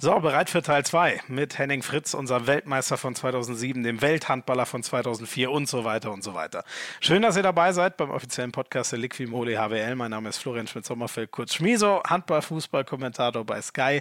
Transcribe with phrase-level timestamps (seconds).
[0.00, 4.84] So, bereit für Teil 2 mit Henning Fritz, unserem Weltmeister von 2007, dem Welthandballer von
[4.84, 6.62] 2004 und so weiter und so weiter.
[7.00, 9.96] Schön, dass ihr dabei seid beim offiziellen Podcast der Liquimole HWL.
[9.96, 14.00] Mein Name ist Florian Schmidt-Sommerfeld, kurz Schmiso, Handball, Fußball, Kommentator bei Sky.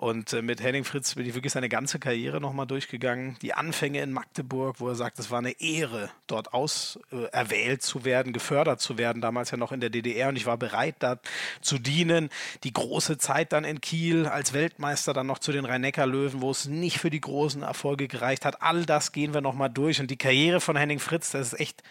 [0.00, 3.36] Und äh, mit Henning Fritz bin ich wirklich seine ganze Karriere nochmal durchgegangen.
[3.42, 8.06] Die Anfänge in Magdeburg, wo er sagt, es war eine Ehre, dort auserwählt äh, zu
[8.06, 10.30] werden, gefördert zu werden, damals ja noch in der DDR.
[10.30, 11.18] Und ich war bereit, da
[11.60, 12.30] zu dienen.
[12.64, 16.64] Die große Zeit dann in Kiel als Weltmeister, dann noch zu den Rhein-Neckar-Löwen, wo es
[16.64, 18.62] nicht für die großen Erfolge gereicht hat.
[18.62, 20.00] All das gehen wir nochmal durch.
[20.00, 21.82] Und die Karriere von Henning Fritz, das ist echt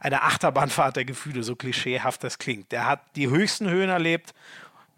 [0.00, 2.72] eine Achterbahnfahrt der Gefühle, so klischeehaft das klingt.
[2.72, 4.32] Der hat die höchsten Höhen erlebt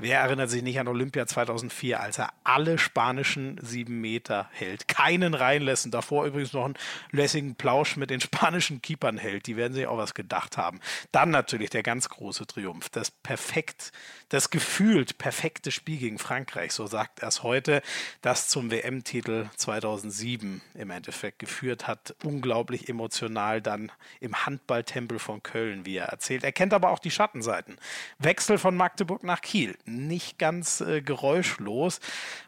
[0.03, 5.35] Wer erinnert sich nicht an Olympia 2004, als er alle spanischen sieben Meter hält, keinen
[5.35, 6.79] reinlässt davor übrigens noch einen
[7.11, 9.47] lässigen Plausch mit den spanischen Keepern hält.
[9.47, 10.81] Die werden sich auch was gedacht haben.
[11.13, 13.93] Dann natürlich der ganz große Triumph, das perfekt,
[14.31, 17.83] das gefühlt perfekte Spiel gegen Frankreich, so sagt er es heute,
[18.23, 22.15] das zum WM-Titel 2007 im Endeffekt geführt hat.
[22.25, 26.45] Unglaublich emotional dann im Handballtempel von Köln, wie er erzählt.
[26.45, 27.77] Er kennt aber auch die Schattenseiten.
[28.19, 32.01] Wechsel von Magdeburg nach Kiel nicht ganz äh, geräuschlos.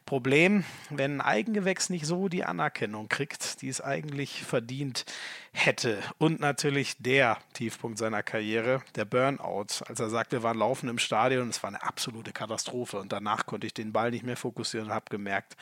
[0.04, 5.04] Problem, wenn ein Eigengewächs nicht so die Anerkennung kriegt, die es eigentlich verdient
[5.52, 5.98] hätte.
[6.18, 10.98] Und natürlich der Tiefpunkt seiner Karriere, der Burnout, als er sagte, wir waren laufen im
[10.98, 14.88] Stadion, es war eine absolute Katastrophe und danach konnte ich den Ball nicht mehr fokussieren
[14.88, 15.56] und habe gemerkt,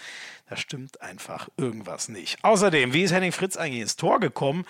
[0.48, 2.42] da stimmt einfach irgendwas nicht.
[2.42, 4.64] Außerdem, wie ist Henning Fritz eigentlich ins Tor gekommen?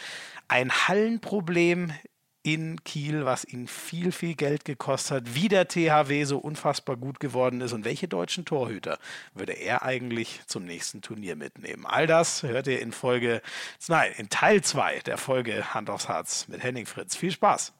[0.48, 1.92] Ein Hallenproblem
[2.42, 7.20] in Kiel, was ihn viel, viel Geld gekostet hat, wie der THW so unfassbar gut
[7.20, 8.98] geworden ist und welche deutschen Torhüter
[9.34, 11.84] würde er eigentlich zum nächsten Turnier mitnehmen.
[11.86, 13.42] All das hört ihr in Folge,
[13.88, 17.16] nein, in Teil 2 der Folge Hand aufs Herz mit Henning Fritz.
[17.16, 17.72] Viel Spaß!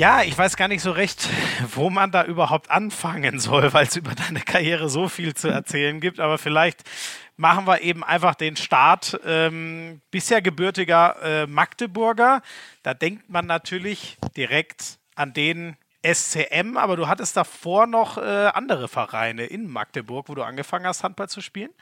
[0.00, 1.28] Ja, ich weiß gar nicht so recht,
[1.74, 6.00] wo man da überhaupt anfangen soll, weil es über deine Karriere so viel zu erzählen
[6.00, 6.20] gibt.
[6.20, 6.84] Aber vielleicht
[7.36, 9.20] machen wir eben einfach den Start.
[9.26, 12.40] Ähm, bisher gebürtiger äh, Magdeburger.
[12.82, 18.22] Da denkt man natürlich direkt an den SCM, aber du hattest davor noch äh,
[18.54, 21.72] andere Vereine in Magdeburg, wo du angefangen hast, Handball zu spielen?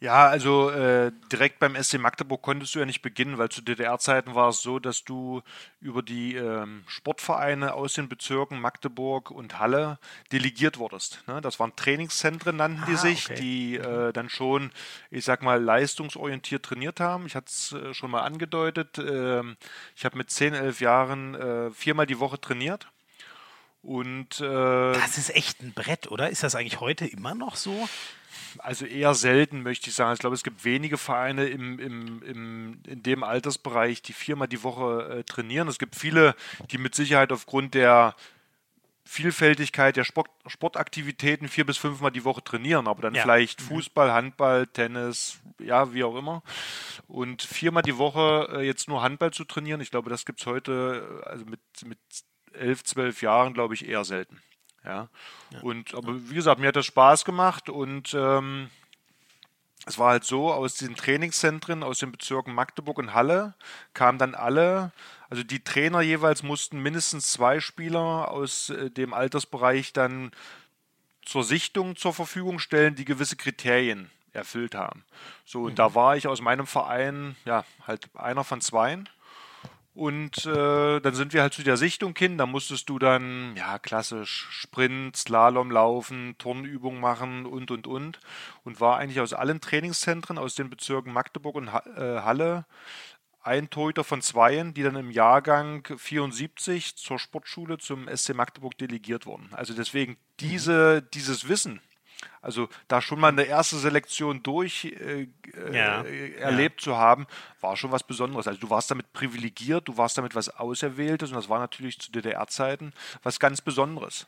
[0.00, 4.36] Ja, also äh, direkt beim SC Magdeburg konntest du ja nicht beginnen, weil zu DDR-Zeiten
[4.36, 5.42] war es so, dass du
[5.80, 9.98] über die ähm, Sportvereine aus den Bezirken Magdeburg und Halle
[10.30, 11.24] delegiert wurdest.
[11.26, 11.40] Ne?
[11.40, 13.40] Das waren Trainingszentren, nannten die ah, sich, okay.
[13.40, 14.70] die äh, dann schon,
[15.10, 17.26] ich sag mal, leistungsorientiert trainiert haben.
[17.26, 18.98] Ich hatte es äh, schon mal angedeutet.
[18.98, 19.56] Ähm,
[19.96, 22.86] ich habe mit 10, 11 Jahren äh, viermal die Woche trainiert.
[23.82, 26.30] Und, äh, das ist echt ein Brett, oder?
[26.30, 27.88] Ist das eigentlich heute immer noch so?
[28.58, 30.14] Also eher selten, möchte ich sagen.
[30.14, 34.62] Ich glaube, es gibt wenige Vereine im, im, im, in dem Altersbereich, die viermal die
[34.62, 35.68] Woche äh, trainieren.
[35.68, 36.34] Es gibt viele,
[36.70, 38.14] die mit Sicherheit aufgrund der
[39.10, 43.22] Vielfältigkeit der Sport, Sportaktivitäten vier bis fünfmal die Woche trainieren, aber dann ja.
[43.22, 43.64] vielleicht mhm.
[43.64, 46.42] Fußball, Handball, Tennis, ja, wie auch immer.
[47.06, 50.46] Und viermal die Woche äh, jetzt nur Handball zu trainieren, ich glaube, das gibt es
[50.46, 51.98] heute, äh, also mit, mit
[52.52, 54.42] elf, zwölf Jahren, glaube ich, eher selten.
[54.88, 55.08] Ja.
[55.50, 55.60] ja.
[55.60, 58.70] Und aber wie gesagt, mir hat das Spaß gemacht und ähm,
[59.86, 63.54] es war halt so, aus den Trainingszentren, aus den Bezirken Magdeburg und Halle
[63.94, 64.92] kamen dann alle,
[65.30, 70.32] also die Trainer jeweils mussten mindestens zwei Spieler aus äh, dem Altersbereich dann
[71.22, 75.04] zur Sichtung zur Verfügung stellen, die gewisse Kriterien erfüllt haben.
[75.44, 75.76] So, und mhm.
[75.76, 79.08] da war ich aus meinem Verein, ja, halt einer von zweien.
[79.98, 82.38] Und äh, dann sind wir halt zu der Sichtung hin.
[82.38, 88.20] Da musstest du dann, ja, klassisch Sprint, Slalom laufen, Turnübungen machen und, und, und.
[88.62, 92.64] Und war eigentlich aus allen Trainingszentren, aus den Bezirken Magdeburg und äh, Halle,
[93.42, 99.26] ein Torhüter von zweien, die dann im Jahrgang 74 zur Sportschule zum SC Magdeburg delegiert
[99.26, 99.48] wurden.
[99.50, 101.80] Also deswegen diese, dieses Wissen,
[102.40, 106.02] also da schon mal eine erste Selektion durch äh, äh ja,
[106.40, 106.84] erlebt ja.
[106.84, 107.26] zu haben,
[107.60, 108.46] war schon was Besonderes.
[108.46, 112.12] Also du warst damit privilegiert, du warst damit was Auserwähltes und das war natürlich zu
[112.12, 112.92] DDR-Zeiten
[113.22, 114.26] was ganz Besonderes.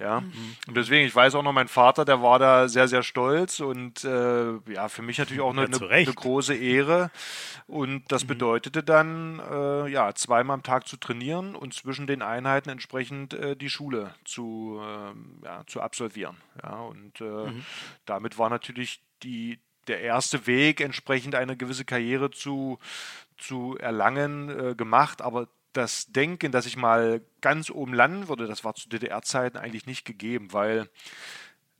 [0.00, 0.20] Ja.
[0.20, 0.56] Mhm.
[0.68, 4.04] Und deswegen, ich weiß auch noch, mein Vater, der war da sehr, sehr stolz und
[4.04, 7.10] äh, ja, für mich natürlich auch eine, ja, eine, eine große Ehre.
[7.66, 8.28] Und das mhm.
[8.28, 13.56] bedeutete dann, äh, ja, zweimal am Tag zu trainieren und zwischen den Einheiten entsprechend äh,
[13.56, 16.36] die Schule zu, ähm, ja, zu absolvieren.
[16.62, 17.64] Ja, und äh, mhm.
[18.06, 22.78] damit war natürlich die, der erste Weg, entsprechend eine gewisse Karriere zu,
[23.36, 25.22] zu erlangen, äh, gemacht.
[25.22, 29.86] Aber das Denken, dass ich mal ganz oben landen würde, das war zu DDR-Zeiten eigentlich
[29.86, 30.88] nicht gegeben, weil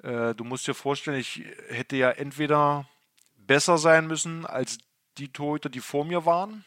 [0.02, 2.88] äh, du musst dir vorstellen, ich hätte ja entweder
[3.36, 4.78] besser sein müssen als
[5.18, 6.64] die Torhüter, die vor mir waren.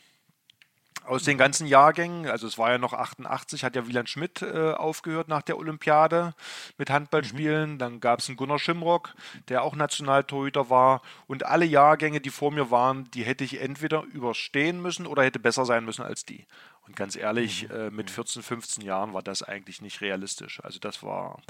[1.07, 4.71] Aus den ganzen Jahrgängen, also es war ja noch 88, hat ja Wieland Schmidt äh,
[4.71, 6.33] aufgehört nach der Olympiade
[6.77, 7.73] mit Handballspielen.
[7.73, 7.77] Mhm.
[7.77, 9.13] Dann gab es einen Gunnar Schimrock,
[9.49, 11.01] der auch Nationaltorhüter war.
[11.27, 15.39] Und alle Jahrgänge, die vor mir waren, die hätte ich entweder überstehen müssen oder hätte
[15.39, 16.45] besser sein müssen als die.
[16.87, 17.75] Und ganz ehrlich, mhm.
[17.75, 20.63] äh, mit 14, 15 Jahren war das eigentlich nicht realistisch.
[20.63, 21.41] Also das war.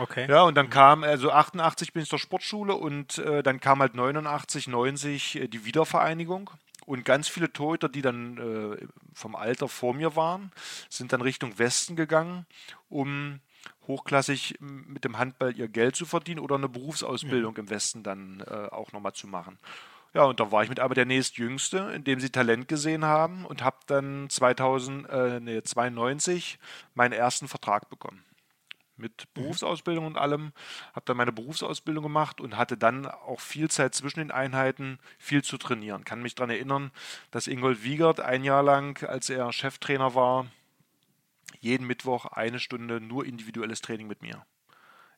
[0.00, 0.26] Okay.
[0.28, 0.70] Ja, und dann mhm.
[0.70, 5.48] kam, also 88 bin ich zur Sportschule und äh, dann kam halt 89, 90 äh,
[5.48, 6.50] die Wiedervereinigung.
[6.88, 10.50] Und ganz viele Torhüter, die dann äh, vom Alter vor mir waren,
[10.88, 12.46] sind dann Richtung Westen gegangen,
[12.88, 13.40] um
[13.86, 17.60] hochklassig mit dem Handball ihr Geld zu verdienen oder eine Berufsausbildung ja.
[17.60, 19.58] im Westen dann äh, auch nochmal zu machen.
[20.14, 23.44] Ja, und da war ich mit aber der nächstjüngste, in dem sie Talent gesehen haben
[23.44, 26.58] und habe dann 2000, äh, nee, 92
[26.94, 28.24] meinen ersten Vertrag bekommen
[28.98, 29.42] mit mhm.
[29.42, 30.52] Berufsausbildung und allem,
[30.92, 35.42] habe dann meine Berufsausbildung gemacht und hatte dann auch viel Zeit zwischen den Einheiten, viel
[35.42, 36.04] zu trainieren.
[36.04, 36.90] Kann mich daran erinnern,
[37.30, 40.46] dass Ingold Wiegert ein Jahr lang, als er Cheftrainer war,
[41.60, 44.44] jeden Mittwoch eine Stunde nur individuelles Training mit mir.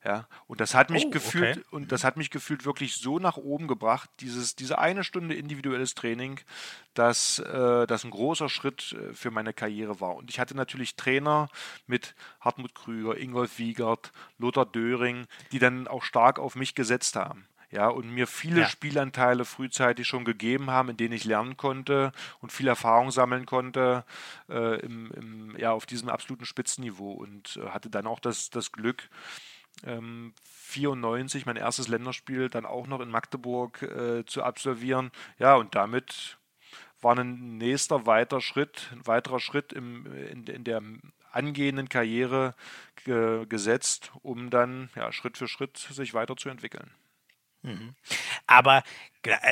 [0.03, 1.67] Ja, und das hat mich oh, gefühlt okay.
[1.71, 5.95] und das hat mich gefühlt wirklich so nach oben gebracht, dieses, diese eine Stunde individuelles
[5.95, 6.41] Training,
[6.95, 10.17] dass äh, das ein großer Schritt äh, für meine Karriere war.
[10.17, 11.51] Und ich hatte natürlich Trainer
[11.87, 17.47] mit Hartmut Krüger, Ingolf Wiegert, Lothar Döring, die dann auch stark auf mich gesetzt haben
[17.71, 18.69] ja, und mir viele ja.
[18.69, 24.05] Spielanteile frühzeitig schon gegeben haben, in denen ich lernen konnte und viel Erfahrung sammeln konnte
[24.49, 28.73] äh, im, im, ja, auf diesem absoluten Spitzenniveau und äh, hatte dann auch das, das
[28.73, 29.09] Glück,
[29.85, 35.11] ähm, 94 mein erstes Länderspiel dann auch noch in Magdeburg äh, zu absolvieren.
[35.39, 36.39] Ja, und damit
[37.01, 40.83] war ein nächster weiter Schritt, ein weiterer Schritt im, in, in der
[41.33, 42.55] angehenden Karriere
[43.05, 46.91] ge, gesetzt, um dann ja, Schritt für Schritt sich weiterzuentwickeln.
[47.63, 47.95] Mhm.
[48.47, 48.83] Aber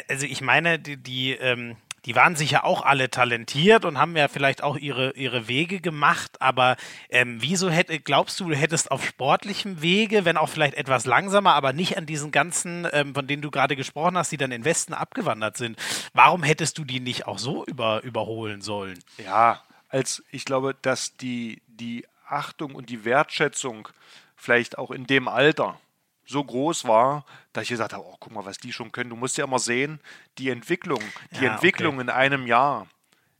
[0.08, 4.28] also ich meine, die, die ähm die waren sicher auch alle talentiert und haben ja
[4.28, 6.76] vielleicht auch ihre, ihre Wege gemacht, aber
[7.10, 11.54] ähm, wieso hätte, glaubst du, du hättest auf sportlichem Wege, wenn auch vielleicht etwas langsamer,
[11.54, 14.64] aber nicht an diesen ganzen, ähm, von denen du gerade gesprochen hast, die dann in
[14.64, 15.78] Westen abgewandert sind,
[16.14, 18.98] warum hättest du die nicht auch so über, überholen sollen?
[19.24, 23.88] Ja, als ich glaube, dass die, die Achtung und die Wertschätzung
[24.36, 25.80] vielleicht auch in dem Alter,
[26.28, 29.10] so groß war, dass ich gesagt habe, oh, guck mal, was die schon können.
[29.10, 29.98] Du musst ja immer sehen,
[30.36, 31.02] die Entwicklung,
[31.32, 32.02] die ja, Entwicklung okay.
[32.02, 32.86] in einem Jahr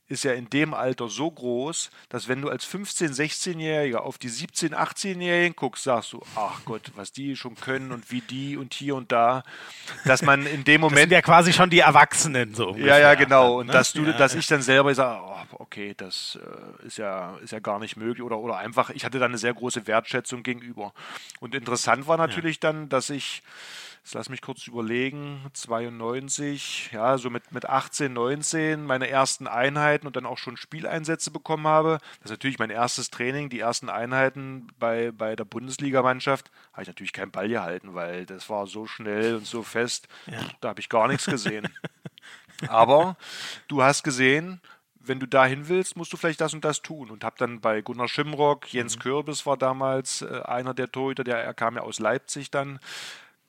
[0.09, 4.31] ist ja in dem Alter so groß, dass wenn du als 15-, 16-Jähriger auf die
[4.31, 8.73] 17-, 18-Jährigen guckst, sagst du, ach Gott, was die schon können und wie die und
[8.73, 9.43] hier und da,
[10.05, 10.97] dass man in dem Moment...
[10.97, 12.87] Das sind ja quasi schon die Erwachsenen so ungefähr.
[12.87, 13.61] Ja, ja, genau.
[13.61, 13.73] Und ne?
[13.73, 14.13] dass du, ja.
[14.13, 16.39] dass ich dann selber sage, oh, okay, das
[16.83, 19.39] äh, ist, ja, ist ja gar nicht möglich oder, oder einfach, ich hatte da eine
[19.39, 20.95] sehr große Wertschätzung gegenüber.
[21.41, 22.73] Und interessant war natürlich ja.
[22.73, 23.43] dann, dass ich
[24.09, 30.07] Jetzt lass mich kurz überlegen, 92, ja, so mit, mit 18, 19 meine ersten Einheiten
[30.07, 31.99] und dann auch schon Spieleinsätze bekommen habe.
[32.21, 36.51] Das ist natürlich mein erstes Training, die ersten Einheiten bei, bei der Bundesligamannschaft.
[36.73, 40.39] Habe ich natürlich keinen Ball gehalten, weil das war so schnell und so fest, ja.
[40.63, 41.69] da habe ich gar nichts gesehen.
[42.67, 43.19] Aber
[43.69, 44.63] du hast gesehen,
[45.01, 47.11] wenn du dahin willst, musst du vielleicht das und das tun.
[47.11, 49.01] Und habe dann bei Gunnar Schimrock, Jens mhm.
[49.01, 52.81] Kürbis war damals äh, einer der Torhüter, der er kam ja aus Leipzig dann,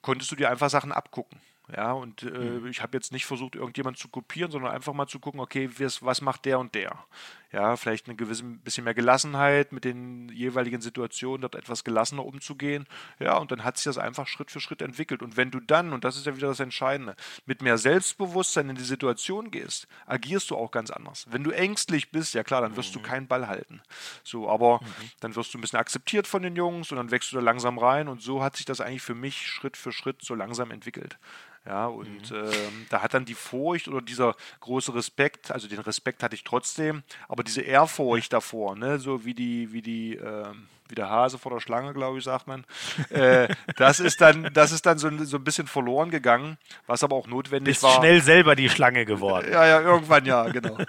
[0.01, 1.39] konntest du dir einfach Sachen abgucken.
[1.75, 2.67] Ja, und äh, mhm.
[2.67, 6.21] ich habe jetzt nicht versucht, irgendjemand zu kopieren, sondern einfach mal zu gucken, okay, was
[6.21, 6.97] macht der und der?
[7.51, 12.85] Ja, vielleicht eine gewisse bisschen mehr Gelassenheit mit den jeweiligen Situationen, dort etwas gelassener umzugehen.
[13.17, 15.23] Ja, und dann hat sich das einfach Schritt für Schritt entwickelt.
[15.23, 17.15] Und wenn du dann, und das ist ja wieder das Entscheidende,
[17.47, 21.25] mit mehr Selbstbewusstsein in die Situation gehst, agierst du auch ganz anders.
[21.31, 23.01] Wenn du ängstlich bist, ja klar, dann wirst mhm.
[23.01, 23.81] du keinen Ball halten.
[24.23, 25.11] So, aber mhm.
[25.19, 27.79] dann wirst du ein bisschen akzeptiert von den Jungs und dann wächst du da langsam
[27.79, 28.07] rein.
[28.07, 31.17] Und so hat sich das eigentlich für mich Schritt für Schritt so langsam entwickelt.
[31.69, 32.35] Ja, und mhm.
[32.35, 36.43] ähm, da hat dann die Furcht oder dieser große Respekt, also den Respekt hatte ich
[36.43, 41.37] trotzdem, aber diese Ehrfurcht davor, ne, so wie die, wie die, ähm, wie der Hase
[41.37, 42.65] vor der Schlange, glaube ich, sagt man.
[43.09, 47.15] Äh, das ist dann, das ist dann so, so ein bisschen verloren gegangen, was aber
[47.15, 47.99] auch notwendig Bist war.
[47.99, 49.47] schnell selber die Schlange geworden.
[49.51, 50.77] Ja, ja, irgendwann ja, genau.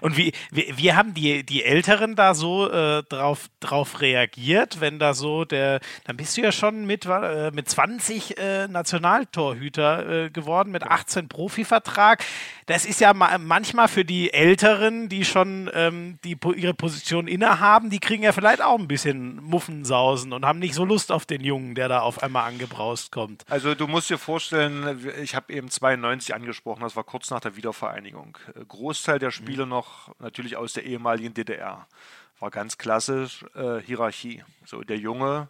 [0.00, 4.98] Und wie, wie, wie haben die, die Älteren da so äh, drauf, drauf reagiert, wenn
[4.98, 10.30] da so der, dann bist du ja schon mit, äh, mit 20 äh, Nationaltorhüter äh,
[10.30, 12.24] geworden, mit 18 Profivertrag.
[12.66, 17.90] Das ist ja ma manchmal für die Älteren, die schon ähm, die, ihre Position innehaben,
[17.90, 21.42] die kriegen ja vielleicht auch ein bisschen Muffensausen und haben nicht so Lust auf den
[21.42, 23.44] Jungen, der da auf einmal angebraust kommt.
[23.48, 27.56] Also du musst dir vorstellen, ich habe eben 92 angesprochen, das war kurz nach der
[27.56, 28.38] Wiedervereinigung.
[28.54, 29.70] Äh, Großteil der Spiele mhm.
[29.70, 31.86] noch noch natürlich aus der ehemaligen DDR.
[32.40, 34.44] War ganz klassisch äh, Hierarchie.
[34.64, 35.48] So der Junge,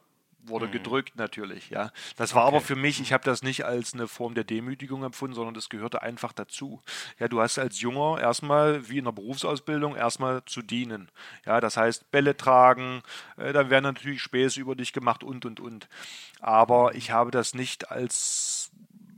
[0.49, 0.73] wurde mhm.
[0.73, 1.91] gedrückt natürlich, ja.
[2.17, 2.57] Das war okay.
[2.57, 5.69] aber für mich, ich habe das nicht als eine Form der Demütigung empfunden, sondern das
[5.69, 6.81] gehörte einfach dazu.
[7.19, 11.11] Ja, du hast als Junger erstmal, wie in der Berufsausbildung, erstmal zu dienen.
[11.47, 13.03] Ja, das heißt Bälle tragen,
[13.37, 15.89] äh, dann werden natürlich Späße über dich gemacht und und und.
[16.41, 18.71] Aber ich habe das nicht als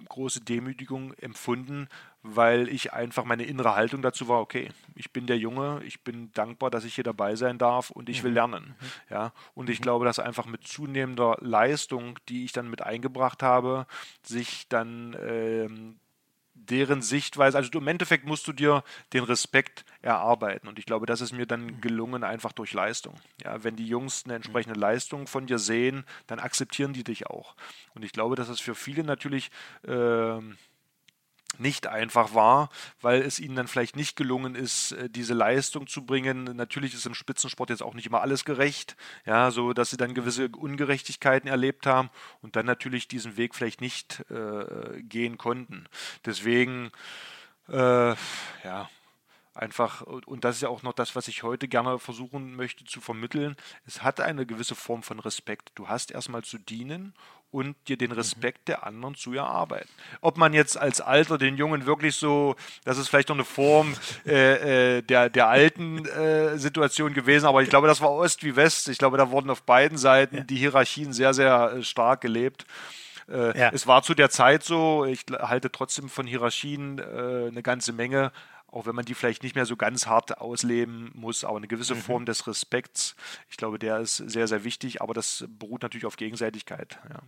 [0.08, 1.88] große Demütigung empfunden,
[2.22, 6.30] weil ich einfach meine innere Haltung dazu war, okay, ich bin der Junge, ich bin
[6.32, 8.34] dankbar, dass ich hier dabei sein darf und ich will mhm.
[8.34, 8.64] lernen.
[8.66, 8.86] Mhm.
[9.10, 9.84] Ja, und ich mhm.
[9.84, 13.86] glaube, dass einfach mit zunehmender Leistung, die ich dann mit eingebracht habe,
[14.22, 15.96] sich dann ähm,
[16.54, 20.68] deren Sichtweise, also du, im Endeffekt musst du dir den Respekt erarbeiten.
[20.68, 23.14] Und ich glaube, das ist mir dann gelungen, einfach durch Leistung.
[23.42, 27.56] Ja, wenn die Jungs eine entsprechende Leistung von dir sehen, dann akzeptieren die dich auch.
[27.94, 29.50] Und ich glaube, dass es für viele natürlich
[29.86, 30.40] äh,
[31.60, 36.04] nicht einfach war, weil es ihnen dann vielleicht nicht gelungen ist, äh, diese Leistung zu
[36.04, 36.44] bringen.
[36.56, 40.14] Natürlich ist im Spitzensport jetzt auch nicht immer alles gerecht, ja, so dass sie dann
[40.14, 42.10] gewisse Ungerechtigkeiten erlebt haben
[42.42, 45.86] und dann natürlich diesen Weg vielleicht nicht äh, gehen konnten.
[46.24, 46.90] Deswegen,
[47.68, 48.14] äh,
[48.64, 48.88] ja,
[49.60, 53.00] einfach, und das ist ja auch noch das, was ich heute gerne versuchen möchte zu
[53.00, 55.72] vermitteln, es hat eine gewisse Form von Respekt.
[55.74, 57.14] Du hast erstmal zu dienen
[57.50, 58.16] und dir den mhm.
[58.16, 59.88] Respekt der anderen zu erarbeiten.
[60.20, 63.94] Ob man jetzt als Alter den Jungen wirklich so, das ist vielleicht noch eine Form
[64.24, 68.56] äh, äh, der, der alten äh, Situation gewesen, aber ich glaube, das war Ost wie
[68.56, 68.88] West.
[68.88, 72.66] Ich glaube, da wurden auf beiden Seiten die Hierarchien sehr, sehr äh, stark gelebt.
[73.28, 73.70] Äh, ja.
[73.72, 78.32] Es war zu der Zeit so, ich halte trotzdem von Hierarchien äh, eine ganze Menge,
[78.72, 81.94] auch wenn man die vielleicht nicht mehr so ganz hart ausleben muss, aber eine gewisse
[81.94, 82.00] mhm.
[82.00, 83.16] Form des Respekts,
[83.48, 86.98] ich glaube, der ist sehr, sehr wichtig, aber das beruht natürlich auf Gegenseitigkeit.
[87.08, 87.20] Ja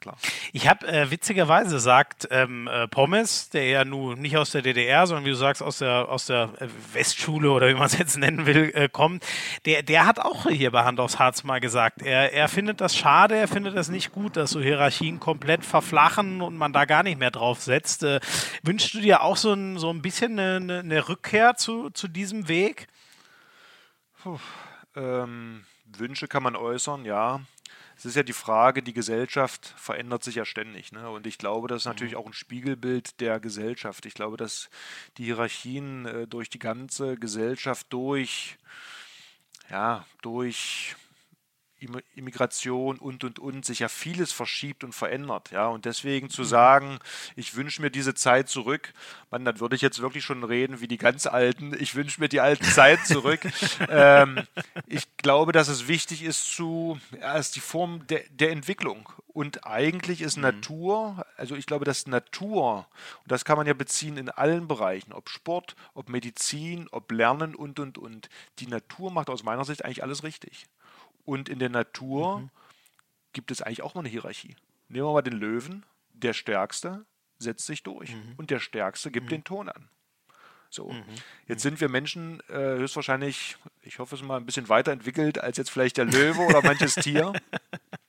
[0.00, 0.16] klar.
[0.52, 5.06] Ich habe äh, witzigerweise sagt ähm, äh, Pommes, der ja nun nicht aus der DDR,
[5.06, 8.16] sondern wie du sagst, aus der, aus der äh, Westschule oder wie man es jetzt
[8.16, 9.24] nennen will, äh, kommt,
[9.64, 12.96] der, der hat auch hier bei Hand aufs Harz mal gesagt, er, er findet das
[12.96, 17.02] schade, er findet das nicht gut, dass so Hierarchien komplett verflachen und man da gar
[17.02, 18.02] nicht mehr drauf setzt.
[18.02, 18.20] Äh,
[18.62, 22.48] wünschst du dir auch so ein, so ein bisschen eine, eine Rückkehr zu, zu diesem
[22.48, 22.88] Weg?
[24.22, 24.38] Puh,
[24.96, 27.40] ähm, Wünsche kann man äußern, ja
[27.96, 30.92] es ist ja die Frage, die Gesellschaft verändert sich ja ständig.
[30.92, 31.08] Ne?
[31.10, 32.18] Und ich glaube, das ist natürlich mhm.
[32.18, 34.06] auch ein Spiegelbild der Gesellschaft.
[34.06, 34.68] Ich glaube, dass
[35.16, 38.56] die Hierarchien äh, durch die ganze Gesellschaft durch,
[39.70, 40.96] ja, durch
[42.14, 45.68] Immigration und und und sich ja vieles verschiebt und verändert, ja.
[45.68, 46.46] Und deswegen zu mhm.
[46.46, 46.98] sagen,
[47.36, 48.92] ich wünsche mir diese Zeit zurück,
[49.30, 52.28] man, dann würde ich jetzt wirklich schon reden wie die ganz Alten, ich wünsche mir
[52.28, 53.40] die alte Zeit zurück.
[53.88, 54.42] ähm,
[54.86, 59.08] ich glaube, dass es wichtig ist zu, ja, ist die Form der, der Entwicklung.
[59.26, 60.42] Und eigentlich ist mhm.
[60.44, 62.86] Natur, also ich glaube, dass Natur,
[63.22, 67.54] und das kann man ja beziehen in allen Bereichen, ob Sport, ob Medizin, ob Lernen
[67.56, 68.28] und und und,
[68.60, 70.66] die Natur macht aus meiner Sicht eigentlich alles richtig.
[71.24, 72.50] Und in der Natur mhm.
[73.32, 74.56] gibt es eigentlich auch mal eine Hierarchie.
[74.88, 77.04] Nehmen wir mal den Löwen, der Stärkste
[77.38, 78.34] setzt sich durch mhm.
[78.36, 79.30] und der Stärkste gibt mhm.
[79.30, 79.88] den Ton an.
[80.70, 81.04] So, mhm.
[81.46, 85.70] jetzt sind wir Menschen äh, höchstwahrscheinlich, ich hoffe es mal, ein bisschen weiterentwickelt als jetzt
[85.70, 87.32] vielleicht der Löwe oder manches Tier.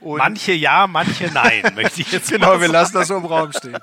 [0.00, 3.52] Und manche ja, manche nein, möchte ich jetzt Genau, wir lassen das so im Raum
[3.52, 3.78] stehen.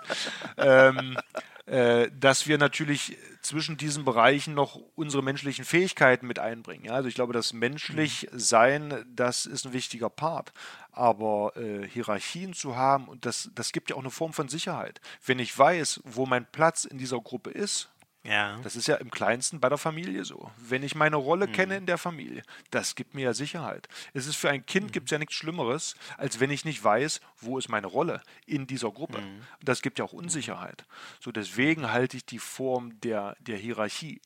[0.57, 1.17] ähm,
[1.65, 6.85] äh, dass wir natürlich zwischen diesen Bereichen noch unsere menschlichen Fähigkeiten mit einbringen.
[6.85, 6.93] Ja?
[6.93, 8.39] Also ich glaube, das menschlich mhm.
[8.39, 10.53] Sein, das ist ein wichtiger Part.
[10.91, 15.01] Aber äh, Hierarchien zu haben, und das, das gibt ja auch eine Form von Sicherheit.
[15.25, 17.89] Wenn ich weiß, wo mein Platz in dieser Gruppe ist,
[18.23, 18.57] ja.
[18.63, 20.49] Das ist ja im kleinsten bei der Familie so.
[20.57, 21.51] Wenn ich meine Rolle mhm.
[21.51, 23.89] kenne in der Familie, das gibt mir ja Sicherheit.
[24.13, 24.91] Es ist für ein Kind mhm.
[24.91, 28.65] gibt es ja nichts Schlimmeres, als wenn ich nicht weiß, wo ist meine Rolle in
[28.65, 29.19] dieser Gruppe.
[29.19, 29.41] Mhm.
[29.61, 30.85] Das gibt ja auch Unsicherheit.
[31.19, 34.21] So deswegen halte ich die Form der, der Hierarchie,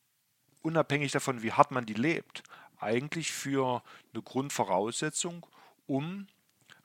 [0.62, 2.44] unabhängig davon, wie hart man die lebt,
[2.80, 3.82] eigentlich für
[4.14, 5.46] eine Grundvoraussetzung,
[5.88, 6.28] um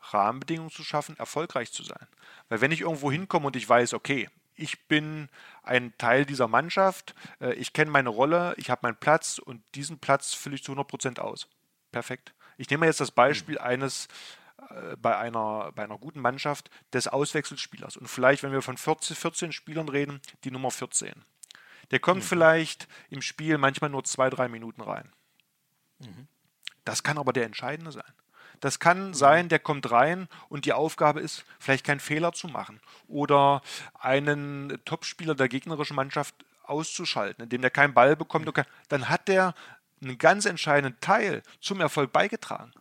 [0.01, 2.07] Rahmenbedingungen zu schaffen, erfolgreich zu sein.
[2.49, 5.29] Weil wenn ich irgendwo hinkomme und ich weiß, okay, ich bin
[5.63, 9.99] ein Teil dieser Mannschaft, äh, ich kenne meine Rolle, ich habe meinen Platz und diesen
[9.99, 11.49] Platz fülle ich zu 100% aus.
[11.91, 12.35] Perfekt.
[12.57, 13.63] Ich nehme jetzt das Beispiel mhm.
[13.63, 14.09] eines
[14.71, 17.97] äh, bei einer, bei einer guten Mannschaft des Auswechselspielers.
[17.97, 21.13] Und vielleicht, wenn wir von 14, 14 Spielern reden, die Nummer 14.
[21.91, 22.27] Der kommt mhm.
[22.27, 25.13] vielleicht im Spiel manchmal nur zwei, drei Minuten rein.
[25.99, 26.29] Mhm.
[26.85, 28.13] Das kann aber der Entscheidende sein.
[28.63, 32.81] Das kann sein, der kommt rein und die Aufgabe ist, vielleicht keinen Fehler zu machen
[33.09, 33.61] oder
[33.99, 38.47] einen Topspieler der gegnerischen Mannschaft auszuschalten, indem der keinen Ball bekommt.
[38.47, 38.63] Mhm.
[38.89, 39.55] Dann hat der
[40.01, 42.73] einen ganz entscheidenden Teil zum Erfolg beigetragen.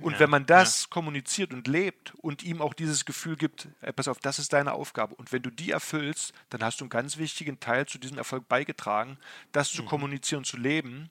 [0.00, 0.88] Und ja, wenn man das ja.
[0.88, 4.72] kommuniziert und lebt und ihm auch dieses Gefühl gibt, ey, pass auf, das ist deine
[4.72, 5.14] Aufgabe.
[5.16, 8.48] Und wenn du die erfüllst, dann hast du einen ganz wichtigen Teil zu diesem Erfolg
[8.48, 9.18] beigetragen,
[9.52, 9.86] das zu mhm.
[9.86, 11.10] kommunizieren, zu leben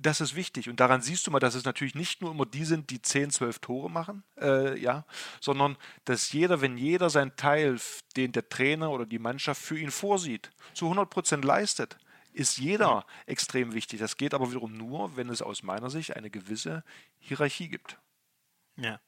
[0.00, 0.68] das ist wichtig.
[0.68, 3.30] Und daran siehst du mal, dass es natürlich nicht nur immer die sind, die 10,
[3.30, 5.04] 12 Tore machen, äh, ja,
[5.40, 7.78] sondern dass jeder, wenn jeder seinen Teil,
[8.16, 11.98] den der Trainer oder die Mannschaft für ihn vorsieht, zu 100 Prozent leistet,
[12.32, 14.00] ist jeder extrem wichtig.
[14.00, 16.84] Das geht aber wiederum nur, wenn es aus meiner Sicht eine gewisse
[17.18, 17.98] Hierarchie gibt.
[18.76, 19.00] Ja.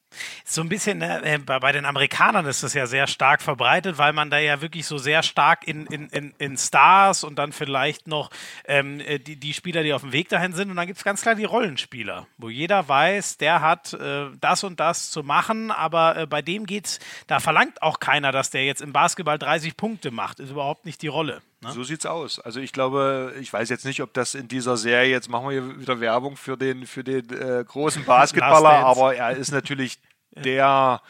[0.44, 4.30] So ein bisschen äh, bei den Amerikanern ist das ja sehr stark verbreitet, weil man
[4.30, 8.30] da ja wirklich so sehr stark in, in, in, in Stars und dann vielleicht noch
[8.64, 10.70] ähm, äh, die, die Spieler, die auf dem Weg dahin sind.
[10.70, 14.64] Und dann gibt es ganz klar die Rollenspieler, wo jeder weiß, der hat äh, das
[14.64, 18.64] und das zu machen, aber äh, bei dem geht's, da verlangt auch keiner, dass der
[18.64, 20.40] jetzt im Basketball 30 Punkte macht.
[20.40, 21.42] Ist überhaupt nicht die Rolle.
[21.62, 21.70] Ne?
[21.70, 22.40] So sieht's aus.
[22.40, 25.52] Also ich glaube, ich weiß jetzt nicht, ob das in dieser Serie, jetzt machen wir
[25.52, 29.98] hier wieder Werbung für den, für den äh, großen Basketballer, aber er ist natürlich
[30.32, 31.00] der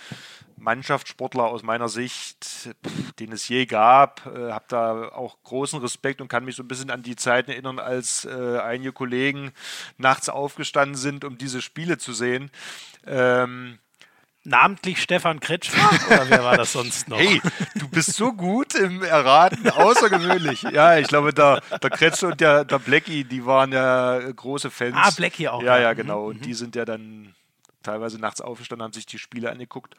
[0.63, 2.71] Mannschaftssportler aus meiner Sicht,
[3.19, 4.27] den es je gab.
[4.27, 7.51] Äh, habe da auch großen Respekt und kann mich so ein bisschen an die Zeiten
[7.51, 9.53] erinnern, als äh, einige Kollegen
[9.99, 12.51] nachts aufgestanden sind, um diese Spiele zu sehen.
[13.07, 13.79] Ähm,
[14.45, 17.19] namentlich Stefan Kretschmer oder wer war das sonst noch?
[17.19, 17.41] Hey,
[17.75, 20.63] du bist so gut im Erraten, außergewöhnlich.
[20.63, 24.97] Ja, ich glaube, der, der Kretschmer und der, der Blackie, die waren ja große Fans.
[24.97, 25.63] Ah, Blackie auch.
[25.63, 26.23] Ja, ja, genau.
[26.23, 26.29] Mhm.
[26.29, 27.35] Und die sind ja dann
[27.83, 29.97] teilweise nachts aufgestanden, haben sich die Spiele angeguckt.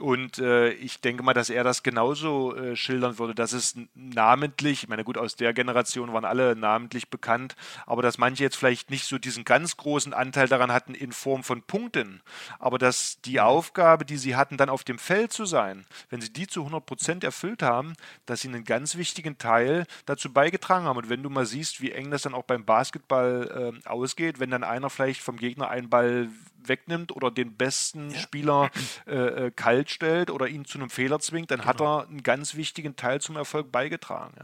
[0.00, 4.84] Und äh, ich denke mal, dass er das genauso äh, schildern würde, dass es namentlich,
[4.84, 7.56] ich meine, gut, aus der Generation waren alle namentlich bekannt,
[7.86, 11.42] aber dass manche jetzt vielleicht nicht so diesen ganz großen Anteil daran hatten in Form
[11.42, 12.20] von Punkten,
[12.58, 16.32] aber dass die Aufgabe, die sie hatten, dann auf dem Feld zu sein, wenn sie
[16.32, 17.94] die zu 100 Prozent erfüllt haben,
[18.26, 20.98] dass sie einen ganz wichtigen Teil dazu beigetragen haben.
[20.98, 24.50] Und wenn du mal siehst, wie eng das dann auch beim Basketball äh, ausgeht, wenn
[24.50, 26.28] dann einer vielleicht vom Gegner einen Ball
[26.68, 28.18] wegnimmt oder den besten ja.
[28.18, 28.70] Spieler
[29.06, 31.68] äh, äh, kalt stellt oder ihn zu einem Fehler zwingt, dann genau.
[31.68, 34.34] hat er einen ganz wichtigen Teil zum Erfolg beigetragen.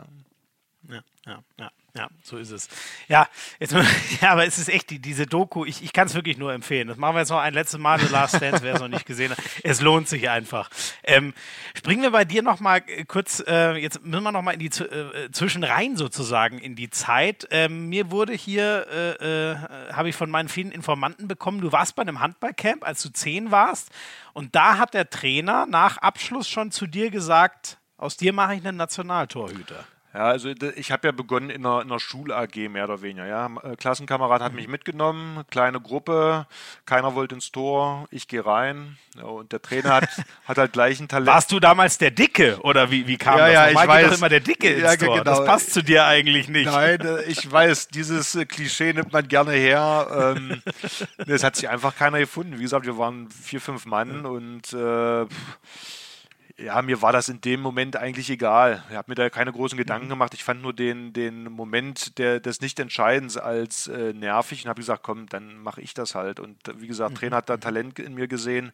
[0.88, 1.42] Ja, ja, ja.
[1.58, 1.70] ja.
[1.96, 2.68] Ja, so ist es.
[3.06, 3.28] Ja,
[3.60, 3.72] jetzt,
[4.20, 6.88] ja aber es ist echt die, diese Doku, ich, ich kann es wirklich nur empfehlen.
[6.88, 9.06] Das machen wir jetzt noch ein letztes Mal, The Last Dance, wer es noch nicht
[9.06, 9.38] gesehen hat.
[9.62, 10.70] Es lohnt sich einfach.
[11.04, 11.34] Ähm,
[11.76, 14.58] springen wir bei dir noch mal äh, kurz, äh, jetzt müssen wir noch mal in
[14.58, 17.46] die äh, Zwischenreihen sozusagen in die Zeit.
[17.52, 19.56] Ähm, mir wurde hier, äh, äh,
[19.92, 23.52] habe ich von meinen vielen Informanten bekommen, du warst bei einem Handballcamp, als du zehn
[23.52, 23.90] warst
[24.32, 28.66] und da hat der Trainer nach Abschluss schon zu dir gesagt, aus dir mache ich
[28.66, 29.84] einen Nationaltorhüter.
[30.14, 33.26] Ja, also ich habe ja begonnen in einer, in einer Schul-AG mehr oder weniger.
[33.26, 33.50] Ja.
[33.64, 36.46] Äh, Klassenkamerad hat mich mitgenommen, kleine Gruppe,
[36.86, 38.96] keiner wollte ins Tor, ich gehe rein.
[39.16, 40.08] Ja, und der Trainer hat,
[40.44, 41.26] hat halt gleich ein Talent.
[41.26, 43.54] Warst du damals der Dicke oder wie, wie kam ja, das?
[43.54, 45.18] Ja, Normal ich weiß, doch immer der Dicke ins ja, Tor.
[45.18, 45.24] Genau.
[45.24, 46.66] Das passt zu dir eigentlich nicht.
[46.66, 50.36] Nein, äh, ich weiß, dieses äh, Klischee nimmt man gerne her.
[50.36, 50.62] Ähm,
[51.26, 52.58] es hat sich einfach keiner gefunden.
[52.58, 55.26] Wie gesagt, wir waren vier, fünf Mann und äh,
[56.56, 58.84] ja, mir war das in dem Moment eigentlich egal.
[58.88, 60.10] Ich habe mir da keine großen Gedanken mhm.
[60.10, 60.34] gemacht.
[60.34, 65.02] Ich fand nur den, den Moment der, des Nichtentscheidens als äh, nervig und habe gesagt,
[65.02, 66.38] komm, dann mache ich das halt.
[66.38, 67.16] Und wie gesagt, mhm.
[67.16, 68.72] Trainer hat da Talent in mir gesehen,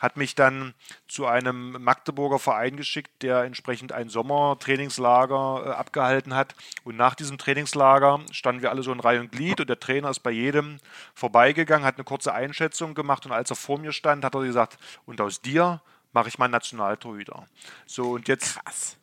[0.00, 0.74] hat mich dann
[1.06, 6.56] zu einem Magdeburger Verein geschickt, der entsprechend ein Sommertrainingslager äh, abgehalten hat.
[6.82, 10.10] Und nach diesem Trainingslager standen wir alle so in Reihe und Glied und der Trainer
[10.10, 10.78] ist bei jedem
[11.14, 14.78] vorbeigegangen, hat eine kurze Einschätzung gemacht und als er vor mir stand, hat er gesagt,
[15.06, 15.80] und aus dir
[16.14, 17.46] mache ich meinen Nationaltorhüter.
[17.86, 18.58] So, und jetzt.
[18.64, 18.96] Krass.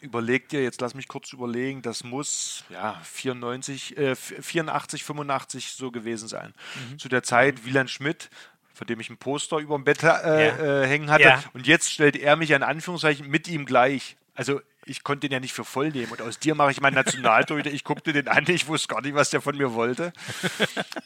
[0.00, 5.92] Überleg dir, jetzt lass mich kurz überlegen, das muss ja 94, äh, 84, 85 so
[5.92, 6.54] gewesen sein.
[6.90, 6.98] Mhm.
[6.98, 8.28] Zu der Zeit Wieland Schmidt,
[8.74, 10.82] von dem ich ein Poster über dem Bett äh, ja.
[10.82, 11.22] äh, hängen hatte.
[11.22, 11.44] Ja.
[11.52, 14.16] Und jetzt stellt er mich in Anführungszeichen mit ihm gleich.
[14.34, 16.10] Also ich konnte den ja nicht für voll nehmen.
[16.10, 17.70] Und aus dir mache ich meinen Nationaltorhüter.
[17.70, 20.12] Ich guckte den an, ich wusste gar nicht, was der von mir wollte.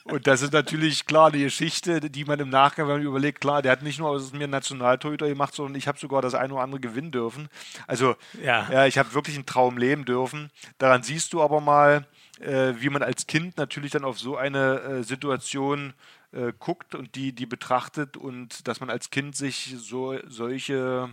[0.05, 3.83] Und das ist natürlich klar die Geschichte, die man im Nachgang, überlegt, klar, der hat
[3.83, 6.81] nicht nur aus mir einen Nationaltorhüter gemacht, sondern ich habe sogar das eine oder andere
[6.81, 7.49] gewinnen dürfen.
[7.87, 10.51] Also ja, ja ich habe wirklich einen Traum leben dürfen.
[10.79, 12.07] Daran siehst du aber mal,
[12.41, 15.95] äh, wie man als Kind natürlich dann auf so eine äh, Situation
[16.33, 21.11] äh, guckt und die, die betrachtet und dass man als Kind sich so solche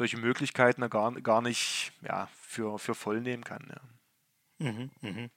[0.00, 3.68] solche Möglichkeiten gar, gar nicht ja, für, für voll nehmen kann.
[3.68, 4.70] Ja.
[4.70, 5.28] Mhm, mh.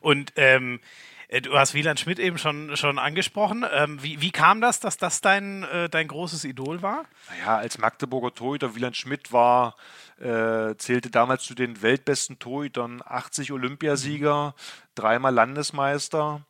[0.00, 0.80] Und ähm,
[1.28, 3.66] äh, du hast Wieland Schmidt eben schon, schon angesprochen.
[3.70, 7.04] Ähm, wie, wie kam das, dass das dein, äh, dein großes Idol war?
[7.28, 9.76] Naja, als Magdeburger Torhüter, Wieland Schmidt war,
[10.18, 14.54] äh, zählte damals zu den weltbesten Torhütern, 80 Olympiasieger,
[14.94, 16.40] dreimal Landesmeister.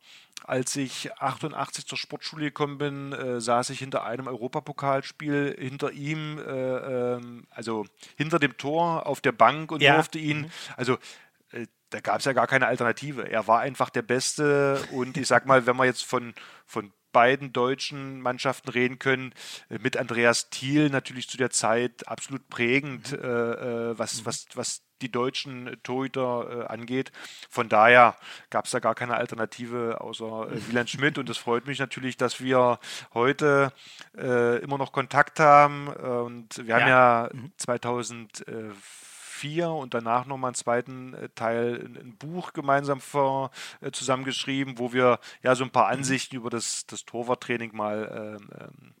[0.43, 6.37] Als ich 88 zur Sportschule gekommen bin, äh, saß ich hinter einem Europapokalspiel hinter ihm,
[6.37, 9.95] äh, ähm, also hinter dem Tor auf der Bank und ja.
[9.95, 10.51] durfte ihn, mhm.
[10.77, 10.97] also
[11.51, 13.29] äh, da gab es ja gar keine Alternative.
[13.29, 16.33] Er war einfach der Beste und ich sag mal, wenn man jetzt von,
[16.65, 19.33] von beiden deutschen Mannschaften reden können.
[19.69, 23.19] Äh, mit Andreas Thiel natürlich zu der Zeit absolut prägend, mhm.
[23.23, 27.11] äh, äh was, was, was die deutschen Torhüter äh, angeht.
[27.49, 28.15] Von daher
[28.49, 32.17] gab es da gar keine Alternative außer äh, Wieland Schmidt und es freut mich natürlich,
[32.17, 32.79] dass wir
[33.13, 33.71] heute
[34.17, 36.79] äh, immer noch Kontakt haben und wir ja.
[36.79, 39.75] haben ja 2004 mhm.
[39.75, 45.19] und danach nochmal einen zweiten äh, Teil ein, Buch gemeinsam vor, äh, zusammengeschrieben, wo wir
[45.43, 45.99] ja so ein paar mhm.
[45.99, 48.93] Ansichten über das, das Torwarttraining mal ähm, ähm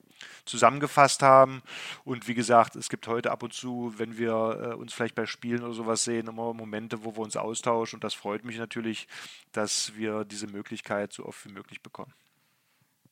[0.45, 1.61] zusammengefasst haben.
[2.03, 5.25] Und wie gesagt, es gibt heute ab und zu, wenn wir äh, uns vielleicht bei
[5.25, 7.97] Spielen oder sowas sehen, immer Momente, wo wir uns austauschen.
[7.97, 9.07] Und das freut mich natürlich,
[9.51, 12.13] dass wir diese Möglichkeit so oft wie möglich bekommen.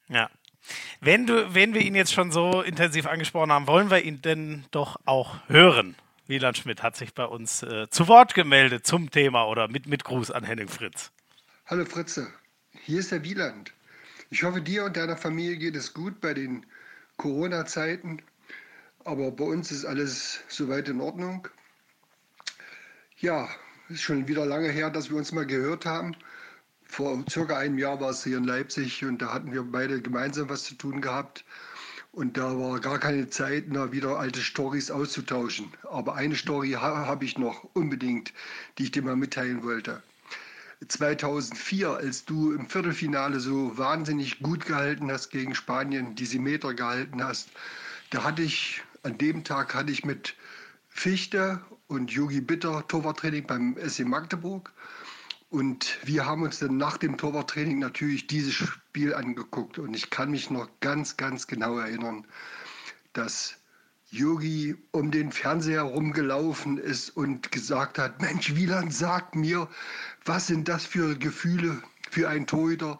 [0.07, 0.29] Ja.
[0.99, 4.65] Wenn, du, wenn wir ihn jetzt schon so intensiv angesprochen haben, wollen wir ihn denn
[4.71, 5.95] doch auch hören?
[6.27, 10.03] Wieland Schmidt hat sich bei uns äh, zu Wort gemeldet zum Thema oder mit, mit
[10.03, 11.11] Gruß an Henning Fritz.
[11.67, 12.31] Hallo Fritze,
[12.83, 13.73] hier ist der Wieland.
[14.31, 16.65] Ich hoffe, dir und deiner Familie geht es gut bei den
[17.17, 18.21] Corona-Zeiten.
[19.03, 21.47] Aber bei uns ist alles soweit in Ordnung.
[23.17, 23.47] Ja,
[23.89, 26.15] ist schon wieder lange her, dass wir uns mal gehört haben.
[26.83, 30.49] Vor circa einem Jahr war es hier in Leipzig und da hatten wir beide gemeinsam
[30.49, 31.45] was zu tun gehabt.
[32.11, 35.71] Und da war gar keine Zeit, da wieder alte Stories auszutauschen.
[35.83, 38.33] Aber eine Story habe ich noch unbedingt,
[38.77, 40.01] die ich dir mal mitteilen wollte.
[40.87, 47.23] 2004, als du im Viertelfinale so wahnsinnig gut gehalten hast gegen Spanien, diese Meter gehalten
[47.23, 47.49] hast,
[48.09, 50.35] da hatte ich, an dem Tag hatte ich mit
[50.89, 54.71] Fichte und Yogi Bitter Torwarttraining beim SC Magdeburg.
[55.49, 59.77] Und wir haben uns dann nach dem Torwarttraining natürlich dieses Spiel angeguckt.
[59.77, 62.25] Und ich kann mich noch ganz, ganz genau erinnern,
[63.13, 63.57] dass
[64.11, 69.67] Yogi um den Fernseher rumgelaufen ist und gesagt hat, Mensch, Wieland, sag mir,
[70.23, 72.99] was sind das für Gefühle für einen Torhüter,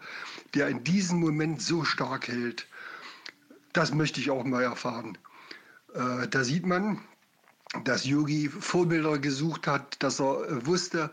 [0.56, 2.68] der in diesem Moment so stark hält.
[3.72, 5.18] Das möchte ich auch mal erfahren.
[5.94, 7.00] Äh, da sieht man,
[7.84, 11.12] dass Yogi Vorbilder gesucht hat, dass er äh, wusste,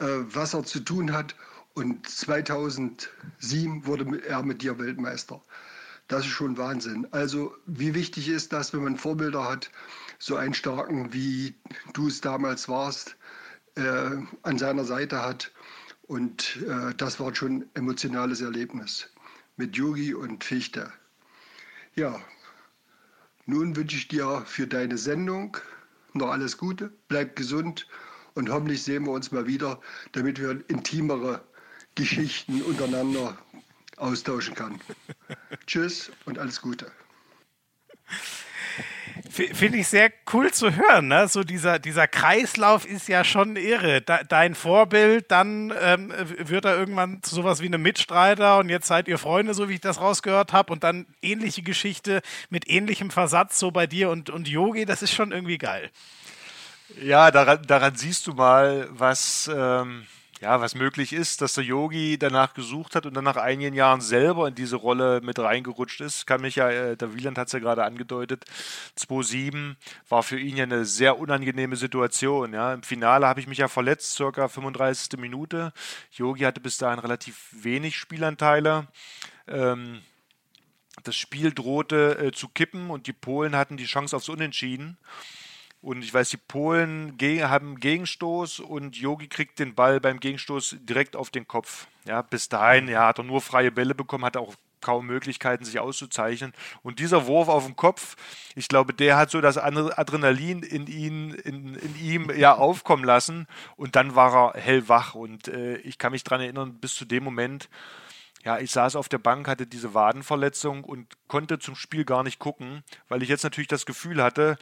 [0.00, 1.36] äh, was er zu tun hat.
[1.74, 5.42] Und 2007 wurde er mit dir Weltmeister.
[6.08, 7.06] Das ist schon Wahnsinn.
[7.10, 9.70] Also wie wichtig ist das, wenn man Vorbilder hat,
[10.18, 11.54] so einen starken, wie
[11.94, 13.16] du es damals warst,
[13.74, 14.10] äh,
[14.42, 15.52] an seiner Seite hat.
[16.06, 19.08] Und äh, das war schon ein emotionales Erlebnis
[19.56, 20.92] mit Yogi und Fichte.
[21.94, 22.20] Ja,
[23.46, 25.56] nun wünsche ich dir für deine Sendung
[26.12, 27.86] noch alles Gute, bleib gesund
[28.34, 29.80] und hoffentlich sehen wir uns mal wieder,
[30.12, 31.42] damit wir intimere
[31.94, 33.38] Geschichten untereinander
[33.96, 34.80] austauschen kann.
[35.66, 36.90] Tschüss und alles Gute.
[39.30, 41.08] Finde ich sehr cool zu hören.
[41.08, 41.28] Ne?
[41.28, 44.00] So dieser, dieser Kreislauf ist ja schon irre.
[44.00, 48.86] Da, dein Vorbild, dann ähm, wird er irgendwann zu sowas wie einem Mitstreiter und jetzt
[48.86, 50.72] seid ihr Freunde, so wie ich das rausgehört habe.
[50.72, 54.84] Und dann ähnliche Geschichte mit ähnlichem Versatz so bei dir und, und Yogi.
[54.84, 55.90] Das ist schon irgendwie geil.
[57.00, 59.50] Ja, daran, daran siehst du mal, was.
[59.54, 60.06] Ähm
[60.40, 64.02] ja, was möglich ist, dass der Yogi danach gesucht hat und dann nach einigen Jahren
[64.02, 66.26] selber in diese Rolle mit reingerutscht ist.
[66.26, 68.44] Kann mich ja, äh, der Wieland hat es ja gerade angedeutet,
[68.98, 69.76] 2-7
[70.08, 72.52] war für ihn ja eine sehr unangenehme Situation.
[72.52, 72.74] Ja.
[72.74, 75.18] Im Finale habe ich mich ja verletzt, circa 35.
[75.18, 75.72] Minute.
[76.12, 78.88] Yogi hatte bis dahin relativ wenig Spielanteile.
[79.48, 80.02] Ähm,
[81.02, 84.98] das Spiel drohte äh, zu kippen und die Polen hatten die Chance aufs Unentschieden.
[85.80, 91.14] Und ich weiß, die Polen haben Gegenstoß und Yogi kriegt den Ball beim Gegenstoß direkt
[91.14, 91.86] auf den Kopf.
[92.04, 95.78] Ja, bis dahin ja, hat er nur freie Bälle bekommen, hat auch kaum Möglichkeiten, sich
[95.80, 96.52] auszuzeichnen.
[96.82, 98.16] Und dieser Wurf auf den Kopf,
[98.54, 103.46] ich glaube, der hat so das Adrenalin in, ihn, in, in ihm ja aufkommen lassen.
[103.76, 105.14] Und dann war er hellwach.
[105.14, 107.68] Und äh, ich kann mich daran erinnern, bis zu dem Moment,
[108.46, 112.38] ja, ich saß auf der Bank, hatte diese Wadenverletzung und konnte zum Spiel gar nicht
[112.38, 114.56] gucken, weil ich jetzt natürlich das Gefühl hatte,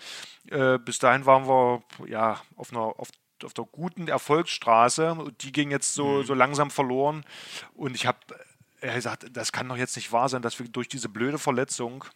[0.51, 3.11] äh, bis dahin waren wir ja auf einer auf,
[3.44, 6.25] auf der guten Erfolgsstraße und die ging jetzt so, mhm.
[6.25, 7.27] so langsam verloren
[7.75, 8.20] und ich habe
[8.81, 12.07] äh, gesagt, das kann doch jetzt nicht wahr sein, dass wir durch diese blöde Verletzung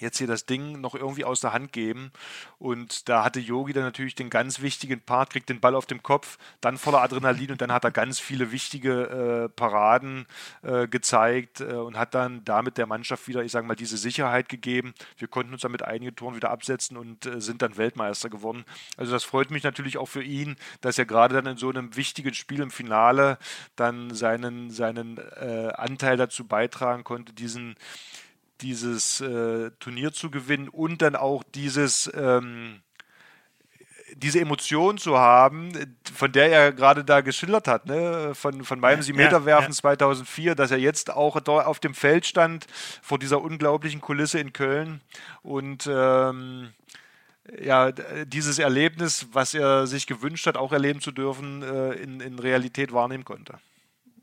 [0.00, 2.10] jetzt hier das Ding noch irgendwie aus der Hand geben.
[2.58, 6.02] Und da hatte Yogi dann natürlich den ganz wichtigen Part, kriegt den Ball auf dem
[6.02, 10.26] Kopf, dann voller Adrenalin und dann hat er ganz viele wichtige äh, Paraden
[10.62, 14.48] äh, gezeigt äh, und hat dann damit der Mannschaft wieder, ich sage mal, diese Sicherheit
[14.48, 14.94] gegeben.
[15.18, 18.64] Wir konnten uns damit einige Toren wieder absetzen und äh, sind dann Weltmeister geworden.
[18.96, 21.96] Also das freut mich natürlich auch für ihn, dass er gerade dann in so einem
[21.96, 23.38] wichtigen Spiel im Finale
[23.76, 27.76] dann seinen, seinen äh, Anteil dazu beitragen konnte, diesen
[28.60, 32.80] dieses äh, Turnier zu gewinnen und dann auch dieses ähm,
[34.16, 35.72] diese Emotion zu haben,
[36.12, 38.32] von der er gerade da geschildert hat, ne?
[38.34, 42.66] von, von meinem Sie-Meter-Werfen ja, 2004, dass er jetzt auch dort auf dem Feld stand,
[43.02, 45.00] vor dieser unglaublichen Kulisse in Köln
[45.42, 46.72] und ähm,
[47.60, 52.38] ja, dieses Erlebnis, was er sich gewünscht hat, auch erleben zu dürfen, äh, in, in
[52.38, 53.58] Realität wahrnehmen konnte.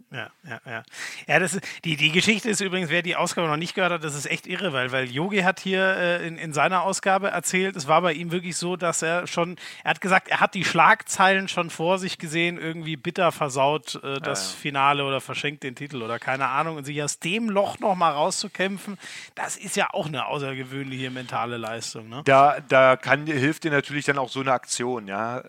[0.10, 0.84] Ja, ja, ja.
[1.28, 4.16] Ja, das die, die Geschichte ist übrigens, wer die Ausgabe noch nicht gehört hat, das
[4.16, 7.90] ist echt irre, weil, weil Yogi hat hier äh, in, in seiner Ausgabe erzählt, es
[7.90, 11.50] war bei ihm wirklich so, dass er schon, er hat gesagt, er hat die Schlagzeilen
[11.50, 16.02] schon vor sich gesehen, irgendwie bitter versaut äh, das ja, Finale oder verschenkt den Titel
[16.02, 18.98] oder keine Ahnung und sich aus dem Loch nochmal rauszukämpfen,
[19.36, 22.08] das ist ja auch eine außergewöhnliche mentale Leistung.
[22.08, 22.22] Ne?
[22.24, 25.40] Da, da kann, hilft dir natürlich dann auch so eine Aktion, ja,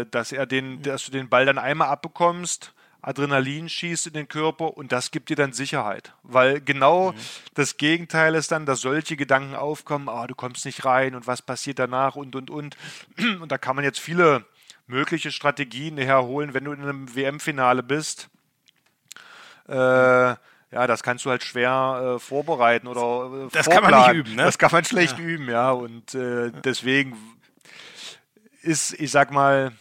[0.00, 4.28] äh, dass er den, dass du den Ball dann einmal abbekommst Adrenalin schießt in den
[4.28, 6.14] Körper und das gibt dir dann Sicherheit.
[6.22, 7.16] Weil genau mhm.
[7.54, 11.42] das Gegenteil ist dann, dass solche Gedanken aufkommen, ah, du kommst nicht rein und was
[11.42, 12.76] passiert danach und und und.
[13.40, 14.44] Und da kann man jetzt viele
[14.86, 18.28] mögliche Strategien herholen, wenn du in einem WM-Finale bist.
[19.68, 23.90] Äh, ja, das kannst du halt schwer äh, vorbereiten oder äh, Das vorplanen.
[23.90, 24.44] kann man nicht üben, ne?
[24.44, 25.24] Das kann man schlecht ja.
[25.24, 25.70] üben, ja.
[25.70, 27.16] Und äh, deswegen
[28.62, 29.72] ist, ich sag mal,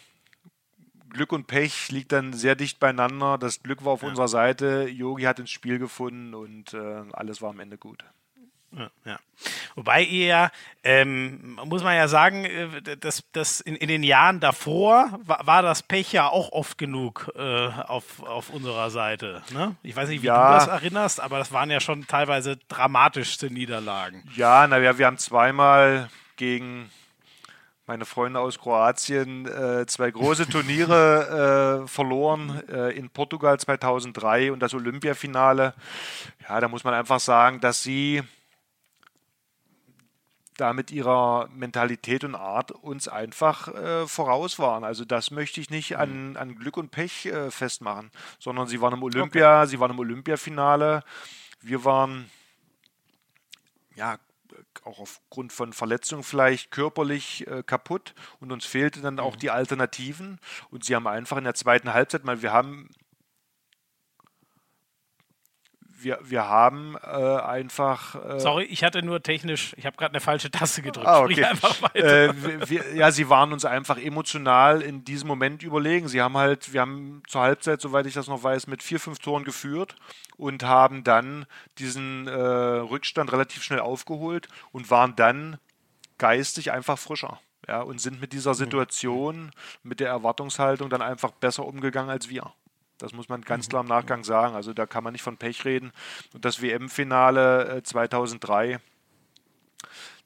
[1.09, 3.37] Glück und Pech liegt dann sehr dicht beieinander.
[3.37, 4.09] Das Glück war auf ja.
[4.09, 4.87] unserer Seite.
[4.89, 8.03] Yogi hat ins Spiel gefunden und äh, alles war am Ende gut.
[8.75, 9.19] Ja, ja.
[9.75, 10.51] Wobei ihr,
[10.83, 15.61] ähm, muss man ja sagen, äh, dass, dass in, in den Jahren davor war, war,
[15.61, 19.41] das Pech ja auch oft genug äh, auf, auf unserer Seite.
[19.51, 19.75] Ne?
[19.83, 20.59] Ich weiß nicht, wie ja.
[20.59, 24.23] du das erinnerst, aber das waren ja schon teilweise dramatischste Niederlagen.
[24.35, 26.91] Ja, naja, wir haben zweimal gegen
[27.87, 34.59] meine Freunde aus Kroatien äh, zwei große Turniere äh, verloren äh, in Portugal 2003 und
[34.59, 35.73] das Olympiafinale.
[36.47, 38.21] Ja, da muss man einfach sagen, dass sie
[40.57, 44.83] da mit ihrer Mentalität und Art uns einfach äh, voraus waren.
[44.83, 48.95] Also das möchte ich nicht an, an Glück und Pech äh, festmachen, sondern sie waren
[48.95, 49.69] im Olympia, okay.
[49.69, 51.03] sie waren im Olympiafinale.
[51.61, 52.29] Wir waren
[53.95, 54.17] ja
[54.83, 59.39] auch aufgrund von Verletzungen vielleicht körperlich äh, kaputt und uns fehlten dann auch mhm.
[59.39, 60.39] die Alternativen
[60.69, 62.89] und sie haben einfach in der zweiten Halbzeit, mal wir haben
[65.99, 68.15] wir, wir haben äh, einfach.
[68.15, 71.07] Äh Sorry, ich hatte nur technisch, ich habe gerade eine falsche Taste gedrückt.
[71.07, 71.45] Ah, okay.
[71.93, 72.33] äh,
[72.69, 76.07] wir, ja, sie waren uns einfach emotional in diesem Moment überlegen.
[76.07, 79.19] Sie haben halt, wir haben zur Halbzeit, soweit ich das noch weiß, mit vier, fünf
[79.19, 79.95] Toren geführt
[80.37, 81.45] und haben dann
[81.79, 85.57] diesen äh, Rückstand relativ schnell aufgeholt und waren dann
[86.17, 87.39] geistig einfach frischer.
[87.67, 88.55] Ja, und sind mit dieser mhm.
[88.55, 89.51] Situation,
[89.83, 92.53] mit der Erwartungshaltung dann einfach besser umgegangen als wir.
[92.97, 93.69] Das muss man ganz mhm.
[93.69, 94.55] klar im Nachgang sagen.
[94.55, 95.91] Also da kann man nicht von Pech reden.
[96.33, 98.79] Und das WM-Finale 2003, äh,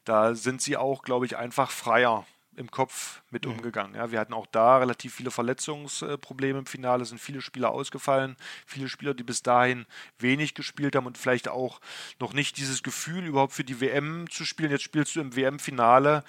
[0.05, 3.53] da sind sie auch, glaube ich, einfach freier im Kopf mit mhm.
[3.53, 3.95] umgegangen.
[3.95, 8.35] Ja, wir hatten auch da relativ viele Verletzungsprobleme im Finale, sind viele Spieler ausgefallen,
[8.65, 9.85] viele Spieler, die bis dahin
[10.19, 11.79] wenig gespielt haben und vielleicht auch
[12.19, 14.71] noch nicht dieses Gefühl überhaupt für die WM zu spielen.
[14.71, 16.23] Jetzt spielst du im WM-Finale,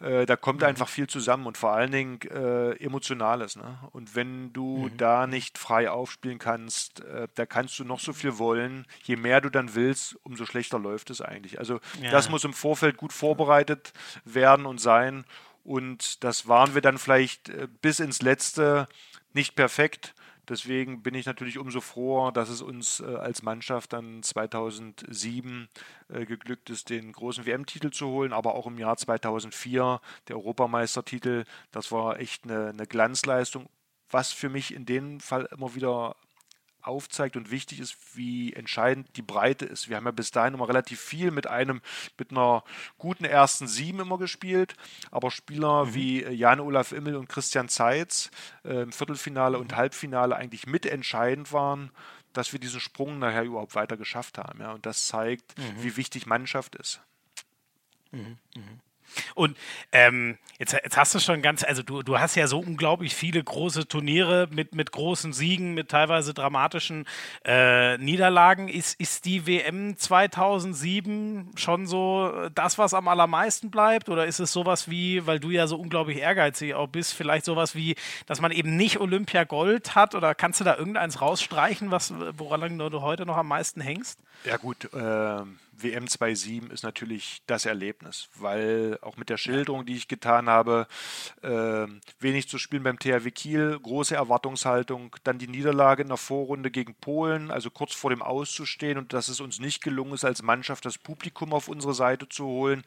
[0.00, 0.66] äh, da kommt mhm.
[0.66, 3.56] einfach viel zusammen und vor allen Dingen äh, Emotionales.
[3.56, 3.78] Ne?
[3.92, 4.96] Und wenn du mhm.
[4.98, 8.86] da nicht frei aufspielen kannst, äh, da kannst du noch so viel wollen.
[9.04, 11.58] Je mehr du dann willst, umso schlechter läuft es eigentlich.
[11.58, 12.10] Also ja.
[12.10, 13.92] das muss im Vorfeld gut vorbereitet
[14.24, 15.24] werden und sein.
[15.64, 18.88] Und das waren wir dann vielleicht äh, bis ins Letzte
[19.32, 20.14] nicht perfekt.
[20.48, 25.68] Deswegen bin ich natürlich umso froher, dass es uns äh, als Mannschaft dann 2007
[26.08, 31.44] äh, geglückt ist, den großen WM-Titel zu holen, aber auch im Jahr 2004 der Europameistertitel.
[31.70, 33.68] Das war echt eine, eine Glanzleistung,
[34.10, 36.16] was für mich in dem Fall immer wieder
[36.82, 39.88] aufzeigt und wichtig ist, wie entscheidend die Breite ist.
[39.88, 41.80] Wir haben ja bis dahin immer relativ viel mit einem,
[42.18, 42.64] mit einer
[42.98, 44.76] guten ersten Sieben immer gespielt,
[45.10, 45.94] aber Spieler mhm.
[45.94, 48.30] wie Jan-Olaf Immel und Christian Zeitz
[48.64, 49.62] äh, im Viertelfinale mhm.
[49.62, 51.90] und Halbfinale eigentlich mitentscheidend waren,
[52.32, 54.60] dass wir diesen Sprung nachher überhaupt weiter geschafft haben.
[54.60, 54.72] Ja?
[54.72, 55.82] Und das zeigt, mhm.
[55.82, 57.00] wie wichtig Mannschaft ist.
[58.10, 58.38] Mhm.
[59.34, 59.56] Und
[59.92, 63.42] ähm, jetzt, jetzt hast du schon ganz, also du, du hast ja so unglaublich viele
[63.42, 67.06] große Turniere mit, mit großen Siegen, mit teilweise dramatischen
[67.44, 68.68] äh, Niederlagen.
[68.68, 74.08] Ist, ist die WM 2007 schon so das, was am allermeisten bleibt?
[74.08, 77.74] Oder ist es sowas wie, weil du ja so unglaublich ehrgeizig auch bist, vielleicht sowas
[77.74, 77.96] wie,
[78.26, 80.14] dass man eben nicht Olympia Gold hat?
[80.14, 84.18] Oder kannst du da irgendeins rausstreichen, was, woran du heute noch am meisten hängst?
[84.44, 89.96] Ja gut, ähm WM 2.7 ist natürlich das Erlebnis, weil auch mit der Schilderung, die
[89.96, 90.86] ich getan habe,
[91.42, 91.86] äh,
[92.20, 96.94] wenig zu spielen beim THW Kiel, große Erwartungshaltung, dann die Niederlage in der Vorrunde gegen
[96.94, 100.84] Polen, also kurz vor dem Auszustehen und dass es uns nicht gelungen ist, als Mannschaft
[100.84, 102.84] das Publikum auf unsere Seite zu holen.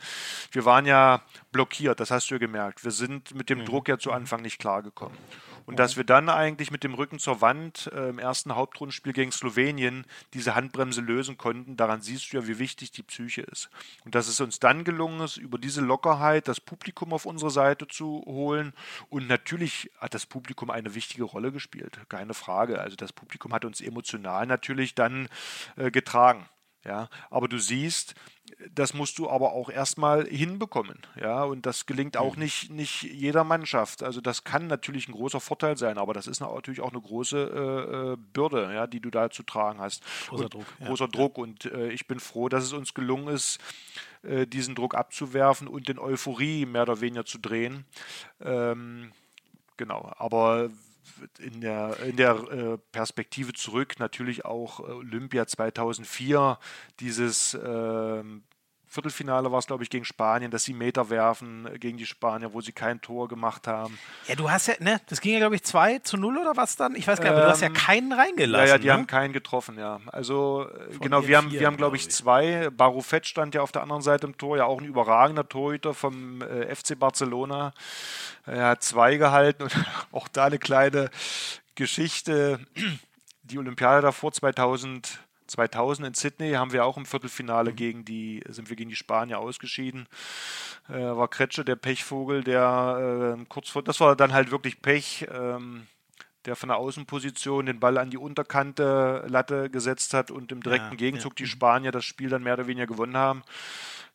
[0.51, 2.84] Wir waren ja blockiert, das hast du ja gemerkt.
[2.84, 3.65] Wir sind mit dem mhm.
[3.65, 5.17] Druck ja zu Anfang nicht klargekommen.
[5.65, 9.32] Und dass wir dann eigentlich mit dem Rücken zur Wand äh, im ersten Hauptrundenspiel gegen
[9.32, 13.69] Slowenien diese Handbremse lösen konnten, daran siehst du ja, wie wichtig die Psyche ist.
[14.04, 17.88] Und dass es uns dann gelungen ist, über diese Lockerheit das Publikum auf unsere Seite
[17.88, 18.73] zu holen.
[19.10, 22.80] Und natürlich hat das Publikum eine wichtige Rolle gespielt, keine Frage.
[22.80, 25.28] Also das Publikum hat uns emotional natürlich dann
[25.78, 26.47] äh, getragen.
[26.86, 28.13] Ja, aber du siehst,
[28.74, 31.00] das musst du aber auch erstmal hinbekommen.
[31.19, 32.43] Ja, und das gelingt auch mhm.
[32.43, 34.04] nicht, nicht jeder Mannschaft.
[34.04, 37.38] Also das kann natürlich ein großer Vorteil sein, aber das ist natürlich auch eine große
[37.38, 40.04] äh, äh, Bürde, ja, die du da zu tragen hast.
[40.28, 40.65] Großer und, Druck.
[40.80, 40.88] Ja.
[40.88, 41.38] Großer Druck.
[41.39, 43.60] Und äh, ich bin froh, dass es uns gelungen ist,
[44.21, 47.86] äh, diesen Druck abzuwerfen und den Euphorie mehr oder weniger zu drehen.
[48.41, 49.12] Ähm,
[49.78, 50.13] genau.
[50.17, 50.69] Aber
[51.39, 56.60] in der, in der äh, Perspektive zurück natürlich auch Olympia 2004,
[57.00, 58.24] dieses äh,
[58.95, 62.53] Viertelfinale war es, glaube ich, gegen Spanien, dass sie Meter werfen äh, gegen die Spanier,
[62.53, 63.99] wo sie kein Tor gemacht haben.
[64.27, 66.77] Ja, du hast ja, ne, das ging ja, glaube ich, 2 zu 0 oder was
[66.77, 66.95] dann?
[66.95, 68.67] Ich weiß gar nicht, ähm, aber du hast ja ähm, keinen reingelassen.
[68.67, 68.93] Ja, ja, die ne?
[68.93, 69.99] haben keinen getroffen, ja.
[70.08, 72.69] Also, äh, Von genau, wir haben, wir haben, glaube ich, zwei.
[72.69, 76.41] Barufet stand ja auf der anderen Seite im Tor, ja auch ein überragender Torhüter vom
[76.41, 77.73] äh, FC Barcelona.
[78.45, 79.75] Er hat zwei gehalten und
[80.13, 81.10] auch da eine kleine
[81.75, 82.60] Geschichte.
[83.43, 87.75] Die Olympiade davor 2000 2000 in Sydney haben wir auch im Viertelfinale mhm.
[87.75, 90.08] gegen die, sind wir gegen die Spanier ausgeschieden.
[90.89, 95.27] Äh, war Kretsche der Pechvogel, der äh, kurz vor, das war dann halt wirklich Pech,
[95.31, 95.88] ähm,
[96.45, 100.91] der von der Außenposition den Ball an die Unterkante Latte gesetzt hat und im direkten
[100.91, 101.36] ja, Gegenzug ja.
[101.38, 101.55] die mhm.
[101.55, 103.43] Spanier das Spiel dann mehr oder weniger gewonnen haben.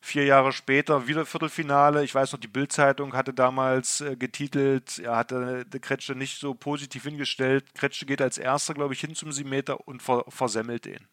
[0.03, 2.03] Vier Jahre später wieder Viertelfinale.
[2.03, 6.55] Ich weiß noch, die Bildzeitung hatte damals äh, getitelt, er hatte äh, Kretsche nicht so
[6.55, 7.65] positiv hingestellt.
[7.75, 11.07] Kretsche geht als erster, glaube ich, hin zum Siebenmeter und ver versemmelt den.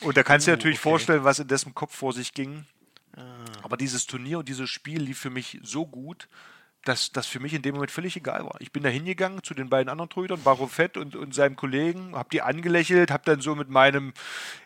[0.00, 0.90] Und da kannst du dir natürlich okay.
[0.90, 2.66] vorstellen, was in dessen Kopf vor sich ging.
[3.16, 3.22] Ah.
[3.62, 6.28] Aber dieses Turnier und dieses Spiel lief für mich so gut,
[6.84, 8.60] dass das für mich in dem Moment völlig egal war.
[8.60, 12.28] Ich bin da hingegangen zu den beiden anderen Torhütern, Barofett und, und seinem Kollegen, habe
[12.32, 14.12] die angelächelt, habe dann so mit meinem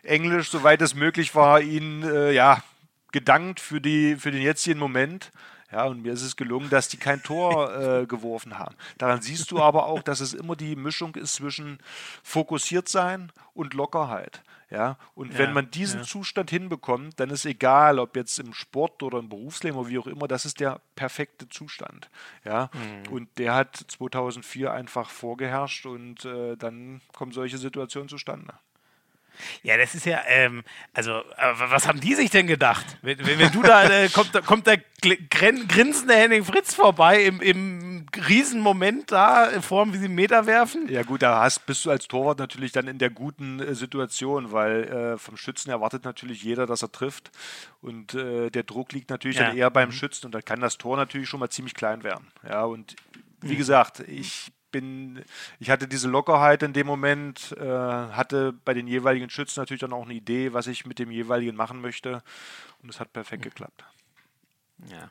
[0.01, 2.63] Englisch, soweit es möglich war, ihnen äh, ja,
[3.11, 5.31] gedankt für, die, für den jetzigen Moment.
[5.71, 8.75] Ja, und mir ist es gelungen, dass die kein Tor äh, geworfen haben.
[8.97, 11.79] Daran siehst du aber auch, dass es immer die Mischung ist zwischen
[12.23, 14.43] fokussiert sein und Lockerheit.
[14.69, 16.05] Ja, und ja, wenn man diesen ja.
[16.05, 20.07] Zustand hinbekommt, dann ist egal, ob jetzt im Sport oder im Berufsleben oder wie auch
[20.07, 22.09] immer, das ist der perfekte Zustand.
[22.43, 23.13] Ja, mhm.
[23.13, 28.53] und der hat 2004 einfach vorgeherrscht und äh, dann kommen solche Situationen zustande.
[29.63, 32.85] Ja, das ist ja, ähm, also, was haben die sich denn gedacht?
[33.01, 34.81] Wenn, wenn du da, äh, kommt, kommt der
[35.29, 40.87] grinsende Henning Fritz vorbei im, im Riesenmoment da, in Form, wie sie einen Meter werfen?
[40.89, 44.51] Ja, gut, da hast, bist du als Torwart natürlich dann in der guten äh, Situation,
[44.51, 47.31] weil äh, vom Schützen erwartet natürlich jeder, dass er trifft.
[47.81, 49.47] Und äh, der Druck liegt natürlich ja.
[49.47, 49.93] dann eher beim mhm.
[49.93, 52.27] Schützen und dann kann das Tor natürlich schon mal ziemlich klein werden.
[52.47, 52.95] Ja, und
[53.41, 55.23] wie gesagt, ich bin,
[55.59, 59.93] ich hatte diese Lockerheit in dem Moment, äh, hatte bei den jeweiligen Schützen natürlich dann
[59.93, 62.21] auch eine Idee, was ich mit dem jeweiligen machen möchte.
[62.81, 63.83] Und es hat perfekt geklappt.
[64.89, 65.09] Ja.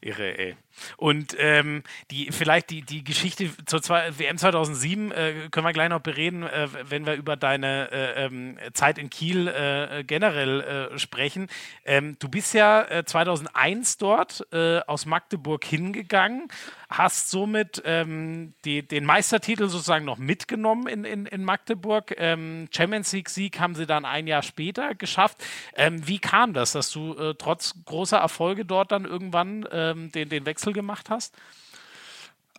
[0.00, 0.56] Irre, ey.
[0.96, 5.90] Und ähm, die, vielleicht die, die Geschichte zur zwei, WM 2007 äh, können wir gleich
[5.90, 10.60] noch bereden, äh, wenn wir über deine äh, ähm, Zeit in Kiel äh, generell
[10.94, 11.48] äh, sprechen.
[11.84, 14.46] Ähm, du bist ja 2001 äh, dort
[14.88, 16.48] aus Magdeburg hingegangen,
[16.88, 22.14] hast somit ähm, die, den Meistertitel sozusagen noch mitgenommen in, in, in Magdeburg.
[22.16, 25.42] Ähm, Champions League-Sieg haben sie dann ein Jahr später geschafft.
[25.76, 30.46] Ähm, wie kam das, dass du trotz großer Erfolge dort dann irgendwann ähm, den, den
[30.46, 31.34] Wechsel gemacht hast?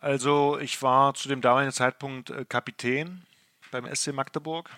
[0.01, 3.23] Also ich war zu dem damaligen Zeitpunkt äh, Kapitän
[3.71, 4.69] beim SC Magdeburg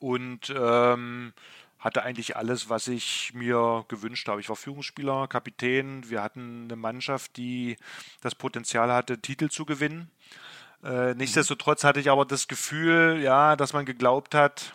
[0.00, 1.32] und ähm,
[1.78, 4.40] hatte eigentlich alles, was ich mir gewünscht habe.
[4.40, 6.08] Ich war Führungsspieler, Kapitän.
[6.08, 7.76] Wir hatten eine Mannschaft, die
[8.20, 10.10] das Potenzial hatte, Titel zu gewinnen.
[10.82, 14.72] Äh, nichtsdestotrotz hatte ich aber das Gefühl, ja, dass man geglaubt hat,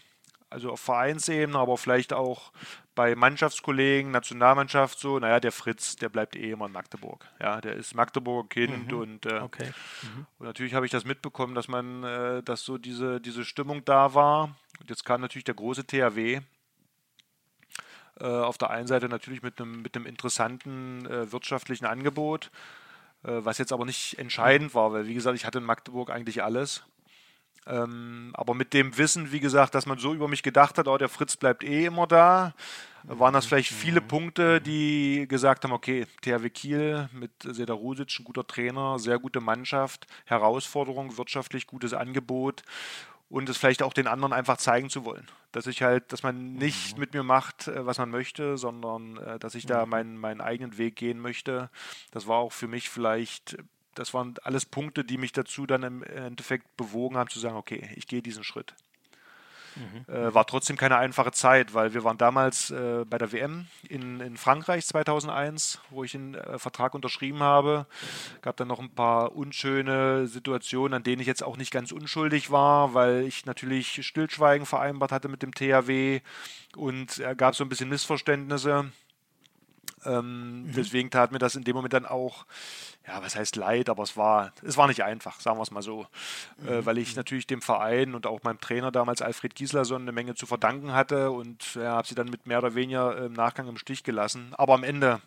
[0.49, 2.51] also auf Vereinsebene, aber vielleicht auch
[2.95, 7.25] bei Mannschaftskollegen, Nationalmannschaft so, naja, der Fritz, der bleibt eh immer in Magdeburg.
[7.39, 8.97] Ja, der ist Magdeburger Kind mhm.
[8.97, 9.71] und, äh, okay.
[10.01, 10.25] mhm.
[10.39, 14.13] und natürlich habe ich das mitbekommen, dass man, äh, dass so diese, diese Stimmung da
[14.13, 14.55] war.
[14.79, 16.41] Und jetzt kam natürlich der große THW.
[18.19, 22.51] Äh, auf der einen Seite natürlich mit einem, mit einem interessanten äh, wirtschaftlichen Angebot,
[23.23, 26.43] äh, was jetzt aber nicht entscheidend war, weil wie gesagt, ich hatte in Magdeburg eigentlich
[26.43, 26.83] alles.
[27.65, 30.97] Ähm, aber mit dem Wissen, wie gesagt, dass man so über mich gedacht hat, oh,
[30.97, 32.53] der Fritz bleibt eh immer da,
[33.03, 34.07] waren das vielleicht viele mhm.
[34.07, 39.41] Punkte, die gesagt haben, okay, THW Kiel mit Seda Rusic, ein guter Trainer, sehr gute
[39.41, 42.63] Mannschaft, Herausforderung, wirtschaftlich gutes Angebot
[43.29, 45.27] und es vielleicht auch den anderen einfach zeigen zu wollen.
[45.51, 46.99] Dass ich halt, dass man nicht mhm.
[46.99, 49.91] mit mir macht, äh, was man möchte, sondern äh, dass ich da mhm.
[49.91, 51.69] meinen, meinen eigenen Weg gehen möchte.
[52.11, 53.57] Das war auch für mich vielleicht
[53.95, 57.89] das waren alles Punkte, die mich dazu dann im Endeffekt bewogen haben zu sagen, okay,
[57.95, 58.73] ich gehe diesen Schritt.
[59.75, 60.13] Mhm.
[60.13, 64.19] Äh, war trotzdem keine einfache Zeit, weil wir waren damals äh, bei der WM in,
[64.19, 67.85] in Frankreich 2001, wo ich einen äh, Vertrag unterschrieben habe.
[68.41, 72.51] Gab dann noch ein paar unschöne Situationen, an denen ich jetzt auch nicht ganz unschuldig
[72.51, 76.21] war, weil ich natürlich Stillschweigen vereinbart hatte mit dem THW
[76.75, 78.91] und es gab so ein bisschen Missverständnisse.
[80.05, 80.73] Ähm, mhm.
[80.73, 82.45] Deswegen tat mir das in dem Moment dann auch,
[83.07, 85.81] ja, was heißt leid, aber es war, es war nicht einfach, sagen wir es mal
[85.81, 86.07] so.
[86.59, 86.69] Äh, mhm.
[86.69, 90.35] Äh, weil ich natürlich dem Verein und auch meinem Trainer damals Alfred Gislason eine Menge
[90.35, 93.77] zu verdanken hatte und ja, habe sie dann mit mehr oder weniger im Nachgang im
[93.77, 94.53] Stich gelassen.
[94.57, 95.21] Aber am Ende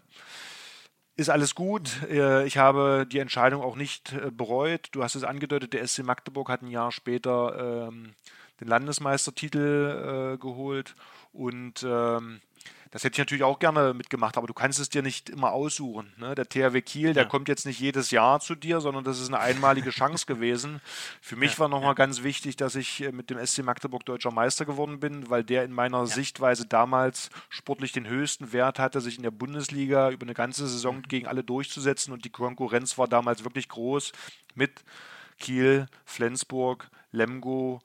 [1.16, 2.02] ist alles gut.
[2.08, 4.88] Äh, ich habe die Entscheidung auch nicht äh, bereut.
[4.92, 8.14] Du hast es angedeutet, der SC Magdeburg hat ein Jahr später ähm,
[8.60, 10.94] den Landesmeistertitel äh, geholt
[11.32, 12.40] und ähm,
[12.90, 16.12] das hätte ich natürlich auch gerne mitgemacht, aber du kannst es dir nicht immer aussuchen.
[16.18, 16.34] Ne?
[16.34, 17.28] Der THW Kiel, der ja.
[17.28, 20.80] kommt jetzt nicht jedes Jahr zu dir, sondern das ist eine einmalige Chance gewesen.
[21.20, 21.94] Für mich ja, war nochmal ja.
[21.94, 25.64] ganz wichtig, dass ich äh, mit dem SC Magdeburg deutscher Meister geworden bin, weil der
[25.64, 26.06] in meiner ja.
[26.06, 30.96] Sichtweise damals sportlich den höchsten Wert hatte, sich in der Bundesliga über eine ganze Saison
[30.96, 31.02] mhm.
[31.02, 34.12] gegen alle durchzusetzen und die Konkurrenz war damals wirklich groß
[34.54, 34.84] mit
[35.38, 37.80] Kiel, Flensburg, Lemgo,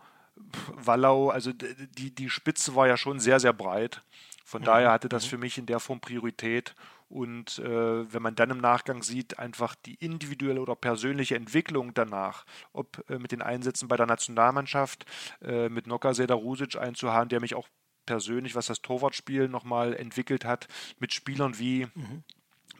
[0.75, 4.01] Wallau, also die, die Spitze war ja schon sehr, sehr breit.
[4.43, 4.65] Von mhm.
[4.65, 5.29] daher hatte das mhm.
[5.29, 6.75] für mich in der Form Priorität.
[7.09, 12.45] Und äh, wenn man dann im Nachgang sieht, einfach die individuelle oder persönliche Entwicklung danach,
[12.71, 15.05] ob äh, mit den Einsätzen bei der Nationalmannschaft,
[15.41, 17.67] äh, mit Noka Seda Rusic einzuhauen, der mich auch
[18.05, 20.67] persönlich, was das Torwartspiel nochmal entwickelt hat,
[20.99, 22.23] mit Spielern wie mhm.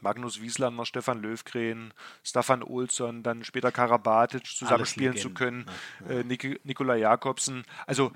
[0.02, 5.66] Magnus Wieslander, Stefan Löwgren, Stefan Olsson, dann später Karabatic zusammenspielen zu können,
[6.00, 6.20] ja, ja.
[6.20, 7.64] Äh, Nik Nikola Jakobsen.
[7.86, 8.12] Also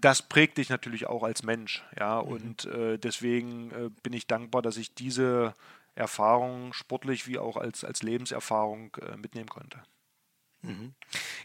[0.00, 1.84] das prägt dich natürlich auch als Mensch.
[1.98, 2.28] Ja, mhm.
[2.28, 5.54] und äh, deswegen äh, bin ich dankbar, dass ich diese
[5.94, 9.82] Erfahrung sportlich wie auch als, als Lebenserfahrung äh, mitnehmen konnte.
[10.62, 10.94] Mhm.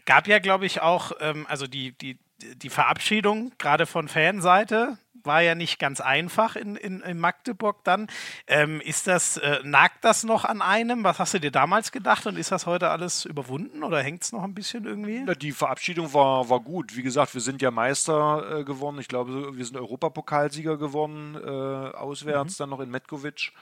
[0.04, 5.42] Gab ja, glaube ich, auch, ähm, also die, die, die Verabschiedung gerade von Fanseite war
[5.42, 8.06] ja nicht ganz einfach in, in, in Magdeburg dann.
[8.46, 11.04] Ähm, ist das, äh, nagt das noch an einem?
[11.04, 14.32] Was hast du dir damals gedacht und ist das heute alles überwunden oder hängt es
[14.32, 15.24] noch ein bisschen irgendwie?
[15.26, 16.96] Ja, die Verabschiedung war, war gut.
[16.96, 18.98] Wie gesagt, wir sind ja Meister äh, geworden.
[19.00, 22.62] Ich glaube, wir sind Europapokalsieger geworden, äh, auswärts mhm.
[22.62, 23.52] dann noch in Metkovic.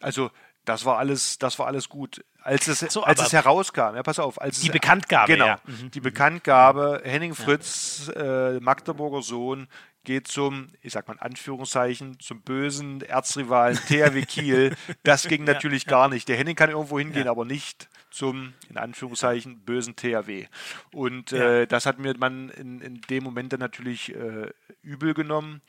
[0.00, 0.30] Also
[0.66, 2.24] das war alles, das war alles gut.
[2.42, 5.58] Als es, so, als es herauskam, ja, pass auf, als die es, Bekanntgabe, genau, ja.
[5.64, 5.90] mhm.
[5.92, 8.50] die Bekanntgabe, Henning Fritz, ja.
[8.50, 9.68] äh, Magdeburger Sohn,
[10.06, 14.74] geht zum, ich sag mal in Anführungszeichen, zum bösen Erzrivalen THW Kiel.
[15.02, 16.28] Das ging natürlich ja, gar nicht.
[16.28, 20.46] Der Henning kann irgendwo hingehen, aber nicht zum, in Anführungszeichen, bösen THW.
[20.92, 25.60] Und äh, das hat mir man in, in dem Moment dann natürlich äh, übel genommen.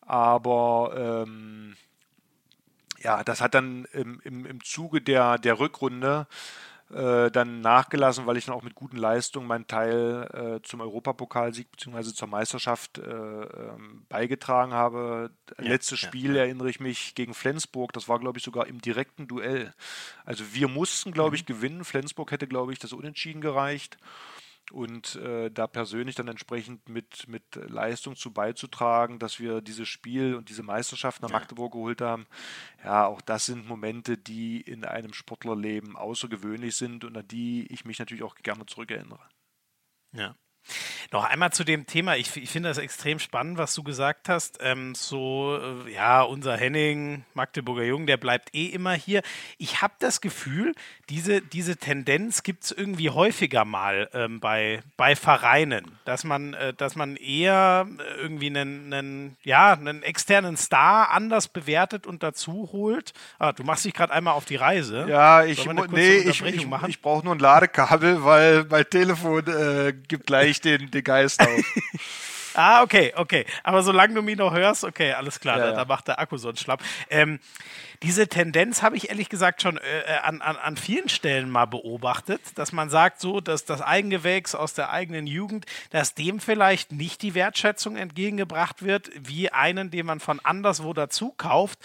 [0.00, 1.76] Aber ähm,
[3.00, 6.26] ja, das hat dann im, im, im Zuge der, der Rückrunde
[6.94, 11.70] äh, dann nachgelassen, weil ich dann auch mit guten Leistungen meinen Teil äh, zum Europapokalsieg
[11.72, 12.14] bzw.
[12.14, 15.30] zur Meisterschaft äh, ähm, beigetragen habe.
[15.58, 16.42] Ja, Letztes Spiel ja.
[16.42, 19.74] erinnere ich mich gegen Flensburg, das war glaube ich sogar im direkten Duell.
[20.24, 21.34] Also wir mussten glaube mhm.
[21.34, 23.98] ich gewinnen, Flensburg hätte glaube ich das Unentschieden gereicht
[24.72, 30.34] und äh, da persönlich dann entsprechend mit, mit Leistung zu beizutragen, dass wir dieses Spiel
[30.34, 32.26] und diese Meisterschaft nach Magdeburg geholt haben.
[32.82, 37.84] Ja, auch das sind Momente, die in einem Sportlerleben außergewöhnlich sind und an die ich
[37.84, 39.28] mich natürlich auch gerne zurückerinnere.
[40.12, 40.34] Ja.
[41.12, 42.16] Noch einmal zu dem Thema.
[42.16, 44.58] Ich, ich finde das extrem spannend, was du gesagt hast.
[44.60, 49.22] Ähm, so, äh, ja, unser Henning, Magdeburger Jung, der bleibt eh immer hier.
[49.58, 50.74] Ich habe das Gefühl,
[51.10, 56.72] diese, diese Tendenz gibt es irgendwie häufiger mal ähm, bei, bei Vereinen, dass man, äh,
[56.72, 62.70] dass man eher äh, irgendwie einen, einen, ja, einen externen Star anders bewertet und dazu
[62.72, 63.12] holt.
[63.38, 65.06] Ah, du machst dich gerade einmal auf die Reise.
[65.08, 70.26] Ja, ich, nee, ich, ich, ich brauche nur ein Ladekabel, weil mein Telefon äh, gibt
[70.26, 71.48] gleich ich den, den Geist auf.
[72.54, 73.44] ah, okay, okay.
[73.62, 76.36] Aber solange du mich noch hörst, okay, alles klar, ja, da, da, macht der Akku
[76.36, 76.82] so einen Schlapp.
[77.10, 77.40] Ähm,
[78.02, 81.66] diese Tendenz habe ich ehrlich gesagt schon äh, äh, an, an, an vielen Stellen mal
[81.66, 86.92] beobachtet, dass man sagt, so, dass das Eigengewächs aus der eigenen Jugend, dass dem vielleicht
[86.92, 91.78] nicht die Wertschätzung entgegengebracht wird, wie einen, den man von anderswo dazu kauft,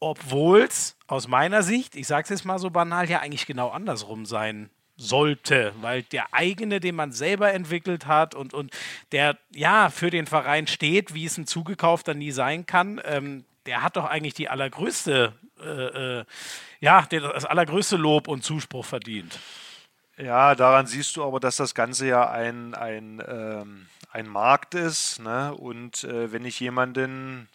[0.00, 3.68] obwohl es aus meiner Sicht, ich sage es jetzt mal so banal, ja eigentlich genau
[3.68, 8.70] andersrum sein sollte, weil der eigene, den man selber entwickelt hat und, und
[9.12, 13.82] der ja für den Verein steht, wie es ein Zugekaufter nie sein kann, ähm, der
[13.82, 16.24] hat doch eigentlich die allergrößte, äh, äh,
[16.80, 19.38] ja, das allergrößte Lob und Zuspruch verdient.
[20.18, 25.18] Ja, daran siehst du aber, dass das Ganze ja ein, ein, ähm, ein Markt ist.
[25.20, 25.54] Ne?
[25.54, 27.48] Und äh, wenn ich jemanden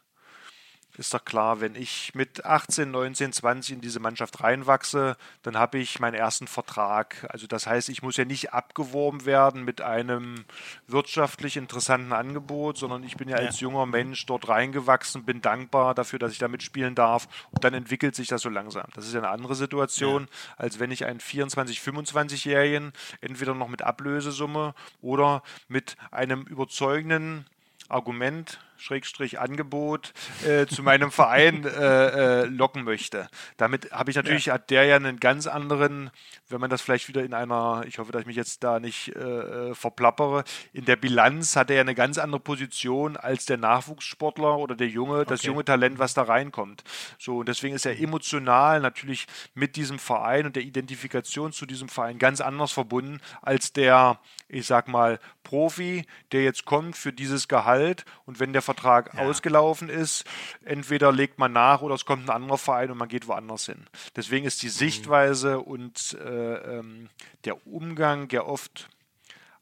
[0.97, 5.77] ist doch klar, wenn ich mit 18, 19, 20 in diese Mannschaft reinwachse, dann habe
[5.77, 7.27] ich meinen ersten Vertrag.
[7.29, 10.45] Also das heißt, ich muss ja nicht abgeworben werden mit einem
[10.87, 13.47] wirtschaftlich interessanten Angebot, sondern ich bin ja, ja.
[13.47, 17.73] als junger Mensch dort reingewachsen, bin dankbar dafür, dass ich da mitspielen darf und dann
[17.73, 18.87] entwickelt sich das so langsam.
[18.93, 20.55] Das ist ja eine andere Situation, ja.
[20.57, 27.45] als wenn ich einen 24, 25-Jährigen entweder noch mit Ablösesumme oder mit einem überzeugenden
[27.89, 30.13] Argument Schrägstrich Angebot
[30.45, 33.27] äh, zu meinem Verein äh, äh, locken möchte.
[33.57, 34.55] Damit habe ich natürlich, ja.
[34.55, 36.11] hat der ja einen ganz anderen,
[36.49, 39.15] wenn man das vielleicht wieder in einer, ich hoffe, dass ich mich jetzt da nicht
[39.15, 43.57] äh, äh, verplappere, in der Bilanz hat er ja eine ganz andere Position als der
[43.57, 45.29] Nachwuchssportler oder der junge, okay.
[45.29, 46.83] das junge Talent, was da reinkommt.
[47.17, 51.89] So, und deswegen ist er emotional natürlich mit diesem Verein und der Identifikation zu diesem
[51.89, 57.47] Verein ganz anders verbunden als der, ich sag mal, Profi, der jetzt kommt für dieses
[57.47, 59.21] Gehalt und wenn der Vertrag ja.
[59.21, 60.25] ausgelaufen ist,
[60.63, 63.85] entweder legt man nach oder es kommt ein anderer Verein und man geht woanders hin.
[64.15, 64.71] Deswegen ist die mhm.
[64.71, 67.09] Sichtweise und äh, ähm,
[67.45, 68.89] der Umgang ja oft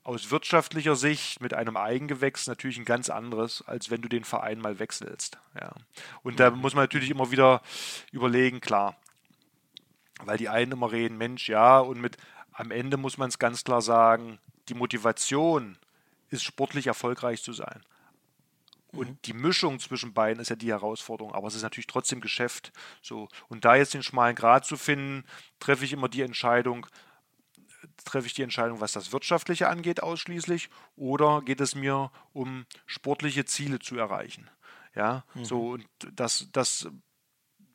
[0.04, 4.60] aus wirtschaftlicher Sicht mit einem Eigengewächs natürlich ein ganz anderes, als wenn du den Verein
[4.60, 5.38] mal wechselst.
[5.60, 5.74] Ja.
[6.24, 6.60] Und da mhm.
[6.60, 7.62] muss man natürlich immer wieder
[8.12, 8.97] überlegen, klar,
[10.24, 12.18] weil die einen immer reden, Mensch, ja, und mit
[12.51, 14.39] am Ende muss man es ganz klar sagen,
[14.70, 15.78] die Motivation
[16.30, 17.82] ist sportlich erfolgreich zu sein.
[18.93, 19.17] Und mhm.
[19.25, 22.71] die Mischung zwischen beiden ist ja die Herausforderung, aber es ist natürlich trotzdem Geschäft.
[23.01, 23.27] So.
[23.49, 25.25] Und da jetzt den schmalen Grad zu finden,
[25.59, 26.85] treffe ich immer die Entscheidung,
[28.05, 33.45] treffe ich die Entscheidung, was das Wirtschaftliche angeht, ausschließlich, oder geht es mir um sportliche
[33.45, 34.49] Ziele zu erreichen?
[34.95, 35.45] Ja, mhm.
[35.45, 36.87] so und das, das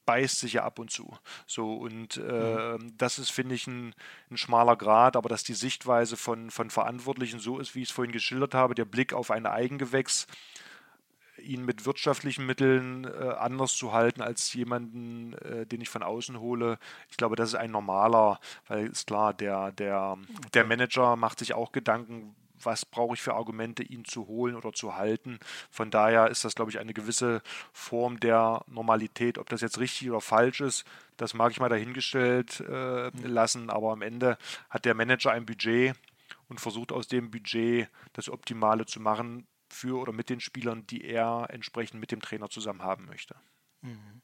[0.08, 1.14] beißt sich ja ab und zu.
[1.46, 2.96] So, und äh, mhm.
[2.96, 3.94] das ist, finde ich, ein,
[4.30, 7.94] ein, schmaler Grad, aber dass die Sichtweise von, von Verantwortlichen so ist, wie ich es
[7.94, 10.26] vorhin geschildert habe, der Blick auf ein Eigengewächs,
[11.41, 16.41] ihn mit wirtschaftlichen Mitteln äh, anders zu halten als jemanden, äh, den ich von außen
[16.41, 16.78] hole.
[17.11, 20.18] Ich glaube, das ist ein normaler, weil ist klar, der, der,
[20.55, 24.72] der Manager macht sich auch Gedanken, was brauche ich für Argumente, ihn zu holen oder
[24.72, 25.39] zu halten.
[25.70, 29.39] Von daher ist das, glaube ich, eine gewisse Form der Normalität.
[29.39, 30.84] Ob das jetzt richtig oder falsch ist,
[31.16, 34.39] das mag ich mal dahingestellt äh, lassen, aber am Ende
[34.70, 35.95] hat der Manager ein Budget
[36.49, 41.04] und versucht aus dem Budget das Optimale zu machen für oder mit den Spielern, die
[41.04, 43.36] er entsprechend mit dem Trainer zusammen haben möchte.
[43.82, 44.22] Mhm.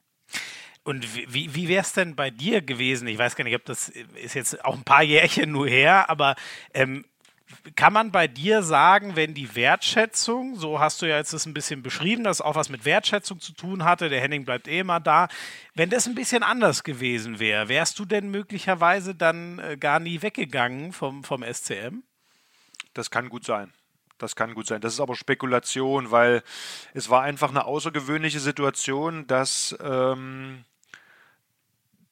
[0.82, 3.08] Und wie, wie wäre es denn bei dir gewesen?
[3.08, 6.36] Ich weiß gar nicht, ob das ist jetzt auch ein paar Jährchen nur her, aber
[6.74, 7.06] ähm,
[7.74, 11.54] kann man bei dir sagen, wenn die Wertschätzung, so hast du ja jetzt das ein
[11.54, 15.00] bisschen beschrieben, dass auch was mit Wertschätzung zu tun hatte, der Henning bleibt eh immer
[15.00, 15.28] da,
[15.74, 20.22] wenn das ein bisschen anders gewesen wäre, wärst du denn möglicherweise dann äh, gar nie
[20.22, 22.02] weggegangen vom, vom SCM?
[22.92, 23.72] Das kann gut sein.
[24.24, 24.80] Das kann gut sein.
[24.80, 26.42] Das ist aber Spekulation, weil
[26.94, 30.64] es war einfach eine außergewöhnliche Situation, dass ähm,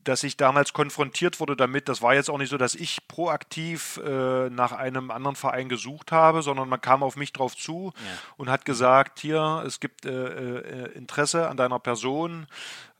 [0.05, 1.89] dass ich damals konfrontiert wurde damit.
[1.89, 6.13] Das war jetzt auch nicht so, dass ich proaktiv äh, nach einem anderen Verein gesucht
[6.13, 8.19] habe, sondern man kam auf mich drauf zu ja.
[8.37, 12.47] und hat gesagt, hier, es gibt äh, äh, Interesse an deiner Person,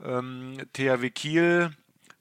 [0.05, 1.73] ähm, THW Kiel,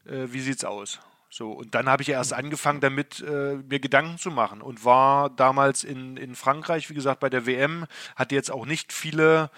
[0.06, 1.00] äh, wie sieht's aus?
[1.34, 5.30] So, und dann habe ich erst angefangen, damit äh, mir Gedanken zu machen und war
[5.30, 7.86] damals in, in Frankreich, wie gesagt, bei der WM,
[8.18, 9.50] hatte jetzt auch nicht viele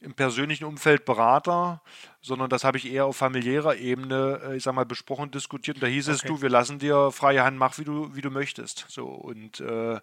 [0.00, 1.82] im persönlichen Umfeld Berater,
[2.22, 5.76] sondern das habe ich eher auf familiärer Ebene, äh, ich sag mal, besprochen, diskutiert.
[5.76, 6.16] Und da hieß okay.
[6.16, 8.86] es, du, wir lassen dir freie Hand, mach wie du, wie du möchtest.
[8.88, 10.00] So, und äh,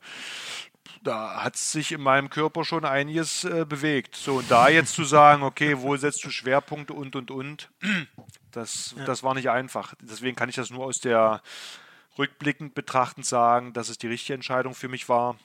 [1.03, 4.15] da hat sich in meinem Körper schon einiges äh, bewegt.
[4.15, 7.69] So, und da jetzt zu sagen, okay, wo setzt du Schwerpunkte und und und,
[8.51, 9.05] das, ja.
[9.05, 9.93] das war nicht einfach.
[10.01, 11.41] Deswegen kann ich das nur aus der
[12.17, 15.38] rückblickend betrachtend sagen, dass es die richtige Entscheidung für mich war.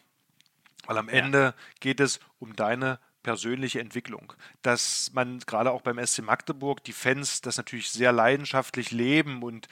[0.86, 1.54] Weil am Ende ja.
[1.80, 4.32] geht es um deine persönliche Entwicklung.
[4.62, 9.68] Dass man gerade auch beim SC Magdeburg die Fans das natürlich sehr leidenschaftlich leben und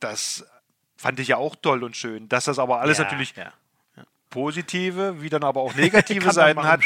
[0.00, 0.46] das
[0.96, 2.28] fand ich ja auch toll und schön.
[2.28, 3.52] Dass das aber alles ja, natürlich ja.
[4.30, 6.82] Positive, wie dann aber auch negative Seiten hat,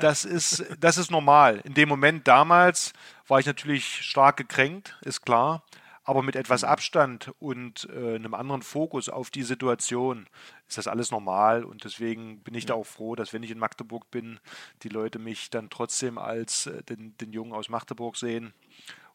[0.00, 1.60] das, ist, das ist normal.
[1.64, 2.92] In dem Moment damals
[3.26, 5.64] war ich natürlich stark gekränkt, ist klar.
[6.06, 6.68] Aber mit etwas mhm.
[6.68, 10.26] Abstand und äh, einem anderen Fokus auf die Situation
[10.68, 11.64] ist das alles normal.
[11.64, 14.38] Und deswegen bin ich da auch froh, dass wenn ich in Magdeburg bin,
[14.82, 18.52] die Leute mich dann trotzdem als äh, den, den Jungen aus Magdeburg sehen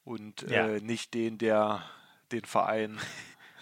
[0.04, 0.68] und ja.
[0.68, 1.84] äh, nicht den, der
[2.32, 2.98] den Verein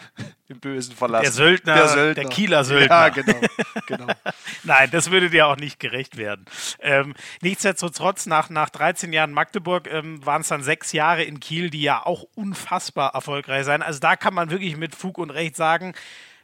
[0.48, 1.24] im Bösen verlassen.
[1.24, 2.24] Der Söldner, der, Söldner.
[2.24, 2.96] der Kieler Söldner.
[2.96, 3.40] Ja, genau.
[3.88, 4.08] genau.
[4.64, 6.46] Nein, das würde dir auch nicht gerecht werden.
[6.80, 11.70] Ähm, nichtsdestotrotz, nach, nach 13 Jahren Magdeburg ähm, waren es dann sechs Jahre in Kiel,
[11.70, 13.82] die ja auch unfassbar erfolgreich sein.
[13.82, 15.94] Also da kann man wirklich mit Fug und Recht sagen,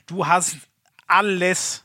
[0.05, 0.57] du hast
[1.07, 1.82] alles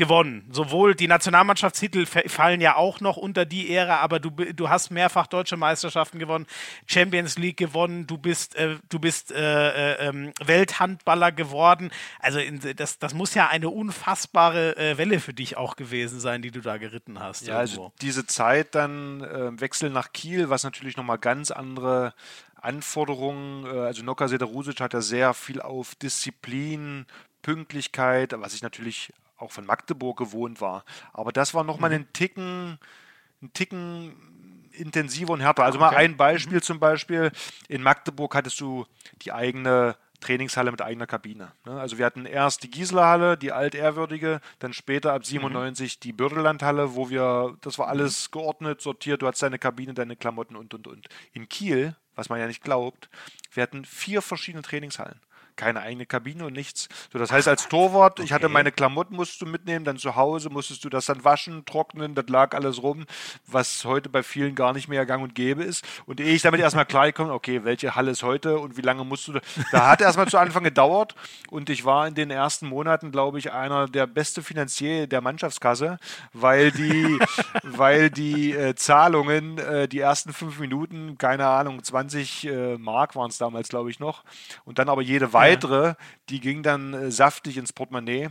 [0.00, 0.48] gewonnen.
[0.50, 5.26] Sowohl die Nationalmannschaftstitel fallen ja auch noch unter die Ära, aber du, du hast mehrfach
[5.26, 6.46] deutsche Meisterschaften gewonnen,
[6.86, 11.90] Champions League gewonnen, du bist, äh, du bist äh, äh, ähm, Welthandballer geworden.
[12.18, 16.40] Also in, das, das muss ja eine unfassbare äh, Welle für dich auch gewesen sein,
[16.40, 17.46] die du da geritten hast.
[17.46, 17.82] Ja, irgendwo.
[17.82, 22.14] also diese Zeit dann äh, Wechsel nach Kiel, was natürlich nochmal ganz andere
[22.62, 27.04] Anforderungen, äh, also Noka Sederusic hat ja sehr viel auf Disziplin,
[27.42, 30.84] Pünktlichkeit, was ich natürlich auch von Magdeburg gewohnt war.
[31.12, 31.96] Aber das war nochmal mhm.
[31.96, 32.78] einen Ticken,
[33.40, 34.14] einen Ticken
[34.72, 35.64] intensiver und härter.
[35.64, 35.94] Also okay.
[35.94, 36.62] mal ein Beispiel mhm.
[36.62, 37.32] zum Beispiel.
[37.68, 38.86] In Magdeburg hattest du
[39.22, 41.52] die eigene Trainingshalle mit eigener Kabine.
[41.64, 41.80] Ne?
[41.80, 46.00] Also wir hatten erst die Gieselerhalle, die altehrwürdige, dann später ab 97 mhm.
[46.02, 48.32] die Bürdelandhalle, wo wir, das war alles mhm.
[48.32, 51.08] geordnet, sortiert, du hattest deine Kabine, deine Klamotten und und und.
[51.32, 53.08] In Kiel, was man ja nicht glaubt,
[53.52, 55.20] wir hatten vier verschiedene Trainingshallen
[55.60, 56.88] keine eigene Kabine und nichts.
[57.12, 58.22] So, das heißt, als Torwart, okay.
[58.24, 61.66] ich hatte meine Klamotten, musst du mitnehmen, dann zu Hause musstest du das dann waschen,
[61.66, 63.04] trocknen, das lag alles rum,
[63.46, 65.84] was heute bei vielen gar nicht mehr gang und gäbe ist.
[66.06, 69.04] Und ehe ich damit erstmal klar komme, okay, welche Halle ist heute und wie lange
[69.04, 69.40] musst du, da,
[69.70, 71.14] da hat erstmal zu Anfang gedauert
[71.50, 75.98] und ich war in den ersten Monaten, glaube ich, einer der beste Finanzier der Mannschaftskasse,
[76.32, 77.18] weil die,
[77.64, 83.28] weil die äh, Zahlungen, äh, die ersten fünf Minuten, keine Ahnung, 20 äh, Mark waren
[83.28, 84.24] es damals, glaube ich, noch,
[84.64, 85.94] und dann aber jede weitere weitere,
[86.28, 88.30] die ging dann äh, saftig ins Portemonnaie.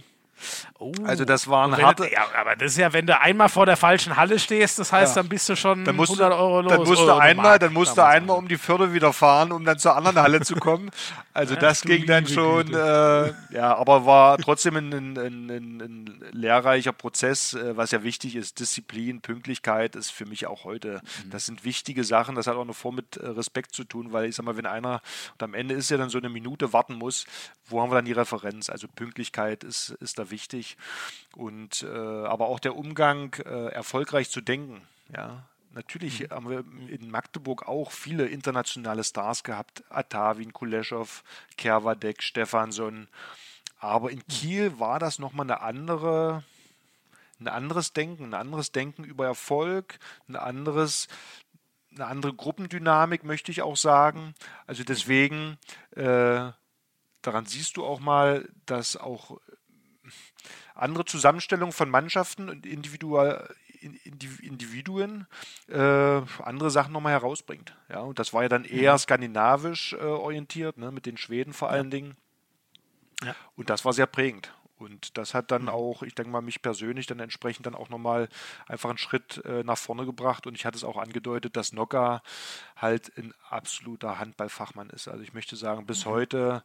[0.78, 0.92] Oh.
[1.06, 2.12] Also das war eine harte...
[2.12, 5.16] Ja, aber das ist ja, wenn du einmal vor der falschen Halle stehst, das heißt,
[5.16, 5.22] ja.
[5.22, 6.72] dann bist du schon dann musst 100 Euro los.
[6.72, 9.80] Dann musst du einmal, dann musst du einmal um die Viertel wieder fahren, um dann
[9.80, 10.90] zur anderen Halle zu kommen.
[11.32, 16.24] Also ja, das ging dann schon, äh, ja, aber war trotzdem ein, ein, ein, ein
[16.32, 18.60] lehrreicher Prozess, äh, was ja wichtig ist.
[18.60, 21.02] Disziplin, Pünktlichkeit ist für mich auch heute.
[21.24, 21.30] Mhm.
[21.30, 22.36] Das sind wichtige Sachen.
[22.36, 24.66] Das hat auch noch vor mit äh, Respekt zu tun, weil ich sag mal, wenn
[24.66, 25.02] einer,
[25.34, 27.26] und am Ende ist ja dann so eine Minute warten muss,
[27.66, 28.70] wo haben wir dann die Referenz?
[28.70, 30.78] Also Pünktlichkeit ist, ist da wichtig.
[31.36, 34.82] Und äh, aber auch der Umgang, äh, erfolgreich zu denken.
[35.16, 36.30] Ja, natürlich mhm.
[36.32, 36.60] haben wir
[36.90, 39.84] in Magdeburg auch viele internationale Stars gehabt.
[39.90, 41.24] Atavin, Kuleshov,
[41.58, 43.08] Kerwadek, Stefansson.
[43.80, 46.44] Aber in Kiel war das nochmal eine andere,
[47.40, 51.08] ein anderes Denken, ein anderes Denken über Erfolg, ein anderes,
[51.96, 54.36] eine andere Gruppendynamik, möchte ich auch sagen.
[54.68, 55.58] Also deswegen,
[55.92, 56.52] äh,
[57.22, 59.40] daran siehst du auch mal, dass auch
[60.76, 65.28] andere Zusammenstellung von Mannschaften und Individual, Individuen
[65.68, 67.76] äh, andere Sachen nochmal herausbringt.
[67.90, 69.00] Ja, und das war ja dann eher mhm.
[69.00, 72.18] skandinavisch äh, orientiert, ne, mit den Schweden vor allen Dingen.
[73.24, 73.36] Ja.
[73.56, 74.54] Und das war sehr prägend.
[74.80, 75.70] Und das hat dann mhm.
[75.70, 78.30] auch, ich denke mal, mich persönlich dann entsprechend dann auch nochmal
[78.66, 80.48] einfach einen Schritt äh, nach vorne gebracht.
[80.48, 82.24] Und ich hatte es auch angedeutet, dass Nocker
[82.78, 85.10] halt ein absoluter Handballfachmann ist.
[85.10, 86.10] Also ich möchte sagen, bis mhm.
[86.10, 86.64] heute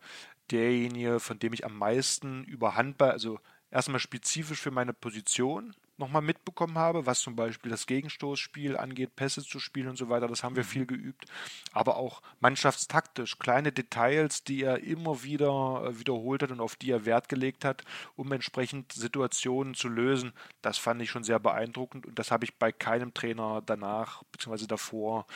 [0.51, 3.39] derjenige, von dem ich am meisten über Handball, also
[3.71, 9.45] erstmal spezifisch für meine Position nochmal mitbekommen habe, was zum Beispiel das Gegenstoßspiel angeht, Pässe
[9.45, 10.69] zu spielen und so weiter, das haben wir mhm.
[10.69, 11.27] viel geübt.
[11.73, 16.91] Aber auch mannschaftstaktisch, kleine Details, die er immer wieder äh, wiederholt hat und auf die
[16.91, 17.85] er Wert gelegt hat,
[18.17, 20.33] um entsprechend Situationen zu lösen,
[20.63, 24.67] das fand ich schon sehr beeindruckend und das habe ich bei keinem Trainer danach bzw.
[24.67, 25.27] davor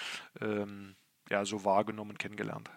[0.41, 0.97] ähm,
[1.31, 2.71] ja, so wahrgenommen und kennengelernt.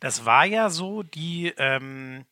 [0.00, 1.52] Das war ja so die.
[1.56, 2.24] Ähm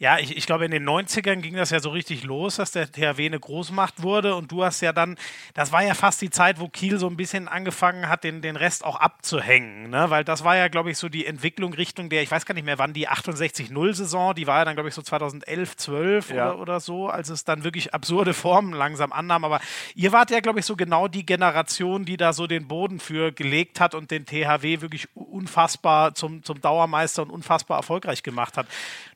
[0.00, 2.90] ja, ich, ich glaube, in den 90ern ging das ja so richtig los, dass der
[2.90, 5.16] THW eine Großmacht wurde und du hast ja dann,
[5.54, 8.54] das war ja fast die Zeit, wo Kiel so ein bisschen angefangen hat, den, den
[8.54, 10.08] Rest auch abzuhängen, ne?
[10.08, 12.64] weil das war ja, glaube ich, so die Entwicklung Richtung der, ich weiß gar nicht
[12.64, 16.52] mehr, wann die 68-0-Saison, die war ja dann, glaube ich, so 2011, 12 ja.
[16.52, 19.60] oder, oder so, als es dann wirklich absurde Formen langsam annahm, aber
[19.96, 23.32] ihr wart ja, glaube ich, so genau die Generation, die da so den Boden für
[23.32, 28.68] gelegt hat und den THW wirklich unfassbar zum, zum Dauermeister und unfassbar erfolgreich gemacht hat.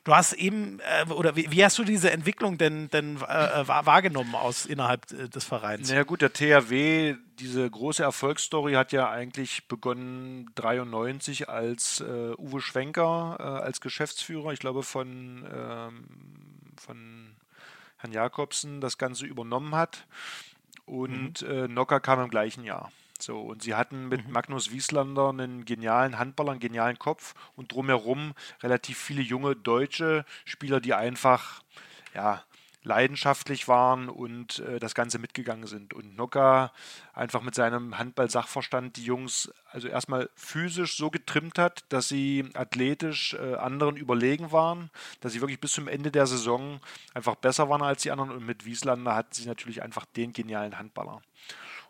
[0.03, 3.67] Du hast eben, äh, oder wie, wie, hast du diese Entwicklung denn, denn äh, äh
[3.67, 5.87] wahrgenommen aus innerhalb äh, des Vereins?
[5.87, 12.33] Na naja, gut, der THW, diese große Erfolgsstory hat ja eigentlich begonnen 93, als äh,
[12.37, 16.05] Uwe Schwenker äh, als Geschäftsführer, ich glaube von, ähm,
[16.77, 17.35] von
[17.97, 20.05] Herrn Jakobsen, das Ganze übernommen hat.
[20.85, 21.73] Und mhm.
[21.73, 22.91] Nocker kam im gleichen Jahr.
[23.23, 24.33] So, und sie hatten mit mhm.
[24.33, 30.81] Magnus Wieslander einen genialen Handballer, einen genialen Kopf und drumherum relativ viele junge deutsche Spieler,
[30.81, 31.63] die einfach
[32.13, 32.43] ja,
[32.83, 35.93] leidenschaftlich waren und äh, das Ganze mitgegangen sind.
[35.93, 36.73] Und Nocker
[37.13, 43.35] einfach mit seinem Handball-Sachverstand die Jungs also erstmal physisch so getrimmt hat, dass sie athletisch
[43.35, 44.89] äh, anderen überlegen waren,
[45.21, 46.81] dass sie wirklich bis zum Ende der Saison
[47.13, 48.31] einfach besser waren als die anderen.
[48.31, 51.21] Und mit Wieslander hat sie natürlich einfach den genialen Handballer.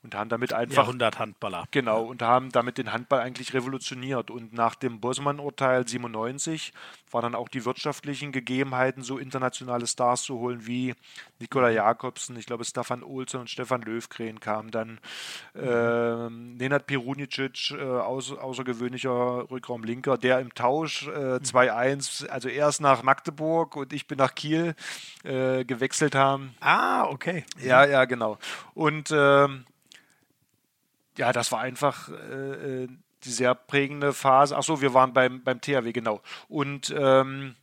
[0.04, 0.78] Und haben damit einfach.
[0.84, 1.66] Jahrhundert-Handballer.
[1.72, 4.30] Genau, und haben damit den Handball eigentlich revolutioniert.
[4.30, 6.74] Und nach dem Bosman-Urteil 97
[7.12, 10.93] waren dann auch die wirtschaftlichen Gegebenheiten, so internationale Stars zu holen wie
[11.39, 14.99] Nikola Jakobsen, ich glaube Stefan Olsen und Stefan Löwgren kamen dann.
[15.56, 23.04] Äh, Nenad Perunicic, äh, außer, außergewöhnlicher Rückraumlinker, der im Tausch äh, 2-1, also erst nach
[23.04, 24.76] Magdeburg und ich bin nach Kiel
[25.24, 26.56] äh, gewechselt haben.
[26.60, 27.45] Ah, okay.
[27.62, 28.38] Ja, ja, genau.
[28.74, 29.66] Und ähm,
[31.18, 32.88] ja, das war einfach äh, äh
[33.26, 34.55] die sehr prägende Phase.
[34.57, 36.22] Achso, wir waren beim, beim THW, genau.
[36.47, 37.55] Und ähm,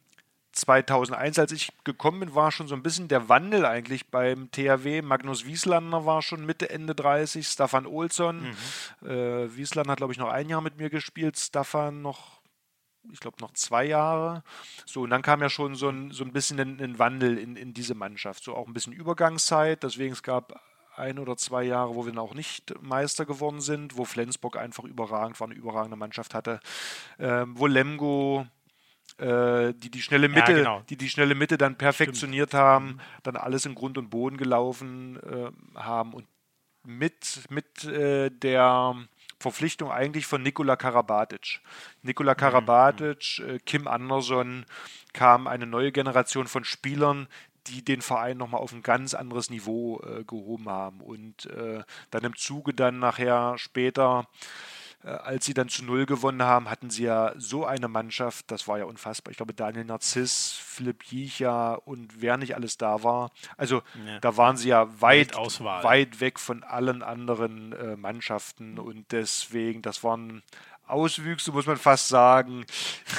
[0.53, 5.03] 2001, als ich gekommen bin, war schon so ein bisschen der Wandel eigentlich beim THW.
[5.03, 8.55] Magnus Wieslander war schon Mitte, Ende 30, Staffan Olsson.
[9.03, 9.09] Mhm.
[9.09, 12.41] Äh, Wiesland hat, glaube ich, noch ein Jahr mit mir gespielt, Staffan noch,
[13.13, 14.43] ich glaube, noch zwei Jahre.
[14.87, 17.57] So, und dann kam ja schon so ein, so ein bisschen ein, ein Wandel in,
[17.57, 18.43] in diese Mannschaft.
[18.43, 20.61] So auch ein bisschen Übergangszeit, deswegen es gab
[21.01, 24.85] ein oder zwei Jahre, wo wir dann auch nicht Meister geworden sind, wo Flensburg einfach
[24.85, 26.61] überragend war, eine überragende Mannschaft hatte,
[27.19, 28.47] ähm, wo Lemgo
[29.19, 30.83] äh, die die schnelle Mitte, ja, genau.
[30.89, 32.63] die die schnelle Mitte dann perfektioniert Stimmt.
[32.63, 36.27] haben, dann alles in Grund und Boden gelaufen äh, haben und
[36.85, 38.97] mit mit äh, der
[39.39, 41.61] Verpflichtung eigentlich von Nikola Karabatic.
[42.03, 42.37] Nikola mhm.
[42.37, 43.59] Karabatic, mhm.
[43.65, 44.67] Kim Anderson
[45.13, 47.27] kam eine neue Generation von Spielern,
[47.71, 51.01] die den Verein nochmal auf ein ganz anderes Niveau äh, gehoben haben.
[51.01, 54.27] Und äh, dann im Zuge dann nachher später,
[55.05, 58.69] äh, als sie dann zu Null gewonnen haben, hatten sie ja so eine Mannschaft, das
[58.69, 59.31] war ja unfassbar.
[59.31, 63.31] Ich glaube, Daniel Narziss, Philipp Jicha und wer nicht alles da war.
[63.57, 64.19] Also ja.
[64.21, 70.03] da waren sie ja weit, weit weg von allen anderen äh, Mannschaften und deswegen, das
[70.05, 70.43] waren
[70.91, 72.65] Auswüchse, muss man fast sagen,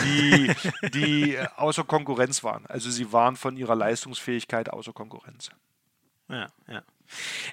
[0.03, 0.53] die,
[0.93, 2.65] die außer Konkurrenz waren.
[2.67, 5.49] Also sie waren von ihrer Leistungsfähigkeit außer Konkurrenz.
[6.29, 6.83] Ja, ja.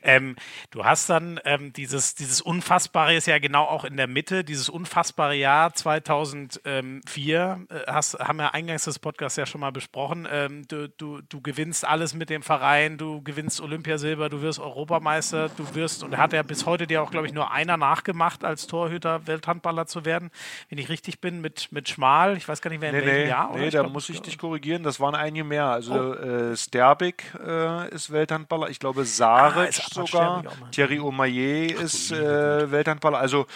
[0.03, 0.37] Ähm,
[0.71, 4.69] du hast dann ähm, dieses, dieses Unfassbare ist ja genau auch in der Mitte, dieses
[4.69, 10.27] unfassbare Jahr 2004, äh, hast, haben wir eingangs des Podcasts ja schon mal besprochen.
[10.31, 15.49] Ähm, du, du, du gewinnst alles mit dem Verein, du gewinnst Olympiasilber, du wirst Europameister,
[15.49, 18.67] du wirst, und hat ja bis heute dir auch, glaube ich, nur einer nachgemacht, als
[18.67, 20.31] Torhüter Welthandballer zu werden,
[20.69, 22.37] wenn ich richtig bin, mit, mit Schmal.
[22.37, 23.51] Ich weiß gar nicht mehr, in nee, welchem nee, Jahr.
[23.55, 25.67] Nee, da glaub, muss ich dich korrigieren, das waren einige mehr.
[25.67, 26.15] Also oh.
[26.15, 30.45] äh, Sterbik äh, ist Welthandballer, ich glaube Saar Baric ah, sogar.
[30.73, 33.19] Thierry Omaye ist äh, Welthandballer.
[33.19, 33.47] Also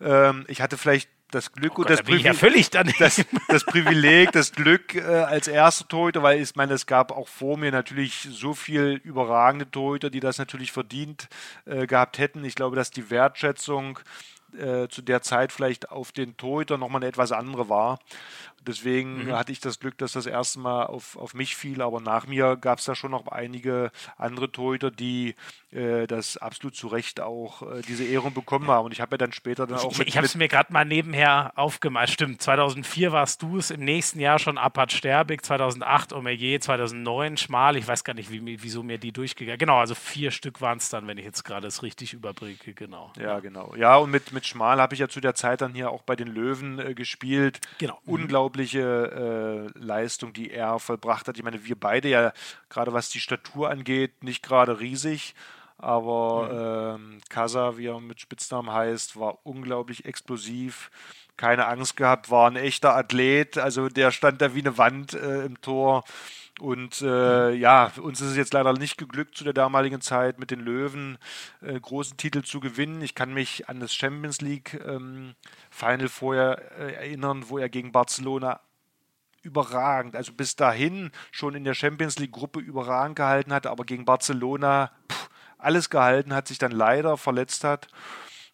[0.00, 3.64] ähm, ich hatte vielleicht das Glück oh und Gott, das, Privileg, ja völlig das, das,
[3.64, 7.70] Privileg, das Glück äh, als erster Torhüter, weil ich meine, es gab auch vor mir
[7.70, 11.28] natürlich so viel überragende Torhüter, die das natürlich verdient
[11.66, 12.44] äh, gehabt hätten.
[12.44, 14.00] Ich glaube, dass die Wertschätzung
[14.58, 18.00] äh, zu der Zeit vielleicht auf den Torhüter nochmal eine etwas andere war.
[18.66, 19.32] Deswegen mhm.
[19.32, 22.56] hatte ich das Glück, dass das erste Mal auf, auf mich fiel, aber nach mir
[22.56, 25.34] gab es da schon noch einige andere Torhüter, die
[25.70, 28.86] äh, das absolut zu Recht auch äh, diese Ehrung bekommen haben.
[28.86, 29.92] Und ich habe ja dann später dann auch.
[29.92, 32.10] Ich, ich habe es mir gerade mal nebenher aufgemalt.
[32.10, 37.76] Stimmt, 2004 warst du es, im nächsten Jahr schon Apat Sterbig, 2008 Omeyer, 2009 Schmal.
[37.76, 40.88] Ich weiß gar nicht, wie, wieso mir die durchgegangen Genau, also vier Stück waren es
[40.88, 42.56] dann, wenn ich jetzt gerade es richtig überbringe.
[42.74, 43.12] Genau.
[43.18, 43.74] Ja, genau.
[43.76, 46.16] Ja, und mit, mit Schmal habe ich ja zu der Zeit dann hier auch bei
[46.16, 47.60] den Löwen äh, gespielt.
[47.78, 47.98] Genau.
[48.04, 48.14] Mhm.
[48.14, 51.36] Unglaublich unglaubliche äh, Leistung, die er vollbracht hat.
[51.36, 52.32] Ich meine, wir beide ja,
[52.68, 55.34] gerade was die Statur angeht, nicht gerade riesig.
[55.78, 57.14] Aber mhm.
[57.14, 60.90] ähm, Casa, wie er mit Spitznamen heißt, war unglaublich explosiv.
[61.36, 63.56] Keine Angst gehabt, war ein echter Athlet.
[63.56, 66.04] Also der stand da wie eine Wand äh, im Tor.
[66.60, 70.50] Und äh, ja, uns ist es jetzt leider nicht geglückt zu der damaligen Zeit mit
[70.50, 71.18] den Löwen
[71.62, 73.00] äh, großen Titel zu gewinnen.
[73.02, 75.34] Ich kann mich an das Champions League ähm,
[75.70, 78.60] Final vorher äh, erinnern, wo er gegen Barcelona
[79.42, 84.04] überragend, also bis dahin schon in der Champions League Gruppe überragend gehalten hat, aber gegen
[84.04, 87.88] Barcelona pff, alles gehalten hat, sich dann leider verletzt hat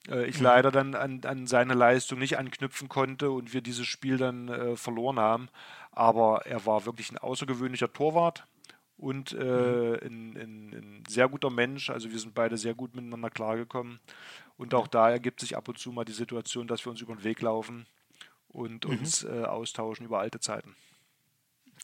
[0.09, 0.45] äh, ich mhm.
[0.45, 4.77] leider dann an, an, seine Leistung nicht anknüpfen konnte und wir dieses Spiel dann äh,
[4.77, 5.49] verloren haben.
[5.97, 8.47] Aber er war wirklich ein außergewöhnlicher Torwart
[8.99, 9.99] und äh, mhm.
[10.03, 11.89] ein, ein, ein, sehr guter Mensch.
[11.89, 13.99] Also wir sind beide sehr gut miteinander klargekommen.
[14.59, 17.15] Und auch da ergibt sich ab und zu mal die Situation, dass wir uns über
[17.15, 17.87] den Weg laufen
[18.49, 18.99] und mhm.
[18.99, 20.77] uns äh, austauschen über alte Zeiten.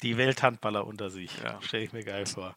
[0.03, 1.31] Die Welthandballer unter sich.
[1.43, 1.61] Ja.
[1.63, 2.55] Stelle ich mir geil vor.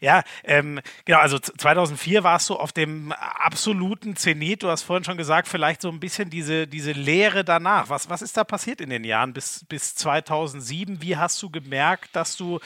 [0.00, 4.62] Ja, ähm, genau, also 2004 warst du auf dem absoluten Zenit.
[4.62, 7.88] Du hast vorhin schon gesagt, vielleicht so ein bisschen diese, diese Lehre danach.
[7.88, 11.00] Was, was ist da passiert in den Jahren bis, bis 2007?
[11.00, 12.60] Wie hast du gemerkt, dass du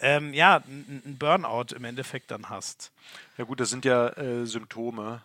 [0.00, 2.92] ähm, ja, einen Burnout im Endeffekt dann hast?
[3.38, 5.22] Ja gut, das sind ja äh, Symptome.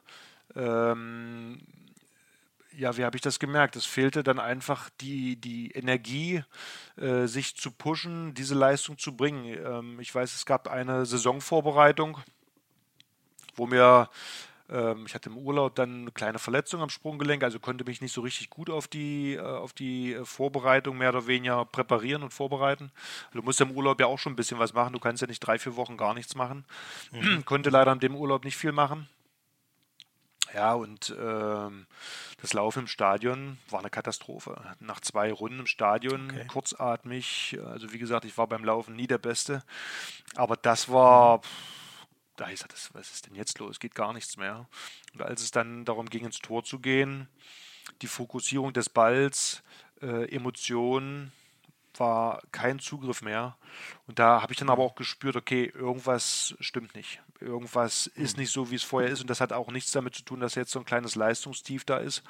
[0.56, 1.60] Ähm,
[2.78, 3.76] ja, wie habe ich das gemerkt?
[3.76, 6.44] Es fehlte dann einfach die, die Energie,
[6.98, 9.46] äh, sich zu pushen, diese Leistung zu bringen.
[9.46, 12.18] Ähm, ich weiß, es gab eine Saisonvorbereitung,
[13.56, 14.10] wo mir
[14.70, 18.14] Ähm, ich hatte im Urlaub dann eine kleine Verletzung am Sprunggelenk, also konnte mich nicht
[18.14, 22.32] so richtig gut auf die, äh, auf die äh, Vorbereitung mehr oder weniger präparieren und
[22.32, 22.92] vorbereiten.
[23.28, 24.94] Also du musst im Urlaub ja auch schon ein bisschen was machen.
[24.94, 26.66] Du kannst ja nicht drei, vier Wochen gar nichts machen.
[27.12, 27.44] Mhm.
[27.46, 29.08] Konnte leider in dem Urlaub nicht viel machen.
[30.54, 31.88] Ja, und ähm,
[32.42, 34.76] das Laufen im Stadion war eine Katastrophe.
[34.80, 36.46] Nach zwei Runden im Stadion, okay.
[36.48, 39.64] kurzatmig, also wie gesagt, ich war beim Laufen nie der Beste,
[40.36, 41.42] aber das war,
[42.36, 43.80] da ist das, was ist denn jetzt los?
[43.80, 44.68] Geht gar nichts mehr.
[45.14, 47.28] Und als es dann darum ging, ins Tor zu gehen,
[48.02, 49.64] die Fokussierung des Balls,
[50.02, 51.32] äh, Emotionen,
[52.00, 53.58] war kein Zugriff mehr.
[54.08, 57.22] Und da habe ich dann aber auch gespürt, okay, irgendwas stimmt nicht.
[57.40, 59.22] Irgendwas ist nicht so, wie es vorher ist.
[59.22, 61.98] Und das hat auch nichts damit zu tun, dass jetzt so ein kleines Leistungstief da
[61.98, 62.24] ist.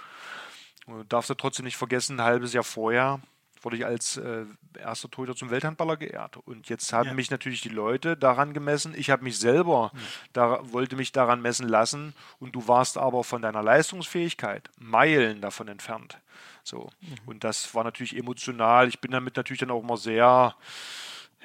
[0.86, 3.22] Du darfst ja trotzdem nicht vergessen, ein halbes Jahr vorher
[3.64, 4.46] wurde ich als äh,
[4.78, 6.38] erster Torhüter zum Welthandballer geehrt.
[6.38, 7.14] Und jetzt haben ja.
[7.14, 8.94] mich natürlich die Leute daran gemessen.
[8.96, 10.00] Ich habe mich selber, ja.
[10.34, 12.14] da, wollte mich daran messen lassen.
[12.40, 16.20] Und du warst aber von deiner Leistungsfähigkeit Meilen davon entfernt.
[16.64, 16.90] So.
[17.02, 17.16] Mhm.
[17.26, 18.88] Und das war natürlich emotional.
[18.88, 20.56] Ich bin damit natürlich dann auch immer sehr,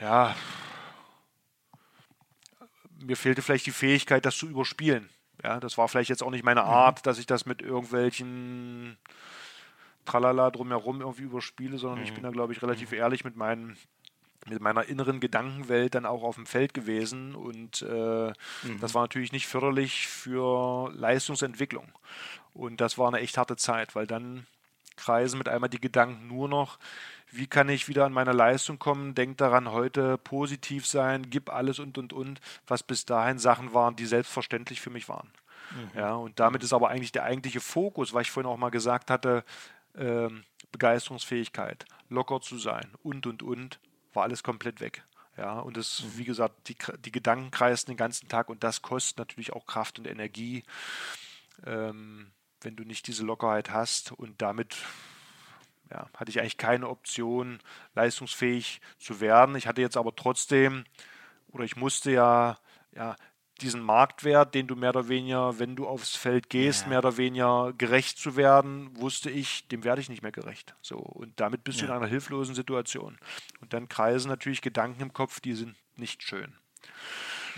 [0.01, 0.37] ja,
[3.01, 5.09] mir fehlte vielleicht die Fähigkeit, das zu überspielen.
[5.43, 6.69] Ja, das war vielleicht jetzt auch nicht meine mhm.
[6.69, 7.03] Art, mhm.
[7.05, 8.97] dass ich das mit irgendwelchen
[10.05, 12.05] Tralala drumherum irgendwie überspiele, sondern mhm.
[12.05, 12.99] ich bin da, glaube ich, relativ mhm.
[12.99, 13.77] ehrlich mit meinen
[14.47, 18.29] mit meiner inneren Gedankenwelt dann auch auf dem Feld gewesen und äh,
[18.63, 18.81] mhm.
[18.81, 21.93] das war natürlich nicht förderlich für Leistungsentwicklung
[22.55, 24.47] und das war eine echt harte Zeit, weil dann
[24.99, 26.79] kreisen mit einmal die Gedanken nur noch,
[27.31, 31.79] wie kann ich wieder an meine Leistung kommen, denk daran, heute positiv sein, gib alles
[31.79, 35.31] und und und, was bis dahin Sachen waren, die selbstverständlich für mich waren.
[35.71, 35.99] Mhm.
[35.99, 39.11] Ja, und damit ist aber eigentlich der eigentliche Fokus, was ich vorhin auch mal gesagt
[39.11, 39.45] hatte,
[39.97, 43.79] ähm, Begeisterungsfähigkeit, locker zu sein und und und,
[44.15, 45.05] war alles komplett weg.
[45.37, 46.19] Ja, und das, mhm.
[46.19, 49.99] wie gesagt, die, die Gedanken kreisen den ganzen Tag und das kostet natürlich auch Kraft
[49.99, 50.65] und Energie,
[51.65, 54.77] ähm, wenn du nicht diese Lockerheit hast und damit
[55.91, 57.61] ja, hatte ich eigentlich keine Option,
[57.95, 59.57] leistungsfähig zu werden.
[59.57, 60.85] Ich hatte jetzt aber trotzdem,
[61.51, 62.59] oder ich musste ja,
[62.95, 63.17] ja
[63.61, 66.89] diesen Marktwert, den du mehr oder weniger, wenn du aufs Feld gehst, ja.
[66.89, 70.75] mehr oder weniger gerecht zu werden, wusste ich, dem werde ich nicht mehr gerecht.
[70.81, 71.87] So und damit bist ja.
[71.87, 73.19] du in einer hilflosen Situation.
[73.61, 76.55] Und dann kreisen natürlich Gedanken im Kopf, die sind nicht schön.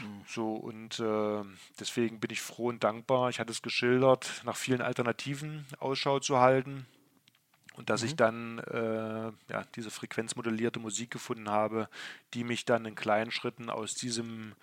[0.00, 0.22] Mhm.
[0.26, 1.42] So und äh,
[1.78, 3.30] deswegen bin ich froh und dankbar.
[3.30, 6.86] Ich hatte es geschildert, nach vielen Alternativen Ausschau zu halten
[7.76, 8.06] und dass mhm.
[8.08, 11.88] ich dann äh, ja, diese frequenzmodellierte Musik gefunden habe,
[12.34, 14.54] die mich dann in kleinen Schritten aus diesem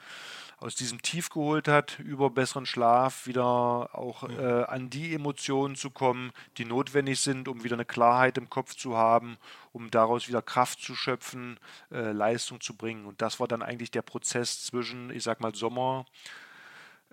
[0.59, 3.45] aus diesem Tief geholt hat, über besseren Schlaf wieder
[3.93, 8.49] auch äh, an die Emotionen zu kommen, die notwendig sind, um wieder eine Klarheit im
[8.49, 9.37] Kopf zu haben,
[9.71, 11.59] um daraus wieder Kraft zu schöpfen,
[11.91, 13.05] äh, Leistung zu bringen.
[13.05, 16.05] Und das war dann eigentlich der Prozess zwischen, ich sag mal, Sommer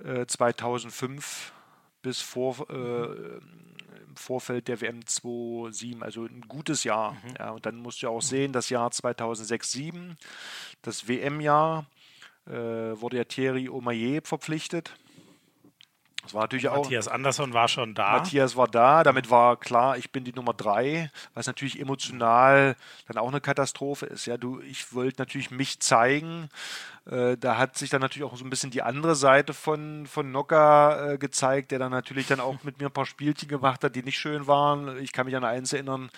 [0.03, 1.53] äh, 2005
[2.01, 3.41] bis vor, äh,
[4.15, 7.13] im Vorfeld der WM 2007, also ein gutes Jahr.
[7.13, 7.35] Mhm.
[7.39, 10.17] Ja, und dann musst du ja auch sehen, das Jahr 2006, 2007,
[10.83, 11.87] das WM-Jahr,
[12.47, 14.95] wurde ja Thierry Omaye verpflichtet.
[16.25, 16.85] Das war natürlich auch.
[16.85, 18.13] Matthias Andersson war schon da.
[18.13, 22.77] Matthias war da, damit war klar, ich bin die Nummer drei, was natürlich emotional
[23.07, 24.25] dann auch eine Katastrophe ist.
[24.25, 26.49] Ja, du, ich wollte natürlich mich zeigen.
[27.05, 30.33] Äh, da hat sich dann natürlich auch so ein bisschen die andere Seite von, von
[30.33, 33.95] Nocker äh, gezeigt, der dann natürlich dann auch mit mir ein paar Spielchen gemacht hat,
[33.95, 34.97] die nicht schön waren.
[34.99, 36.11] Ich kann mich an eins erinnern.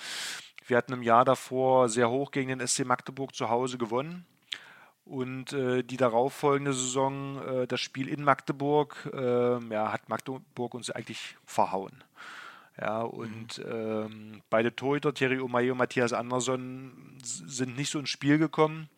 [0.68, 4.24] Wir hatten im Jahr davor sehr hoch gegen den SC Magdeburg zu Hause gewonnen
[5.07, 10.91] und äh, die darauffolgende Saison, äh, das Spiel in Magdeburg, äh, ja, hat Magdeburg uns
[10.91, 12.03] eigentlich verhauen.
[12.79, 13.73] Ja, und mhm.
[13.73, 18.91] ähm, beide Torhüter, Thierry Omaye und Matthias Andersson, sind nicht so ins Spiel gekommen.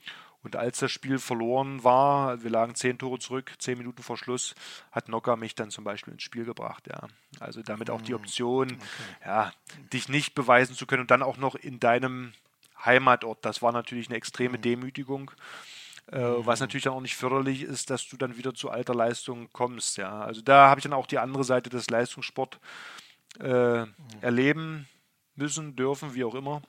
[0.43, 4.55] Und als das Spiel verloren war, wir lagen zehn Tore zurück, zehn Minuten vor Schluss,
[4.93, 6.87] hat Nocker mich dann zum Beispiel ins Spiel gebracht.
[6.89, 7.09] Ja.
[7.39, 8.21] Also damit auch die mhm.
[8.21, 8.79] Option, okay.
[9.27, 9.53] ja,
[9.93, 12.33] dich nicht beweisen zu können und dann auch noch in deinem
[12.85, 13.45] Heimatort.
[13.45, 14.63] Das war natürlich eine extreme mhm.
[14.63, 15.31] Demütigung.
[16.11, 19.49] Äh, was natürlich dann auch nicht förderlich ist, dass du dann wieder zu alter Leistung
[19.53, 19.99] kommst.
[19.99, 20.21] Ja.
[20.21, 22.59] Also da habe ich dann auch die andere Seite des Leistungssport
[23.41, 23.85] äh,
[24.21, 24.89] erleben
[25.37, 26.63] müssen, dürfen, wie auch immer.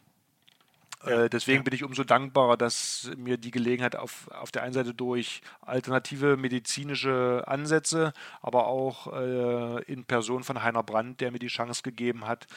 [1.05, 1.63] Äh, deswegen ja.
[1.63, 6.35] bin ich umso dankbarer, dass mir die Gelegenheit auf, auf der einen Seite durch alternative
[6.35, 8.11] medizinische Ansätze,
[8.41, 12.47] aber auch äh, in Person von Heiner Brandt, der mir die Chance gegeben hat,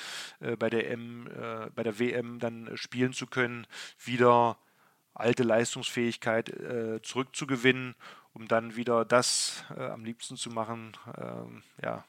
[0.41, 3.67] äh, bei, der M, äh, bei der WM dann spielen zu können,
[4.05, 4.57] wieder
[5.15, 7.95] alte Leistungsfähigkeit äh, zurückzugewinnen,
[8.33, 12.05] um dann wieder das äh, am liebsten zu machen, äh, ja,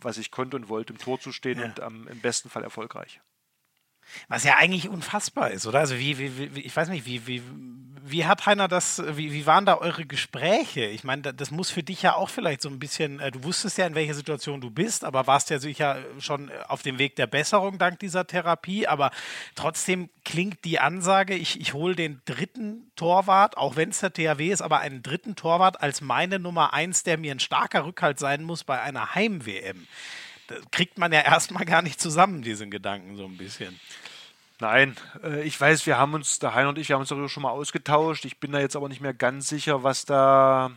[0.00, 1.64] was ich konnte und wollte, im Tor zu stehen ja.
[1.66, 3.20] und am, im besten Fall erfolgreich.
[4.28, 5.80] Was ja eigentlich unfassbar ist, oder?
[5.80, 7.42] Also wie, wie, wie ich weiß nicht, wie, wie,
[8.08, 10.84] wie hat Heiner das, wie, wie waren da eure Gespräche?
[10.84, 13.78] Ich meine, das muss für dich ja auch vielleicht so ein bisschen, äh, du wusstest
[13.78, 17.26] ja, in welcher Situation du bist, aber warst ja sicher schon auf dem Weg der
[17.26, 18.86] Besserung dank dieser Therapie.
[18.86, 19.10] Aber
[19.56, 24.50] trotzdem klingt die Ansage, ich, ich hole den dritten Torwart, auch wenn es der THW
[24.50, 28.44] ist, aber einen dritten Torwart als meine Nummer eins, der mir ein starker Rückhalt sein
[28.44, 29.86] muss bei einer Heim-WM.
[30.70, 33.78] Kriegt man ja erstmal gar nicht zusammen, diesen Gedanken so ein bisschen.
[34.58, 37.28] Nein, äh, ich weiß, wir haben uns, der Hein und ich, wir haben uns darüber
[37.28, 38.24] schon mal ausgetauscht.
[38.24, 40.70] Ich bin da jetzt aber nicht mehr ganz sicher, was da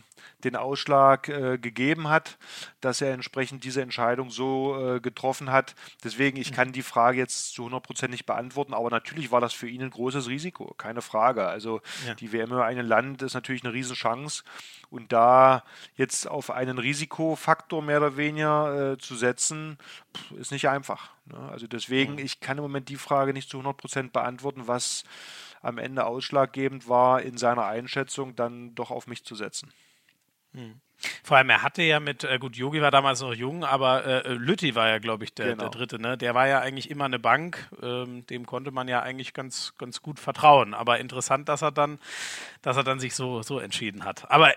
[0.44, 2.38] den Ausschlag äh, gegeben hat,
[2.80, 5.74] dass er entsprechend diese Entscheidung so äh, getroffen hat.
[6.04, 9.68] Deswegen, ich kann die Frage jetzt zu 100% nicht beantworten, aber natürlich war das für
[9.68, 11.46] ihn ein großes Risiko, keine Frage.
[11.46, 12.14] Also ja.
[12.14, 14.42] die WM über ein Land ist natürlich eine Riesenchance
[14.90, 15.62] und da
[15.96, 19.78] jetzt auf einen Risikofaktor mehr oder weniger äh, zu setzen,
[20.38, 21.10] ist nicht einfach.
[21.26, 21.38] Ne?
[21.50, 22.18] Also deswegen, mhm.
[22.18, 25.04] ich kann im Moment die Frage nicht zu 100% beantworten, was
[25.62, 29.72] am Ende ausschlaggebend war, in seiner Einschätzung dann doch auf mich zu setzen.
[30.54, 30.80] Hm.
[31.22, 34.32] Vor allem, er hatte ja mit, äh, gut, Yogi war damals noch jung, aber äh,
[34.34, 35.62] Lütti war ja, glaube ich, der, genau.
[35.62, 36.18] der, Dritte, ne?
[36.18, 40.02] Der war ja eigentlich immer eine Bank, ähm, dem konnte man ja eigentlich ganz, ganz
[40.02, 40.74] gut vertrauen.
[40.74, 41.98] Aber interessant, dass er dann,
[42.60, 44.30] dass er dann sich so, so entschieden hat.
[44.30, 44.52] Aber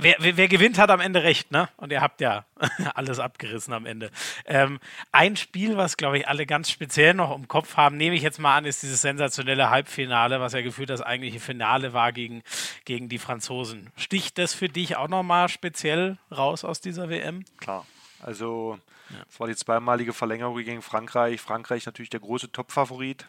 [0.00, 1.68] Wer, wer, wer, gewinnt, hat am Ende recht, ne?
[1.76, 2.44] Und ihr habt ja
[2.94, 4.12] alles abgerissen am Ende.
[4.46, 4.78] Ähm,
[5.10, 8.38] ein Spiel, was, glaube ich, alle ganz speziell noch im Kopf haben, nehme ich jetzt
[8.38, 12.44] mal an, ist dieses sensationelle Halbfinale, was ja gefühlt das eigentliche Finale war gegen,
[12.84, 13.90] gegen die Franzosen.
[13.96, 17.44] Sticht das für dich auch nochmal speziell raus aus dieser WM?
[17.58, 17.84] Klar.
[18.20, 18.78] Also,
[19.10, 19.40] es ja.
[19.40, 21.40] war die zweimalige Verlängerung gegen Frankreich.
[21.40, 23.28] Frankreich natürlich der große Top-Favorit.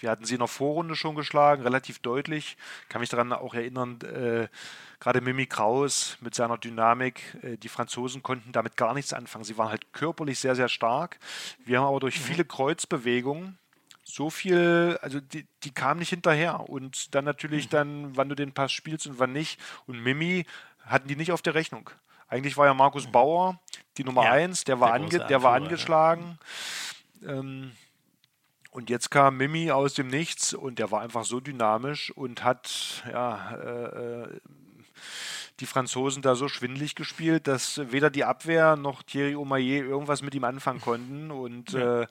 [0.00, 2.56] Wir hatten sie in der Vorrunde schon geschlagen, relativ deutlich.
[2.82, 4.48] Ich kann mich daran auch erinnern, äh,
[5.00, 9.44] gerade Mimi Kraus mit seiner Dynamik, äh, die Franzosen konnten damit gar nichts anfangen.
[9.44, 11.18] Sie waren halt körperlich sehr, sehr stark.
[11.64, 12.24] Wir haben aber durch mhm.
[12.24, 13.58] viele Kreuzbewegungen
[14.04, 16.68] so viel, also die, die kam nicht hinterher.
[16.68, 17.70] Und dann natürlich mhm.
[17.70, 19.60] dann, wann du den Pass spielst und wann nicht.
[19.86, 20.46] Und Mimi
[20.80, 21.90] hatten die nicht auf der Rechnung.
[22.28, 23.12] Eigentlich war ja Markus mhm.
[23.12, 23.60] Bauer
[23.96, 26.38] die Nummer ja, eins, der war, der ange, der war angeschlagen.
[27.20, 27.32] Ja.
[27.32, 27.72] Ähm,
[28.70, 33.02] und jetzt kam Mimi aus dem Nichts und der war einfach so dynamisch und hat
[33.10, 34.40] ja, äh, äh,
[35.60, 40.34] die Franzosen da so schwindlig gespielt, dass weder die Abwehr noch Thierry Omaye irgendwas mit
[40.34, 41.30] ihm anfangen konnten.
[41.38, 42.08] Und ja, äh, ja.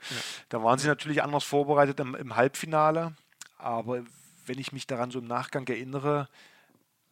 [0.49, 3.15] da waren sie natürlich anders vorbereitet im, im Halbfinale.
[3.57, 4.03] Aber
[4.45, 6.27] wenn ich mich daran so im Nachgang erinnere,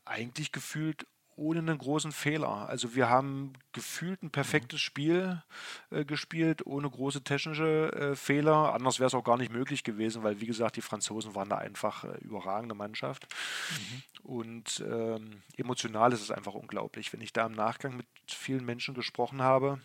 [0.03, 2.69] eigentlich gefühlt ohne einen großen Fehler.
[2.69, 5.43] Also wir haben gefühlt ein perfektes Spiel
[5.91, 8.73] äh, gespielt, ohne große technische äh, Fehler.
[8.73, 11.57] Anders wäre es auch gar nicht möglich gewesen, weil wie gesagt, die Franzosen waren da
[11.57, 13.27] einfach äh, überragende Mannschaft.
[13.71, 14.03] Mhm.
[14.23, 17.11] Und ähm, emotional ist es einfach unglaublich.
[17.13, 19.79] Wenn ich da im Nachgang mit vielen Menschen gesprochen habe,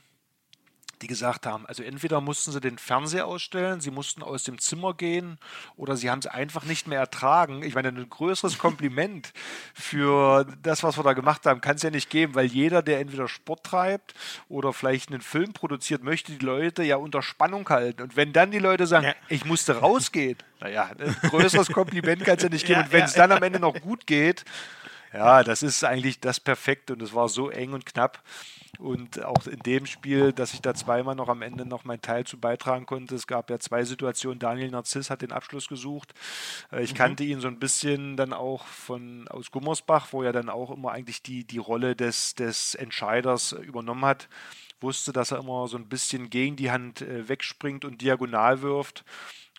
[1.03, 4.94] die gesagt haben, also entweder mussten sie den Fernseher ausstellen, sie mussten aus dem Zimmer
[4.94, 5.38] gehen
[5.76, 7.62] oder sie haben es einfach nicht mehr ertragen.
[7.62, 9.32] Ich meine, ein größeres Kompliment
[9.72, 13.01] für das, was wir da gemacht haben, kann es ja nicht geben, weil jeder, der
[13.01, 14.14] entweder Sport treibt
[14.48, 18.03] oder vielleicht einen Film produziert, möchte die Leute ja unter Spannung halten.
[18.03, 19.14] Und wenn dann die Leute sagen, ja.
[19.28, 22.80] ich musste rausgehen, naja, ein größeres Kompliment kann es ja nicht geben.
[22.80, 24.44] Ja, und wenn es ja, dann am Ende noch gut geht,
[25.12, 28.22] ja, das ist eigentlich das Perfekte und es war so eng und knapp.
[28.81, 32.24] Und auch in dem Spiel, dass ich da zweimal noch am Ende noch meinen Teil
[32.24, 33.14] zu beitragen konnte.
[33.14, 34.39] Es gab ja zwei Situationen.
[34.39, 36.14] Daniel Narziss hat den Abschluss gesucht.
[36.72, 36.97] Äh, ich mhm.
[36.97, 40.93] kannte ihn so ein bisschen dann auch von aus Gummersbach, wo er dann auch immer
[40.93, 44.31] eigentlich die, die Rolle des, des Entscheiders übernommen hat.
[44.81, 49.05] Wusste, dass er immer so ein bisschen gegen die Hand äh, wegspringt und diagonal wirft.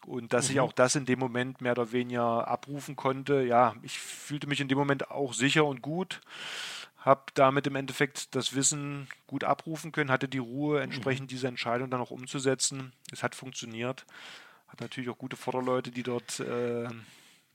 [0.04, 0.54] Und dass mhm.
[0.54, 3.44] ich auch das in dem Moment mehr oder weniger abrufen konnte.
[3.44, 6.22] Ja, ich fühlte mich in dem Moment auch sicher und gut
[7.02, 10.84] habe damit im Endeffekt das Wissen gut abrufen können, hatte die Ruhe, mhm.
[10.84, 12.94] entsprechend diese Entscheidung dann auch umzusetzen.
[13.12, 14.06] Es hat funktioniert.
[14.68, 16.88] Hat natürlich auch gute Vorderleute, die dort äh,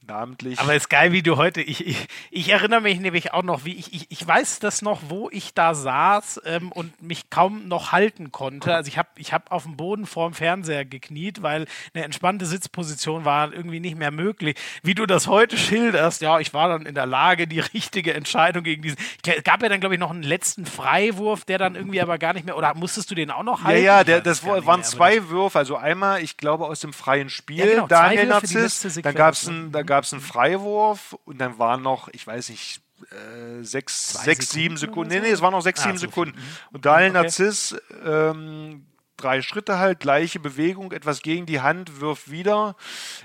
[0.05, 0.59] namentlich.
[0.59, 1.61] Aber es ist geil, wie du heute.
[1.61, 5.01] Ich, ich, ich, erinnere mich nämlich auch noch, wie ich, ich, ich weiß das noch,
[5.09, 8.73] wo ich da saß ähm, und mich kaum noch halten konnte.
[8.73, 13.25] Also ich habe ich hab auf dem Boden vorm Fernseher gekniet, weil eine entspannte Sitzposition
[13.25, 14.57] war irgendwie nicht mehr möglich.
[14.83, 18.63] Wie du das heute schilderst, ja, ich war dann in der Lage, die richtige Entscheidung
[18.63, 18.97] gegen diesen.
[19.25, 22.33] Es gab ja dann, glaube ich, noch einen letzten Freiwurf, der dann irgendwie aber gar
[22.33, 22.57] nicht mehr.
[22.57, 23.83] Oder musstest du den auch noch halten?
[23.83, 25.57] Ja, ja, der, das waren mehr, zwei Würfe.
[25.57, 28.99] Also einmal, ich glaube, aus dem freien Spiel, ja, genau, Daniel Narziss.
[29.01, 32.81] Dann gab es einen gab es einen Freiwurf und dann waren noch, ich weiß nicht,
[33.11, 35.13] äh, sechs, sechs Sekunden sieben Sekunden.
[35.13, 36.37] Nee, nee, es waren noch sechs, ah, sieben so Sekunden.
[36.37, 36.75] Mhm.
[36.75, 37.21] Und Daniel okay.
[37.21, 37.75] Narziss
[38.05, 38.85] ähm,
[39.17, 42.75] drei Schritte halt, gleiche Bewegung, etwas gegen die Hand, wirf wieder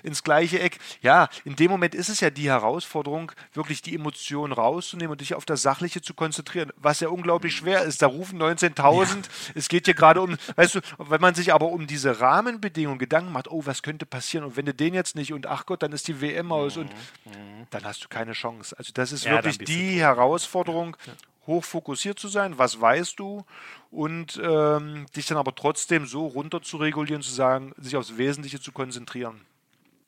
[0.02, 0.78] ins gleiche Eck.
[1.00, 5.34] Ja, in dem Moment ist es ja die Herausforderung, wirklich die Emotionen rauszunehmen und dich
[5.34, 8.02] auf das Sachliche zu konzentrieren, was ja unglaublich schwer ist.
[8.02, 9.22] Da rufen 19.000, ja.
[9.54, 13.32] es geht hier gerade um, weißt du, wenn man sich aber um diese Rahmenbedingungen Gedanken
[13.32, 15.92] macht, oh, was könnte passieren und wenn du den jetzt nicht und ach Gott, dann
[15.92, 16.82] ist die WM aus mhm.
[16.82, 16.90] und
[17.26, 17.66] mhm.
[17.70, 18.74] dann hast du keine Chance.
[18.78, 21.12] Also das ist ja, wirklich die Herausforderung, ja
[21.46, 23.44] hoch fokussiert zu sein, was weißt du
[23.90, 28.60] und ähm, dich dann aber trotzdem so runter zu regulieren, zu sagen, sich aufs Wesentliche
[28.60, 29.40] zu konzentrieren.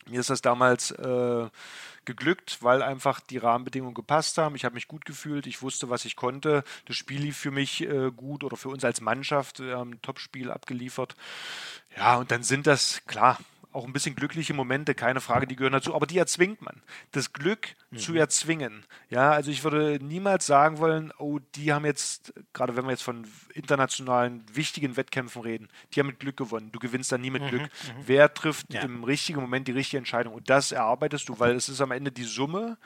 [0.07, 1.49] Mir ist das damals äh,
[2.05, 4.55] geglückt, weil einfach die Rahmenbedingungen gepasst haben.
[4.55, 6.63] Ich habe mich gut gefühlt, ich wusste, was ich konnte.
[6.85, 9.61] Das Spiel lief für mich äh, gut oder für uns als Mannschaft.
[9.61, 11.17] Wir haben ein Top-Spiel abgeliefert.
[11.97, 13.39] Ja, und dann sind das, klar,
[13.75, 16.81] auch ein bisschen glückliche Momente, keine Frage, die gehören dazu, aber die erzwingt man.
[17.11, 17.97] Das Glück mhm.
[17.99, 18.85] zu erzwingen.
[19.11, 23.03] Ja, also ich würde niemals sagen wollen, oh, die haben jetzt, gerade wenn wir jetzt
[23.03, 26.71] von internationalen wichtigen Wettkämpfen reden, die haben mit Glück gewonnen.
[26.71, 27.49] Du gewinnst dann nie mit mhm.
[27.49, 27.63] Glück.
[27.63, 28.03] Mhm.
[28.07, 28.83] Wer trifft ja.
[28.83, 30.35] im richtigen Moment die richtige Entscheidung?
[30.35, 32.79] Und das erarbeitest du, weil es ist am Ende die Summe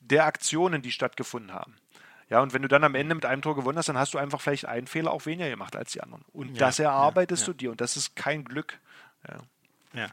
[0.00, 1.76] der Aktionen, die stattgefunden haben.
[2.30, 4.18] Ja, und wenn du dann am Ende mit einem Tor gewonnen hast, dann hast du
[4.18, 6.24] einfach vielleicht einen Fehler auch weniger gemacht als die anderen.
[6.32, 8.80] Und ja, das erarbeitest ja, du dir und das ist kein Glück.
[9.28, 9.36] Ja.
[9.92, 10.08] Ja.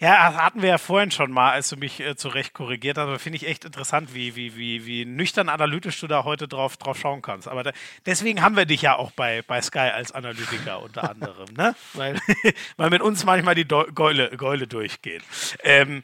[0.00, 3.06] Ja, hatten wir ja vorhin schon mal, als du mich äh, zurecht korrigiert hast.
[3.06, 6.76] Aber finde ich echt interessant, wie, wie, wie, wie nüchtern analytisch du da heute drauf,
[6.76, 7.48] drauf schauen kannst.
[7.48, 7.72] Aber da,
[8.06, 11.74] deswegen haben wir dich ja auch bei, bei Sky als Analytiker unter anderem, ne?
[11.94, 12.18] Weil,
[12.76, 15.22] weil mit uns manchmal die Geule, Geule durchgehen.
[15.62, 16.02] Ähm,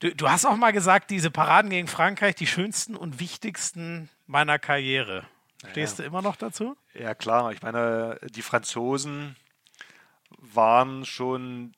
[0.00, 4.58] du, du hast auch mal gesagt, diese Paraden gegen Frankreich, die schönsten und wichtigsten meiner
[4.58, 5.26] Karriere.
[5.70, 6.02] Stehst ja.
[6.02, 6.76] du immer noch dazu?
[6.94, 7.52] Ja, klar.
[7.52, 9.36] Ich meine, die Franzosen
[10.38, 11.74] waren schon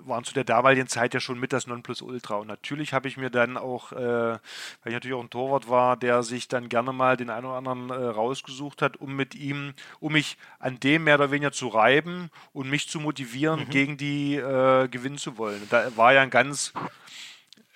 [0.00, 2.36] waren zu der damaligen Zeit ja schon mit das Nonplusultra.
[2.36, 4.40] Und natürlich habe ich mir dann auch, äh, weil
[4.86, 7.90] ich natürlich auch ein Torwart war, der sich dann gerne mal den einen oder anderen
[7.90, 12.30] äh, rausgesucht hat, um mit ihm, um mich an dem mehr oder weniger zu reiben
[12.52, 13.70] und mich zu motivieren, mhm.
[13.70, 15.62] gegen die äh, gewinnen zu wollen.
[15.70, 16.72] Da war ja ein ganz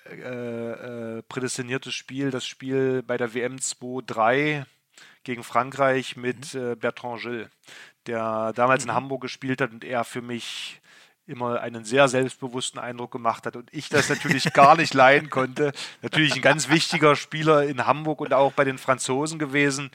[0.09, 4.65] äh, äh, prädestiniertes Spiel, das Spiel bei der WM 2-3
[5.23, 6.71] gegen Frankreich mit mhm.
[6.71, 7.49] Äh, Bertrand Gilles,
[8.07, 8.89] der damals mhm.
[8.89, 10.81] in Hamburg gespielt hat und er für mich
[11.29, 15.71] immer einen sehr selbstbewussten Eindruck gemacht hat und ich das natürlich gar nicht leiden konnte.
[16.01, 19.91] Natürlich ein ganz wichtiger Spieler in Hamburg und auch bei den Franzosen gewesen.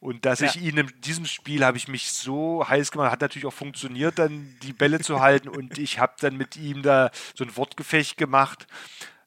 [0.00, 0.48] Und dass ja.
[0.48, 4.18] ich ihn in diesem Spiel habe ich mich so heiß gemacht, hat natürlich auch funktioniert,
[4.18, 8.16] dann die Bälle zu halten und ich habe dann mit ihm da so ein Wortgefecht
[8.16, 8.66] gemacht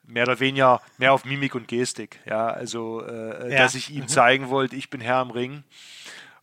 [0.10, 2.20] mehr oder weniger mehr auf Mimik und Gestik.
[2.26, 3.60] Ja, also, äh, ja.
[3.60, 4.08] dass ich ihm mhm.
[4.08, 5.64] zeigen wollte, ich bin Herr im Ring.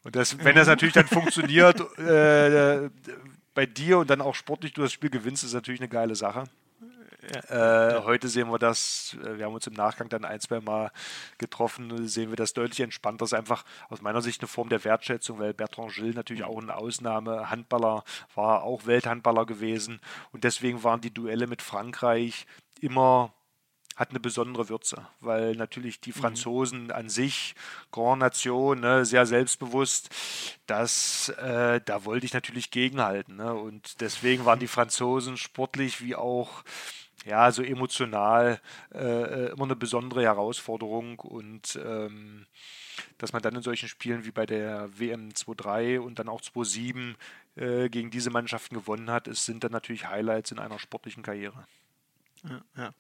[0.04, 2.88] Und das, wenn das natürlich dann funktioniert, äh,
[3.56, 6.44] bei dir und dann auch sportlich du das Spiel gewinnst, ist natürlich eine geile Sache.
[7.50, 7.96] Ja.
[7.96, 10.92] Äh, heute sehen wir das, äh, wir haben uns im Nachgang dann ein, zwei Mal
[11.38, 13.20] getroffen, sehen wir das deutlich entspannter.
[13.20, 16.60] Das ist einfach aus meiner Sicht eine Form der Wertschätzung, weil Bertrand Gilles natürlich auch
[16.60, 18.04] ein Ausnahme-Handballer
[18.34, 20.00] war, auch Welthandballer gewesen.
[20.32, 22.46] Und deswegen waren die Duelle mit Frankreich
[22.80, 23.32] immer
[23.96, 26.20] hat eine besondere Würze, weil natürlich die mhm.
[26.20, 26.92] Franzosen mhm.
[26.92, 27.54] an sich,
[27.90, 30.10] Grand Nation, ne, sehr selbstbewusst,
[30.66, 33.36] das, äh, da wollte ich natürlich gegenhalten.
[33.36, 33.54] Ne?
[33.54, 36.62] Und deswegen waren die Franzosen sportlich wie auch
[37.24, 38.60] ja, so emotional
[38.94, 42.46] äh, äh immer eine besondere Herausforderung und ähm,
[43.18, 47.14] dass man dann in solchen Spielen wie bei der WM 2-3 und dann auch 2-7
[47.56, 51.66] äh, gegen diese Mannschaften gewonnen hat, es sind dann natürlich Highlights in einer sportlichen Karriere.
[52.44, 52.94] Ja, ja.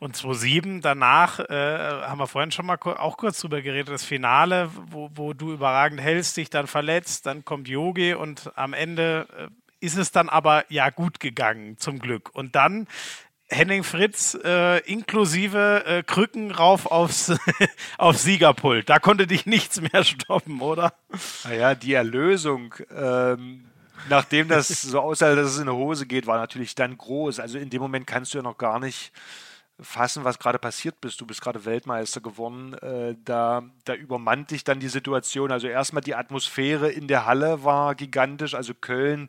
[0.00, 4.70] Und 2-7 danach, äh, haben wir vorhin schon mal auch kurz drüber geredet, das Finale,
[4.90, 9.84] wo, wo du überragend hältst, dich dann verletzt, dann kommt Yogi und am Ende äh,
[9.84, 12.30] ist es dann aber ja gut gegangen, zum Glück.
[12.34, 12.86] Und dann
[13.48, 17.32] Henning Fritz äh, inklusive äh, Krücken rauf aufs,
[17.98, 18.88] aufs Siegerpult.
[18.88, 20.94] Da konnte dich nichts mehr stoppen, oder?
[21.44, 22.74] Naja, die Erlösung.
[22.94, 23.66] Ähm
[24.08, 27.40] nachdem das so aussah, dass es in eine Hose geht, war natürlich dann groß.
[27.40, 29.12] Also in dem Moment kannst du ja noch gar nicht
[29.80, 31.20] fassen, was gerade passiert bist.
[31.20, 32.74] Du bist gerade Weltmeister geworden.
[32.74, 35.50] Äh, da, da übermannt dich dann die Situation.
[35.50, 38.54] Also erstmal die Atmosphäre in der Halle war gigantisch.
[38.54, 39.28] Also Köln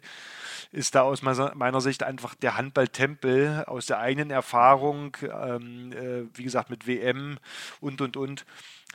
[0.72, 6.44] ist da aus meiner Sicht einfach der Handballtempel aus der eigenen Erfahrung, ähm, äh, wie
[6.44, 7.40] gesagt, mit WM
[7.80, 8.46] und und und.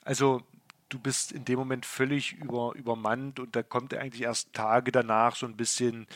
[0.05, 0.43] Also
[0.89, 5.37] du bist in dem Moment völlig über, übermannt und da kommt eigentlich erst Tage danach
[5.37, 6.07] so ein bisschen,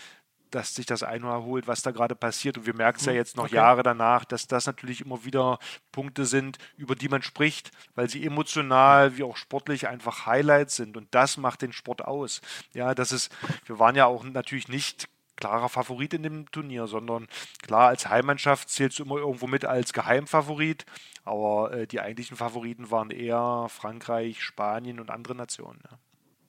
[0.55, 2.57] dass sich das einholt, was da gerade passiert.
[2.59, 3.57] Und wir merken es ja hm, jetzt noch okay.
[3.57, 5.59] Jahre danach, dass das natürlich immer wieder
[5.93, 10.97] Punkte sind, über die man spricht, weil sie emotional wie auch sportlich einfach Highlights sind.
[10.97, 12.41] Und das macht den Sport aus.
[12.73, 13.35] Ja, das ist,
[13.67, 17.27] wir waren ja auch natürlich nicht klarer Favorit in dem Turnier, sondern
[17.63, 20.87] klar, als Heimmannschaft zählst du immer irgendwo mit als Geheimfavorit,
[21.25, 25.81] aber äh, die eigentlichen Favoriten waren eher Frankreich, Spanien und andere Nationen.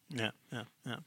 [0.10, 0.66] Ja, ja, ja.
[0.86, 1.00] ja.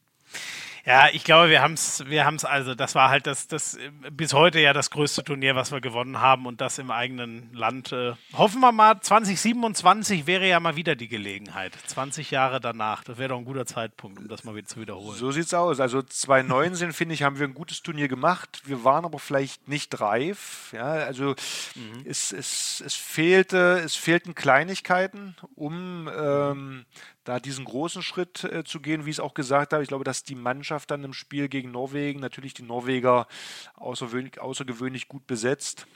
[0.89, 3.77] Ja, ich glaube, wir haben es, wir haben es also, das war halt das, das
[4.11, 7.93] bis heute ja das größte Turnier, was wir gewonnen haben und das im eigenen Land.
[7.93, 11.75] Äh, hoffen wir mal, 2027 wäre ja mal wieder die Gelegenheit.
[11.89, 15.19] 20 Jahre danach, das wäre doch ein guter Zeitpunkt, um das mal wieder zu wiederholen.
[15.19, 15.79] So sieht's aus.
[15.79, 18.63] Also 2019, finde ich, haben wir ein gutes Turnier gemacht.
[18.65, 20.73] Wir waren aber vielleicht nicht reif.
[20.73, 21.35] Ja, also
[21.75, 22.07] mhm.
[22.07, 26.87] es, es, es fehlte, es fehlten Kleinigkeiten, um ähm,
[27.29, 29.83] da diesen großen Schritt äh, zu gehen, wie ich es auch gesagt habe.
[29.83, 30.35] Ich glaube, dass die
[30.79, 33.27] Mannschaft dann im Spiel gegen Norwegen, natürlich die Norweger
[33.75, 35.87] außergewöhnlich, außergewöhnlich gut besetzt,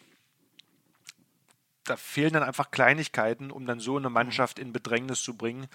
[1.85, 4.15] da fehlen dann einfach Kleinigkeiten, um dann so eine mhm.
[4.15, 5.67] Mannschaft in Bedrängnis zu bringen.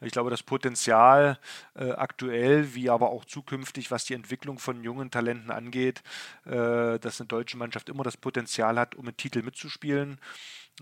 [0.00, 1.38] Ich glaube, das Potenzial
[1.74, 6.02] äh, aktuell, wie aber auch zukünftig, was die Entwicklung von jungen Talenten angeht,
[6.44, 10.20] äh, dass eine deutsche Mannschaft immer das Potenzial hat, um einen Titel mitzuspielen.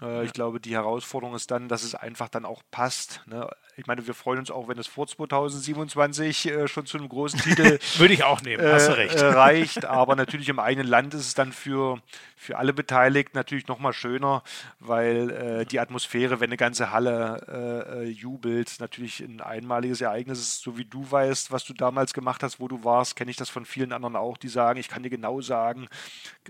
[0.02, 3.22] Äh, ich glaube, die Herausforderung ist dann, dass es einfach dann auch passt.
[3.26, 3.48] Ne?
[3.76, 7.40] Ich meine, wir freuen uns auch, wenn es vor 2027 äh, schon zu einem großen
[7.40, 8.64] Titel würde ich auch nehmen.
[8.64, 9.16] Hast du äh, recht.
[9.16, 9.84] Äh, reicht.
[9.84, 12.00] Aber natürlich im eigenen Land ist es dann für,
[12.36, 14.44] für alle Beteiligten natürlich noch mal schöner,
[14.78, 20.60] weil äh, die Atmosphäre, wenn eine ganze Halle äh, jubelt, natürlich ein einmaliges Ereignis ist.
[20.60, 23.48] So wie du weißt, was du damals gemacht hast, wo du warst, kenne ich das
[23.48, 25.88] von vielen anderen auch, die sagen, ich kann dir genau sagen,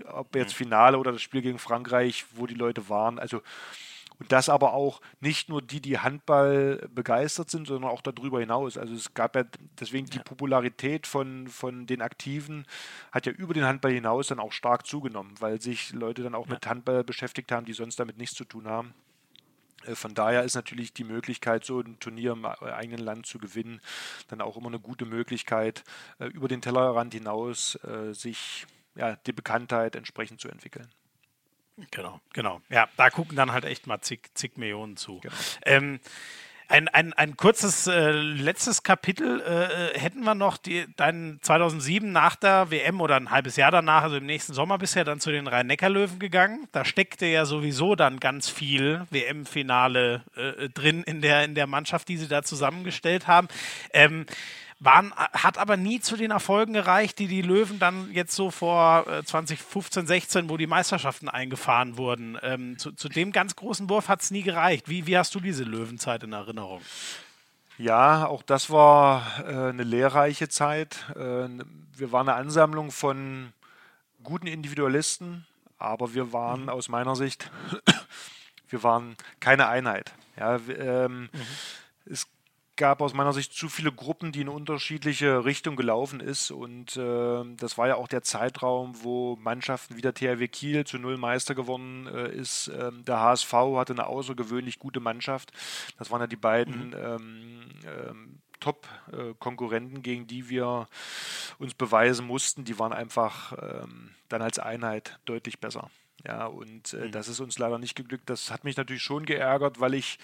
[0.05, 0.65] ob jetzt mhm.
[0.65, 3.17] Finale oder das Spiel gegen Frankreich, wo die Leute waren.
[3.17, 3.41] Also
[4.19, 8.77] und das aber auch nicht nur die, die Handball begeistert sind, sondern auch darüber hinaus.
[8.77, 9.43] Also es gab ja
[9.79, 12.65] deswegen die Popularität von, von den Aktiven
[13.11, 16.47] hat ja über den Handball hinaus dann auch stark zugenommen, weil sich Leute dann auch
[16.47, 16.53] ja.
[16.53, 18.93] mit Handball beschäftigt haben, die sonst damit nichts zu tun haben.
[19.85, 23.81] Äh, von daher ist natürlich die Möglichkeit, so ein Turnier im eigenen Land zu gewinnen,
[24.27, 25.83] dann auch immer eine gute Möglichkeit,
[26.19, 28.65] äh, über den Tellerrand hinaus äh, sich
[28.95, 30.87] ja, die Bekanntheit entsprechend zu entwickeln.
[31.91, 32.61] Genau, genau.
[32.69, 35.19] Ja, da gucken dann halt echt mal zig, zig Millionen zu.
[35.19, 35.35] Genau.
[35.65, 35.99] Ähm,
[36.67, 40.57] ein, ein, ein kurzes äh, letztes Kapitel äh, äh hätten wir noch.
[40.57, 44.77] Die, dein 2007 nach der WM oder ein halbes Jahr danach, also im nächsten Sommer,
[44.77, 46.67] bist du ja dann zu den Rhein-Neckar-Löwen gegangen.
[46.71, 52.07] Da steckte ja sowieso dann ganz viel WM-Finale äh, drin in der, in der Mannschaft,
[52.07, 53.47] die sie da zusammengestellt haben.
[53.93, 54.25] Ähm,
[54.79, 59.05] waren, hat aber nie zu den Erfolgen gereicht, die die Löwen dann jetzt so vor
[59.25, 62.37] 2015, äh, 16, wo die Meisterschaften eingefahren wurden.
[62.41, 64.89] Ähm, zu, zu, dem ganz großen Wurf hat es nie gereicht.
[64.89, 66.81] Wie, wie hast du diese Löwenzeit in Erinnerung?
[67.77, 71.05] Ja, auch das war äh, eine lehrreiche Zeit.
[71.15, 71.47] Äh,
[71.97, 73.53] wir waren eine Ansammlung von
[74.23, 75.45] guten Individualisten,
[75.77, 76.69] aber wir waren mhm.
[76.69, 77.49] aus meiner Sicht,
[78.69, 80.13] wir waren keine Einheit.
[80.37, 81.29] Ja, ähm, mhm.
[82.05, 82.27] Es
[82.75, 86.51] gab aus meiner Sicht zu viele Gruppen, die in unterschiedliche Richtungen gelaufen ist.
[86.51, 90.97] Und äh, das war ja auch der Zeitraum, wo Mannschaften wie der THW Kiel zu
[90.97, 92.71] Null Meister geworden äh, ist.
[92.79, 95.51] Ähm, der HSV hatte eine außergewöhnlich gute Mannschaft.
[95.97, 96.95] Das waren ja die beiden mhm.
[96.97, 100.87] ähm, ähm, Top-Konkurrenten, gegen die wir
[101.59, 102.65] uns beweisen mussten.
[102.65, 105.89] Die waren einfach ähm, dann als Einheit deutlich besser.
[106.23, 107.11] Ja, und äh, mhm.
[107.11, 108.29] das ist uns leider nicht geglückt.
[108.29, 110.17] Das hat mich natürlich schon geärgert, weil ich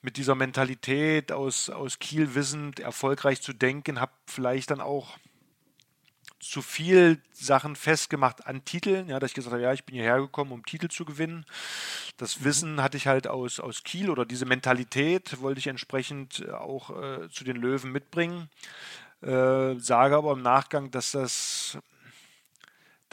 [0.00, 5.18] mit dieser Mentalität aus, aus Kiel wissend, erfolgreich zu denken, habe vielleicht dann auch
[6.40, 10.18] zu viel Sachen festgemacht an Titeln, ja, dass ich gesagt habe, ja, ich bin hierher
[10.18, 11.46] gekommen, um Titel zu gewinnen.
[12.16, 12.44] Das mhm.
[12.44, 17.28] Wissen hatte ich halt aus, aus Kiel oder diese Mentalität wollte ich entsprechend auch äh,
[17.30, 18.50] zu den Löwen mitbringen.
[19.22, 21.78] Äh, sage aber im Nachgang, dass das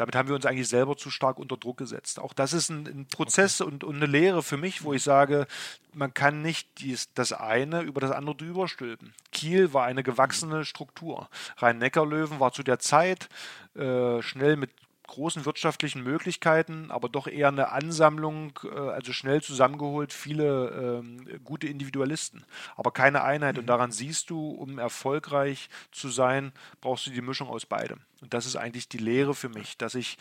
[0.01, 2.19] damit haben wir uns eigentlich selber zu stark unter Druck gesetzt.
[2.19, 3.71] Auch das ist ein, ein Prozess okay.
[3.71, 5.45] und, und, eine Lehre für mich, wo ich sage,
[5.93, 9.13] man kann nicht dies, das eine über das andere drüber stülpen.
[9.31, 11.29] Kiel war eine gewachsene Struktur.
[11.57, 13.29] Rhein-Neckar-Löwen war zu der Zeit
[13.75, 14.71] äh, schnell mit
[15.11, 21.67] großen wirtschaftlichen Möglichkeiten, aber doch eher eine Ansammlung, äh, also schnell zusammengeholt, viele ähm, gute
[21.67, 22.45] Individualisten,
[22.77, 23.57] aber keine Einheit.
[23.57, 23.67] Und mhm.
[23.67, 27.99] daran siehst du, um erfolgreich zu sein, brauchst du die Mischung aus beidem.
[28.21, 30.17] Und das ist eigentlich die Lehre für mich, dass ich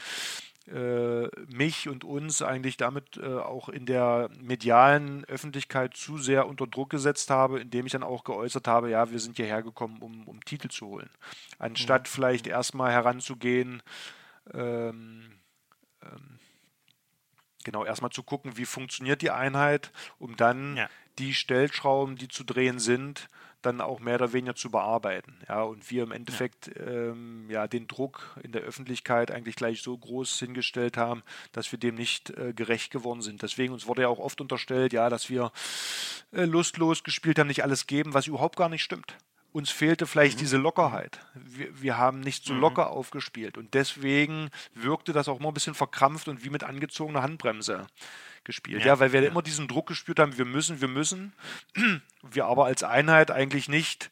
[0.67, 6.67] äh, mich und uns eigentlich damit äh, auch in der medialen Öffentlichkeit zu sehr unter
[6.67, 10.27] Druck gesetzt habe, indem ich dann auch geäußert habe, ja, wir sind hierher gekommen, um,
[10.27, 11.11] um Titel zu holen.
[11.59, 12.07] Anstatt mhm.
[12.07, 13.83] vielleicht erstmal heranzugehen,
[14.53, 15.41] ähm,
[16.03, 16.39] ähm,
[17.65, 20.89] genau erstmal zu gucken, wie funktioniert die Einheit, um dann ja.
[21.19, 23.29] die Stellschrauben, die zu drehen sind,
[23.63, 25.39] dann auch mehr oder weniger zu bearbeiten.
[25.47, 26.87] Ja, und wir im Endeffekt ja.
[26.87, 31.23] Ähm, ja den Druck in der Öffentlichkeit eigentlich gleich so groß hingestellt haben,
[31.53, 33.43] dass wir dem nicht äh, gerecht geworden sind.
[33.43, 35.53] Deswegen uns wurde ja auch oft unterstellt, ja, dass wir
[36.33, 39.19] äh, lustlos gespielt haben, nicht alles geben, was überhaupt gar nicht stimmt
[39.53, 40.41] uns fehlte vielleicht mhm.
[40.41, 41.21] diese Lockerheit.
[41.35, 42.61] Wir, wir, haben nicht so mhm.
[42.61, 47.23] locker aufgespielt und deswegen wirkte das auch immer ein bisschen verkrampft und wie mit angezogener
[47.23, 47.87] Handbremse
[48.45, 48.81] gespielt.
[48.81, 49.29] Ja, ja weil wir ja.
[49.29, 51.33] immer diesen Druck gespürt haben, wir müssen, wir müssen,
[52.23, 54.11] wir aber als Einheit eigentlich nicht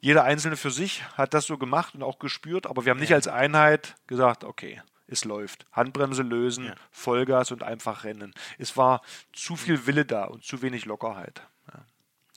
[0.00, 3.14] jeder Einzelne für sich hat das so gemacht und auch gespürt, aber wir haben nicht
[3.14, 5.64] als Einheit gesagt, okay, es läuft.
[5.72, 6.74] Handbremse lösen, ja.
[6.90, 8.34] Vollgas und einfach rennen.
[8.58, 9.00] Es war
[9.32, 11.42] zu viel Wille da und zu wenig Lockerheit.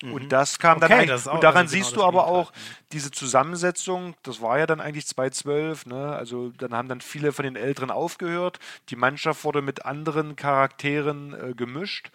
[0.04, 0.14] Mhm.
[0.14, 2.52] Und das kam okay, dann eigentlich, und daran also siehst genau du aber auch
[2.92, 6.16] diese Zusammensetzung, das war ja dann eigentlich 2012, ne?
[6.16, 8.60] also dann haben dann viele von den Älteren aufgehört,
[8.90, 12.12] die Mannschaft wurde mit anderen Charakteren äh, gemischt,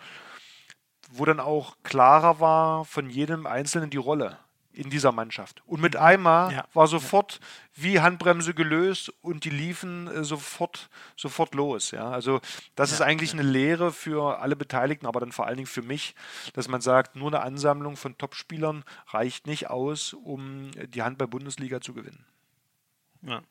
[1.11, 4.39] wo dann auch klarer war von jedem Einzelnen die Rolle
[4.73, 5.63] in dieser Mannschaft.
[5.67, 6.65] Und mit einmal ja.
[6.73, 7.41] war sofort
[7.75, 11.91] wie Handbremse gelöst und die liefen äh, sofort, sofort los.
[11.91, 12.11] Ja?
[12.11, 12.41] Also
[12.75, 12.97] das ja.
[12.97, 16.15] ist eigentlich eine Lehre für alle Beteiligten, aber dann vor allen Dingen für mich,
[16.55, 21.95] dass man sagt, nur eine Ansammlung von Topspielern reicht nicht aus, um die Handball-Bundesliga zu
[21.95, 22.25] gewinnen.
[23.23, 23.43] Ja, ja.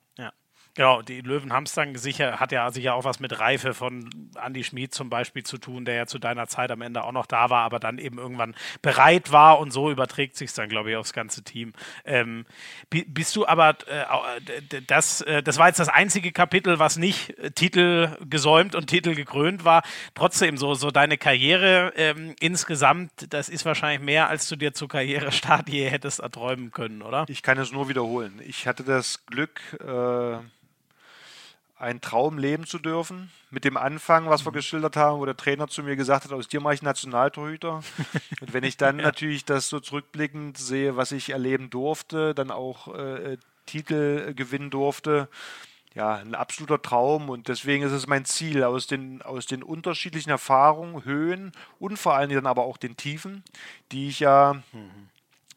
[0.74, 4.10] Genau, die Löwen haben es dann sicher, hat ja sicher auch was mit Reife von
[4.42, 7.26] Andy Schmid zum Beispiel zu tun, der ja zu deiner Zeit am Ende auch noch
[7.26, 10.96] da war, aber dann eben irgendwann bereit war und so überträgt sich dann, glaube ich,
[10.96, 11.74] aufs ganze Team.
[12.06, 12.46] Ähm,
[12.90, 17.52] bist du aber, äh, das, äh, das war jetzt das einzige Kapitel, was nicht äh,
[17.52, 19.84] Titel gesäumt und Titel gekrönt war.
[20.16, 24.88] Trotzdem, so, so deine Karriere ähm, insgesamt, das ist wahrscheinlich mehr, als du dir zur
[24.88, 27.26] Karrierestart je hättest erträumen können, oder?
[27.28, 28.42] Ich kann es nur wiederholen.
[28.46, 30.38] Ich hatte das Glück, äh
[31.82, 33.32] einen Traum leben zu dürfen.
[33.50, 34.56] Mit dem Anfang, was wir mhm.
[34.56, 37.82] geschildert haben, wo der Trainer zu mir gesagt hat, aus dir mache ich Nationaltorhüter.
[38.42, 39.06] Und wenn ich dann ja.
[39.06, 45.28] natürlich das so zurückblickend sehe, was ich erleben durfte, dann auch äh, Titel gewinnen durfte,
[45.94, 50.30] ja, ein absoluter Traum und deswegen ist es mein Ziel, aus den, aus den unterschiedlichen
[50.30, 53.44] Erfahrungen, Höhen und vor allen Dingen dann aber auch den Tiefen,
[53.92, 55.11] die ich ja mhm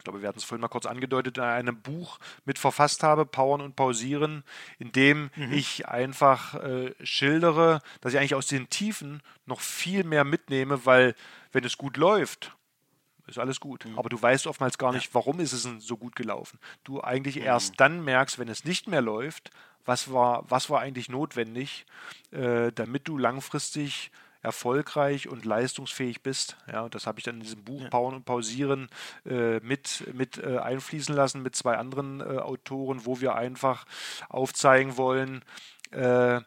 [0.04, 3.24] ich glaube, wir hatten es vorhin mal kurz angedeutet, in einem Buch mit verfasst habe,
[3.24, 4.44] Powern und Pausieren,
[4.78, 5.50] in dem mhm.
[5.50, 11.14] ich einfach äh, schildere, dass ich eigentlich aus den Tiefen noch viel mehr mitnehme, weil
[11.52, 12.54] wenn es gut läuft,
[13.26, 13.86] ist alles gut.
[13.86, 13.98] Mhm.
[13.98, 16.58] Aber du weißt oftmals gar nicht, warum ist es so gut gelaufen.
[16.84, 17.44] Du eigentlich mhm.
[17.44, 19.52] erst dann merkst, wenn es nicht mehr läuft,
[19.86, 21.86] was war, was war eigentlich notwendig,
[22.30, 24.10] äh, damit du langfristig
[24.44, 26.56] erfolgreich und leistungsfähig bist.
[26.70, 27.88] Ja, das habe ich dann in diesem Buch ja.
[27.88, 28.88] Pauen und Pausieren
[29.24, 33.86] äh, mit, mit äh, einfließen lassen mit zwei anderen äh, Autoren, wo wir einfach
[34.28, 35.42] aufzeigen wollen,
[35.90, 36.40] äh,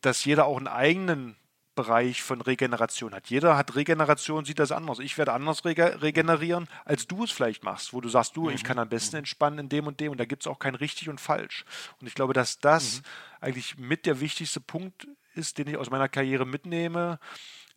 [0.00, 1.36] dass jeder auch einen eigenen
[1.74, 3.28] Bereich von Regeneration hat.
[3.28, 4.98] Jeder hat Regeneration, sieht das anders.
[4.98, 8.50] Ich werde anders rege regenerieren, als du es vielleicht machst, wo du sagst, du, mhm.
[8.50, 9.18] ich kann am besten mhm.
[9.18, 11.64] entspannen in dem und dem und da gibt es auch kein richtig und falsch.
[12.00, 13.02] Und ich glaube, dass das mhm.
[13.40, 17.18] eigentlich mit der wichtigste Punkt ist, den ich aus meiner Karriere mitnehme,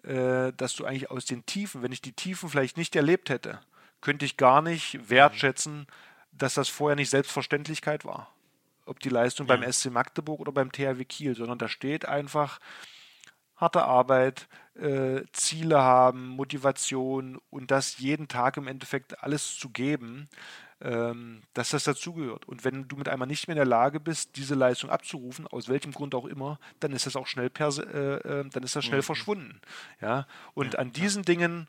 [0.03, 3.60] äh, dass du eigentlich aus den Tiefen, wenn ich die Tiefen vielleicht nicht erlebt hätte,
[4.02, 5.88] könnte ich gar nicht wertschätzen,
[6.31, 8.34] dass das vorher nicht Selbstverständlichkeit war.
[8.86, 9.56] Ob die Leistung ja.
[9.56, 12.60] beim SC Magdeburg oder beim THW Kiel, sondern da steht einfach
[13.56, 20.30] harte Arbeit, äh, Ziele haben, Motivation und das jeden Tag im Endeffekt alles zu geben
[20.80, 22.47] dass das dazugehört.
[22.47, 25.68] Und wenn du mit einmal nicht mehr in der Lage bist, diese Leistung abzurufen, aus
[25.68, 28.99] welchem Grund auch immer, dann ist das auch schnell, äh, äh, dann ist das schnell
[28.99, 29.03] mhm.
[29.03, 29.61] verschwunden.
[30.01, 30.26] Ja?
[30.53, 31.26] Und ja, an diesen ja.
[31.26, 31.68] Dingen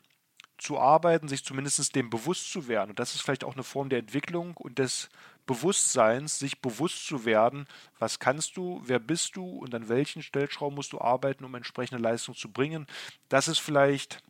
[0.57, 2.91] zu arbeiten, sich zumindest dem bewusst zu werden.
[2.91, 5.09] Und das ist vielleicht auch eine Form der Entwicklung und des
[5.47, 7.67] Bewusstseins, sich bewusst zu werden,
[7.99, 12.01] was kannst du, wer bist du und an welchen Stellschrauben musst du arbeiten, um entsprechende
[12.01, 12.85] Leistung zu bringen.
[13.27, 14.23] Das ist vielleicht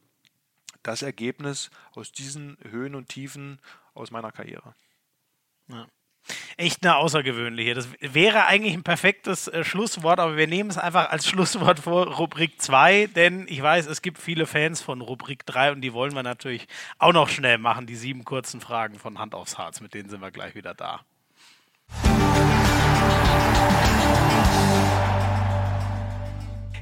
[0.84, 3.60] das Ergebnis aus diesen Höhen und Tiefen
[3.94, 4.76] aus meiner Karriere.
[5.68, 5.88] Ja.
[6.58, 7.74] Echt eine außergewöhnliche.
[7.74, 12.08] Das wäre eigentlich ein perfektes äh, Schlusswort, aber wir nehmen es einfach als Schlusswort vor
[12.08, 16.14] Rubrik 2, denn ich weiß, es gibt viele Fans von Rubrik 3 und die wollen
[16.14, 16.68] wir natürlich
[17.00, 20.22] auch noch schnell machen, die sieben kurzen Fragen von Hand aufs Harz, mit denen sind
[20.22, 21.02] wir gleich wieder da.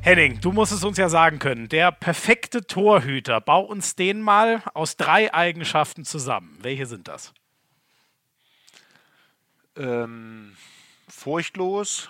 [0.02, 1.68] Henning, du musst es uns ja sagen können.
[1.68, 6.58] Der perfekte Torhüter, bau uns den mal aus drei Eigenschaften zusammen.
[6.62, 7.34] Welche sind das?
[9.76, 10.56] Ähm,
[11.10, 12.10] furchtlos.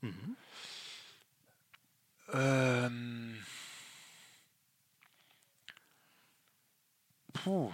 [0.00, 0.36] Mhm.
[2.32, 3.44] Ähm,
[7.32, 7.70] puh.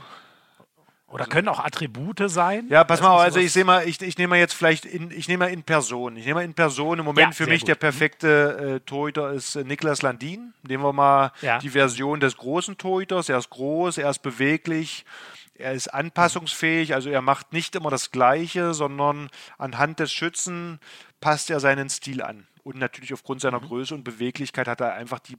[1.11, 2.69] Oder können auch Attribute sein?
[2.69, 5.27] Ja, pass mal, also ich sehe mal, ich, ich nehme mal jetzt vielleicht in, ich
[5.27, 6.17] nehme mal in Person.
[6.17, 7.01] Ich nehme mal in Person.
[7.01, 7.69] Im Moment ja, für mich gut.
[7.69, 10.55] der perfekte äh, Torhüter ist äh, Niklas Landin.
[10.63, 11.59] Nehmen wir mal ja.
[11.59, 13.29] die Version des großen Torhüters.
[13.29, 15.05] Er ist groß, er ist beweglich,
[15.55, 20.79] er ist anpassungsfähig, also er macht nicht immer das Gleiche, sondern anhand des Schützen
[21.21, 22.47] passt er seinen Stil an.
[22.63, 23.67] Und natürlich aufgrund seiner mhm.
[23.67, 25.39] Größe und Beweglichkeit hat er einfach die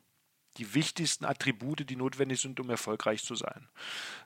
[0.58, 3.68] die wichtigsten Attribute, die notwendig sind, um erfolgreich zu sein.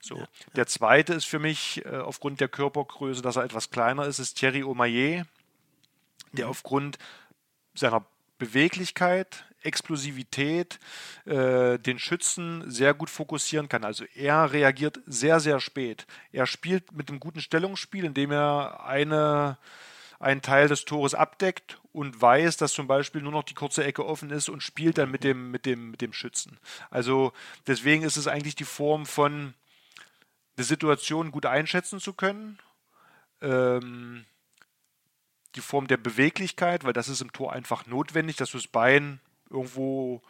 [0.02, 0.18] So.
[0.18, 4.20] Ja, Der zweite ist für mich äh, aufgrund der Körpergröße, dass er etwas kleiner ist,
[4.20, 5.26] ist Thierry Omayer,
[6.32, 6.52] der mhm.
[6.52, 6.98] aufgrund
[7.76, 8.06] seiner
[8.38, 10.80] Beweglichkeit, Explosivität
[11.26, 13.84] äh, den Schützen sehr gut fokussieren kann.
[13.84, 16.06] Also er reagiert sehr, sehr spät.
[16.32, 19.58] Er spielt mit einem guten Stellungsspiel, indem er eine,
[20.20, 24.06] einen Teil des Tores abdeckt und weiß, dass zum Beispiel nur noch die kurze Ecke
[24.06, 26.60] offen ist und spielt dann mit dem, mit dem, mit dem Schützen.
[26.90, 27.34] Also
[27.68, 29.54] deswegen ist es eigentlich die Form von
[30.58, 32.60] eine Situation gut einschätzen zu können.
[33.42, 34.26] Ähm,
[35.56, 39.20] die Form der Beweglichkeit, weil das ist im Tor einfach notwendig, dass du das Bein
[39.50, 40.22] irgendwo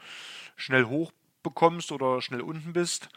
[0.56, 1.12] schnell hoch
[1.44, 3.10] bekommst oder schnell unten bist.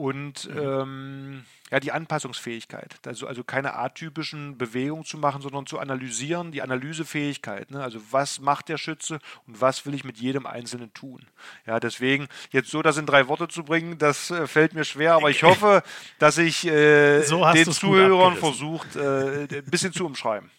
[0.00, 0.58] Und mhm.
[0.58, 2.96] ähm, ja, die Anpassungsfähigkeit.
[3.06, 7.70] Also, also keine atypischen Bewegungen zu machen, sondern zu analysieren, die Analysefähigkeit.
[7.70, 7.82] Ne?
[7.82, 11.26] Also was macht der Schütze und was will ich mit jedem Einzelnen tun.
[11.66, 15.14] Ja, deswegen jetzt so das in drei Worte zu bringen, das äh, fällt mir schwer,
[15.16, 15.82] aber ich hoffe,
[16.18, 20.50] dass ich äh, so den Zuhörern versucht, äh, ein bisschen zu umschreiben.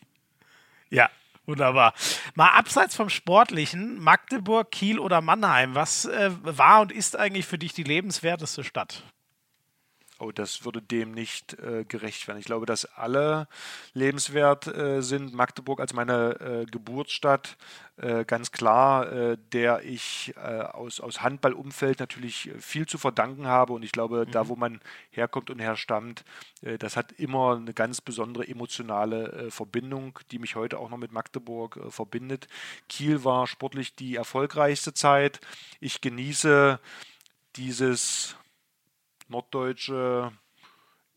[0.91, 1.09] Ja,
[1.47, 1.95] Wunderbar.
[2.35, 7.57] Mal abseits vom Sportlichen, Magdeburg, Kiel oder Mannheim, was äh, war und ist eigentlich für
[7.57, 9.03] dich die lebenswerteste Stadt?
[10.21, 12.37] Oh, das würde dem nicht äh, gerecht werden.
[12.37, 13.47] Ich glaube, dass alle
[13.93, 15.33] lebenswert äh, sind.
[15.33, 17.57] Magdeburg als meine äh, Geburtsstadt,
[17.97, 23.73] äh, ganz klar, äh, der ich äh, aus, aus Handballumfeld natürlich viel zu verdanken habe.
[23.73, 24.31] Und ich glaube, mhm.
[24.31, 24.79] da, wo man
[25.09, 26.23] herkommt und herstammt,
[26.77, 31.79] das hat immer eine ganz besondere emotionale Verbindung, die mich heute auch noch mit Magdeburg
[31.89, 32.47] verbindet.
[32.87, 35.39] Kiel war sportlich die erfolgreichste Zeit.
[35.79, 36.79] Ich genieße
[37.55, 38.35] dieses
[39.31, 40.31] norddeutsche,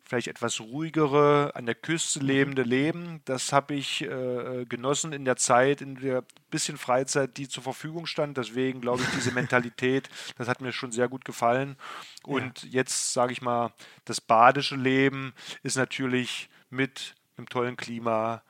[0.05, 2.27] vielleicht etwas ruhigere, an der Küste mhm.
[2.27, 3.21] lebende Leben.
[3.25, 8.07] Das habe ich äh, genossen in der Zeit, in der bisschen Freizeit, die zur Verfügung
[8.07, 8.37] stand.
[8.37, 10.09] Deswegen glaube ich, diese Mentalität,
[10.39, 11.77] das hat mir schon sehr gut gefallen.
[12.23, 12.69] Und ja.
[12.71, 13.73] jetzt sage ich mal,
[14.05, 18.43] das badische Leben ist natürlich mit einem tollen Klima,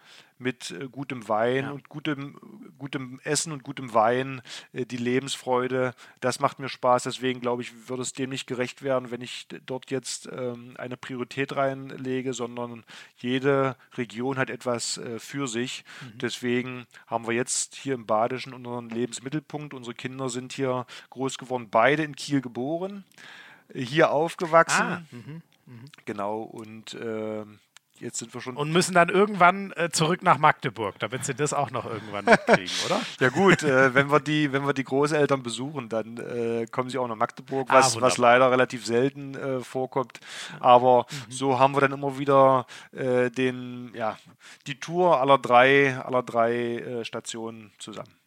[0.44, 1.70] mit äh, gutem Wein ja.
[1.72, 2.38] und gutem,
[2.78, 4.42] gutem Essen und gutem Wein,
[4.72, 7.04] äh, die Lebensfreude, das macht mir Spaß.
[7.04, 10.96] Deswegen glaube ich, würde es dem nicht gerecht werden, wenn ich dort jetzt ähm, eine
[10.96, 12.84] Priorität reinlege, sondern
[13.16, 15.84] jede Region hat etwas äh, für sich.
[16.02, 16.18] Mhm.
[16.18, 19.72] Deswegen haben wir jetzt hier im Badischen unseren Lebensmittelpunkt.
[19.72, 23.04] Unsere Kinder sind hier groß geworden, beide in Kiel geboren,
[23.74, 24.82] hier aufgewachsen.
[24.82, 25.84] Ah, mh, mh.
[26.04, 27.44] Genau, und äh,
[28.00, 28.56] jetzt sind wir schon.
[28.56, 32.72] Und müssen dann irgendwann äh, zurück nach Magdeburg, damit sie das auch noch irgendwann mitkriegen,
[32.86, 33.00] oder?
[33.20, 36.98] Ja gut, äh, wenn wir die, wenn wir die Großeltern besuchen, dann äh, kommen sie
[36.98, 40.20] auch nach Magdeburg, was, ah, was leider relativ selten äh, vorkommt.
[40.60, 41.32] Aber mhm.
[41.32, 44.18] so haben wir dann immer wieder äh, den, ja,
[44.66, 48.23] die Tour aller drei, aller drei äh, Stationen zusammen.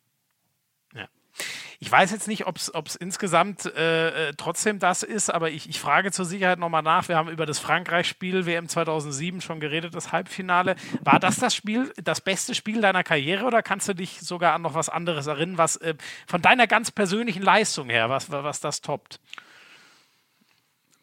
[1.79, 5.79] Ich weiß jetzt nicht, ob es insgesamt äh, äh, trotzdem das ist, aber ich, ich
[5.79, 7.07] frage zur Sicherheit nochmal nach.
[7.07, 10.75] Wir haben über das Frankreich-Spiel WM 2007 schon geredet, das Halbfinale.
[11.03, 14.63] War das das Spiel, das beste Spiel deiner Karriere oder kannst du dich sogar an
[14.63, 15.93] noch was anderes erinnern, was äh,
[16.25, 19.19] von deiner ganz persönlichen Leistung her, was, was das toppt?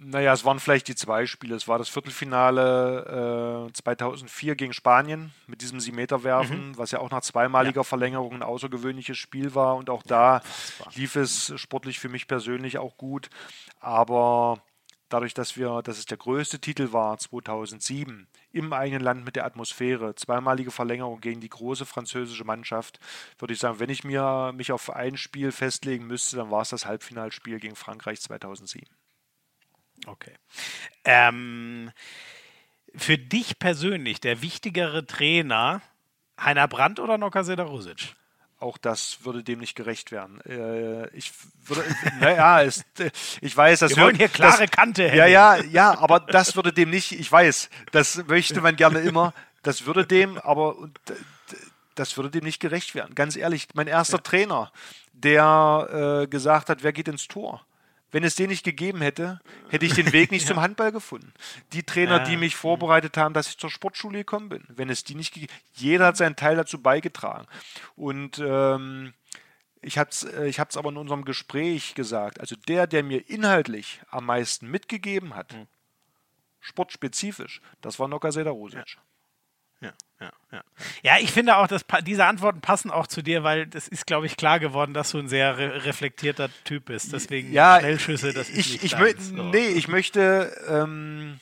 [0.07, 1.57] Naja, es waren vielleicht die zwei Spiele.
[1.57, 6.79] Es war das Viertelfinale äh, 2004 gegen Spanien mit diesem Siebenmeterwerfen, mhm.
[6.79, 7.85] was ja auch nach zweimaliger ja.
[7.85, 9.77] Verlängerung ein außergewöhnliches Spiel war.
[9.77, 10.43] Und auch da
[10.95, 13.31] lief es sportlich für mich persönlich auch gut.
[13.81, 14.63] Aber
[15.09, 19.47] dadurch, dass wir, dass es der größte Titel war 2007 im eigenen Land mit der
[19.47, 23.01] Atmosphäre, zweimalige Verlängerung gegen die große französische Mannschaft,
[23.39, 26.69] würde ich sagen, wenn ich mir mich auf ein Spiel festlegen müsste, dann war es
[26.69, 28.87] das Halbfinalspiel gegen Frankreich 2007.
[30.07, 30.33] Okay.
[31.05, 31.91] Ähm,
[32.95, 35.83] für dich persönlich der wichtigere Trainer
[36.39, 38.15] Heiner Brandt oder Noka Sedarusic?
[38.59, 40.41] Auch das würde dem nicht gerecht werden.
[40.43, 41.33] Äh, ich
[41.67, 41.85] würde,
[42.21, 42.85] naja, es,
[43.41, 45.15] ich weiß, das Wir wollen hier klare das, Kante.
[45.15, 49.35] Ja, ja, ja, aber das würde dem nicht, ich weiß, das möchte man gerne immer,
[49.63, 50.77] das würde dem, aber
[51.95, 53.15] das würde dem nicht gerecht werden.
[53.15, 54.23] Ganz ehrlich, mein erster ja.
[54.23, 54.73] Trainer,
[55.13, 57.65] der äh, gesagt hat, wer geht ins Tor?
[58.15, 60.55] Wenn es den nicht gegeben hätte, hätte ich den Weg nicht ja.
[60.55, 61.33] zum Handball gefunden.
[61.73, 62.25] Die Trainer, ja.
[62.25, 65.53] die mich vorbereitet haben, dass ich zur Sportschule gekommen bin, wenn es die nicht gegeben
[65.73, 67.49] jeder hat seinen Teil dazu beigetragen.
[67.97, 69.15] Und ähm,
[69.83, 74.01] ich habe es äh, ich aber in unserem Gespräch gesagt, also der, der mir inhaltlich
[74.13, 75.67] am meisten mitgegeben hat, mhm.
[76.61, 78.95] sportspezifisch, das war Noka Sedarosic.
[78.95, 79.03] Ja
[79.85, 80.65] ja, ja, ja.
[81.03, 84.27] Ja, ich finde auch, dass diese Antworten passen auch zu dir, weil das ist, glaube
[84.27, 87.13] ich, klar geworden, dass du ein sehr re reflektierter Typ bist.
[87.13, 89.43] Deswegen ja, Schnellschüsse, das ist ich, nicht ich so.
[89.43, 91.41] Nee, ich möchte, ähm,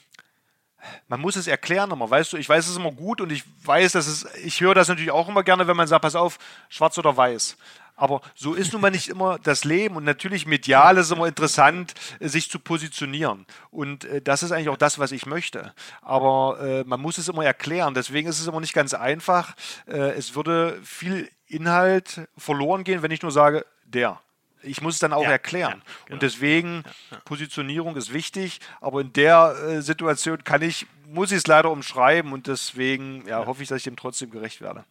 [1.09, 3.93] man muss es erklären nochmal, weißt du, ich weiß es immer gut und ich weiß,
[3.93, 6.39] dass es, ich höre das natürlich auch immer gerne, wenn man sagt, pass auf,
[6.69, 7.57] schwarz oder weiß.
[7.95, 9.97] Aber so ist nun mal nicht immer das Leben.
[9.97, 13.47] Und natürlich medial ist es immer interessant, sich zu positionieren.
[13.71, 15.73] Und äh, das ist eigentlich auch das, was ich möchte.
[16.01, 17.95] Aber äh, man muss es immer erklären.
[17.95, 19.55] Deswegen ist es immer nicht ganz einfach.
[19.87, 24.21] Äh, es würde viel Inhalt verloren gehen, wenn ich nur sage, der.
[24.63, 25.83] Ich muss es dann auch ja, erklären.
[25.85, 26.15] Ja, genau.
[26.15, 26.85] Und deswegen,
[27.25, 32.33] Positionierung ist wichtig, aber in der äh, Situation kann ich, muss ich es leider umschreiben
[32.33, 34.85] und deswegen ja, hoffe ich, dass ich dem trotzdem gerecht werde.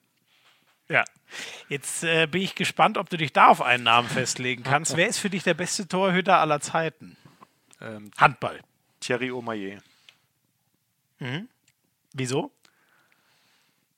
[0.92, 1.06] Ja.
[1.70, 4.98] Jetzt äh, bin ich gespannt, ob du dich da auf einen Namen festlegen kannst.
[4.98, 7.16] Wer ist für dich der beste Torhüter aller Zeiten?
[7.80, 8.60] Ähm, Handball.
[9.00, 9.80] Thierry Omayer.
[11.20, 11.48] Mhm.
[12.12, 12.52] Wieso?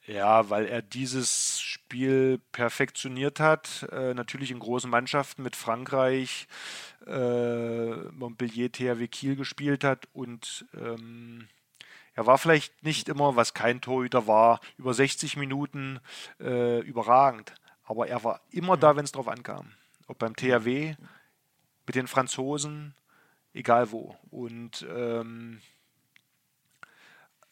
[0.05, 3.87] Ja, weil er dieses Spiel perfektioniert hat.
[3.91, 6.47] Äh, natürlich in großen Mannschaften mit Frankreich,
[7.07, 11.47] äh, Montpellier, THW Kiel gespielt hat und ähm,
[12.15, 15.99] er war vielleicht nicht immer, was kein Torhüter war, über 60 Minuten
[16.39, 17.53] äh, überragend,
[17.83, 19.73] aber er war immer da, wenn es drauf ankam.
[20.07, 20.95] Ob beim THW,
[21.85, 22.95] mit den Franzosen,
[23.53, 24.17] egal wo.
[24.29, 25.61] Und ähm,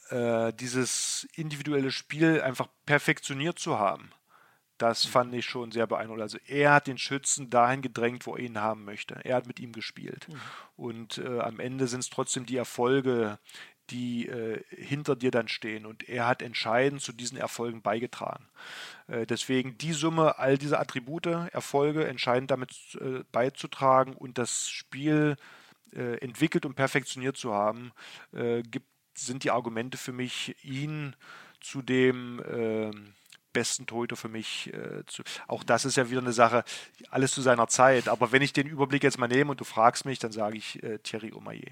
[0.10, 4.12] äh, dieses individuelle Spiel einfach perfektioniert zu haben,
[4.78, 6.24] das fand ich schon sehr beeindruckend.
[6.24, 9.14] Also er hat den Schützen dahin gedrängt, wo er ihn haben möchte.
[9.24, 10.28] Er hat mit ihm gespielt.
[10.28, 10.40] Mhm.
[10.76, 13.38] Und äh, am Ende sind es trotzdem die Erfolge,
[13.90, 15.86] die äh, hinter dir dann stehen.
[15.86, 18.48] Und er hat entscheidend zu diesen Erfolgen beigetragen.
[19.08, 22.72] Äh, deswegen die Summe all dieser Attribute, Erfolge, entscheidend damit
[23.02, 25.36] äh, beizutragen und das Spiel
[25.94, 27.92] äh, entwickelt und perfektioniert zu haben,
[28.34, 31.16] äh, gibt, sind die Argumente für mich, ihn
[31.60, 33.14] zu dem ähm,
[33.54, 35.24] besten Torhüter für mich äh, zu.
[35.48, 36.64] Auch das ist ja wieder eine Sache,
[37.10, 38.08] alles zu seiner Zeit.
[38.08, 40.82] Aber wenn ich den Überblick jetzt mal nehme und du fragst mich, dann sage ich
[40.84, 41.72] äh, Thierry Omayer.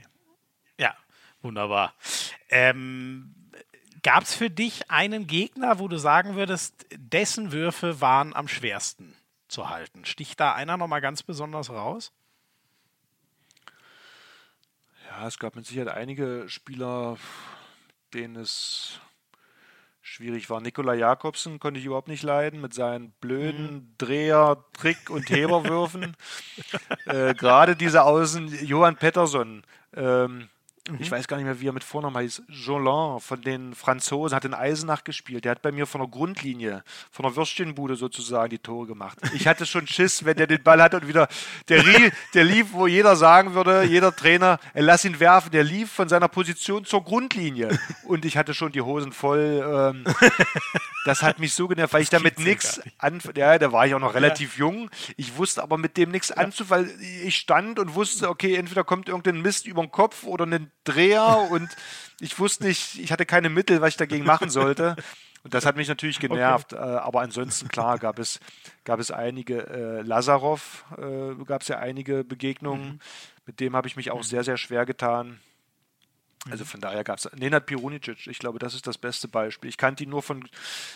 [1.41, 1.93] Wunderbar.
[2.49, 3.35] Ähm,
[4.01, 9.15] Gab es für dich einen Gegner, wo du sagen würdest, dessen Würfe waren am schwersten
[9.47, 10.05] zu halten?
[10.05, 12.13] Sticht da einer nochmal ganz besonders raus?
[15.09, 17.17] Ja, es gab mit Sicherheit einige Spieler,
[18.13, 18.99] denen es
[20.01, 20.61] schwierig war.
[20.61, 23.95] Nikola Jakobsen konnte ich überhaupt nicht leiden mit seinen blöden mhm.
[23.97, 26.15] Dreher, Trick- und Heberwürfen.
[27.05, 29.63] äh, Gerade diese Außen, Johann Pettersson,
[29.93, 30.49] ähm,
[30.89, 30.97] Mhm.
[30.99, 32.43] Ich weiß gar nicht mehr, wie er mit Vornamen heißt.
[32.47, 35.45] Jolin von den Franzosen hat in Eisenach gespielt.
[35.45, 39.17] Der hat bei mir von der Grundlinie, von der Würstchenbude sozusagen die Tore gemacht.
[39.33, 41.27] Ich hatte schon Schiss, wenn der den Ball hat und wieder
[41.67, 41.83] der,
[42.33, 45.51] der lief, wo jeder sagen würde, jeder Trainer, er lass ihn werfen.
[45.51, 49.93] Der lief von seiner Position zur Grundlinie und ich hatte schon die Hosen voll.
[49.95, 50.05] Ähm,
[51.05, 53.19] das hat mich so genervt, weil ich damit nichts an.
[53.35, 54.65] Ja, da war ich auch noch relativ ja.
[54.65, 54.89] jung.
[55.17, 56.37] Ich wusste aber mit dem nichts ja.
[56.37, 60.45] anzufangen, weil ich stand und wusste, okay, entweder kommt irgendein Mist über den Kopf oder
[60.45, 61.69] ein Dreher und
[62.19, 64.95] ich wusste nicht, ich hatte keine Mittel, was ich dagegen machen sollte.
[65.43, 66.73] Und das hat mich natürlich genervt.
[66.73, 66.83] Okay.
[66.83, 68.39] Äh, aber ansonsten, klar, gab es,
[68.83, 72.93] gab es einige, äh, Lazarov äh, gab es ja einige Begegnungen.
[72.93, 72.99] Mhm.
[73.45, 74.23] Mit dem habe ich mich auch mhm.
[74.23, 75.39] sehr, sehr schwer getan.
[76.49, 76.67] Also mhm.
[76.67, 79.69] von daher gab es Nenad Pirunicic, ich glaube, das ist das beste Beispiel.
[79.69, 80.47] Ich kannte ihn nur von,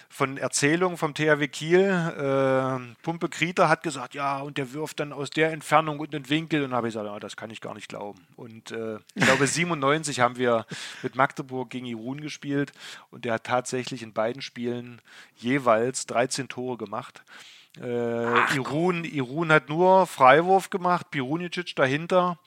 [0.09, 1.81] von Erzählungen vom THW Kiel.
[1.81, 6.29] Äh, Pumpe Krieter hat gesagt, ja, und der wirft dann aus der Entfernung und den
[6.29, 6.63] Winkel.
[6.63, 8.25] Und habe ich gesagt, ja, das kann ich gar nicht glauben.
[8.37, 10.65] Und äh, ich glaube, 97 haben wir
[11.01, 12.71] mit Magdeburg gegen Irun gespielt
[13.11, 15.01] und der hat tatsächlich in beiden Spielen
[15.35, 17.21] jeweils 13 Tore gemacht.
[17.81, 22.37] Äh, Irun, Irun hat nur Freiwurf gemacht, Pirunicic dahinter.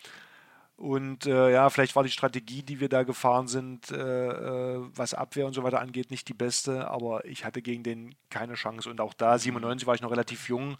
[0.76, 5.14] Und äh, ja, vielleicht war die Strategie, die wir da gefahren sind, äh, äh, was
[5.14, 8.90] Abwehr und so weiter angeht, nicht die beste, aber ich hatte gegen den keine Chance.
[8.90, 10.76] Und auch da, 97 war ich noch relativ jung,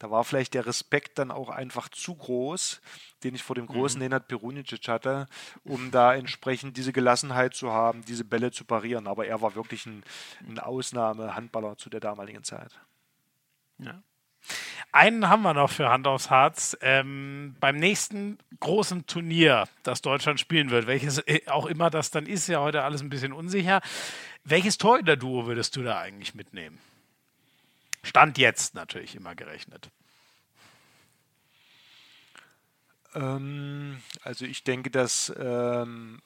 [0.00, 2.82] da war vielleicht der Respekt dann auch einfach zu groß,
[3.24, 4.04] den ich vor dem großen mhm.
[4.08, 5.26] Nenad Perunicic hatte,
[5.64, 9.06] um da entsprechend diese Gelassenheit zu haben, diese Bälle zu parieren.
[9.06, 10.04] Aber er war wirklich ein,
[10.46, 12.78] ein Ausnahme-Handballer zu der damaligen Zeit.
[13.78, 14.02] Ja.
[14.90, 16.76] Einen haben wir noch für Hand aufs Harz.
[16.80, 22.26] Ähm, beim nächsten großen Turnier, das Deutschland spielen wird, welches äh, auch immer das dann
[22.26, 23.80] ist, ja heute alles ein bisschen unsicher.
[24.44, 26.78] Welches Torhüter-Duo würdest du da eigentlich mitnehmen?
[28.02, 29.90] Stand jetzt natürlich immer gerechnet.
[33.14, 36.22] Ähm, also ich denke, dass ähm,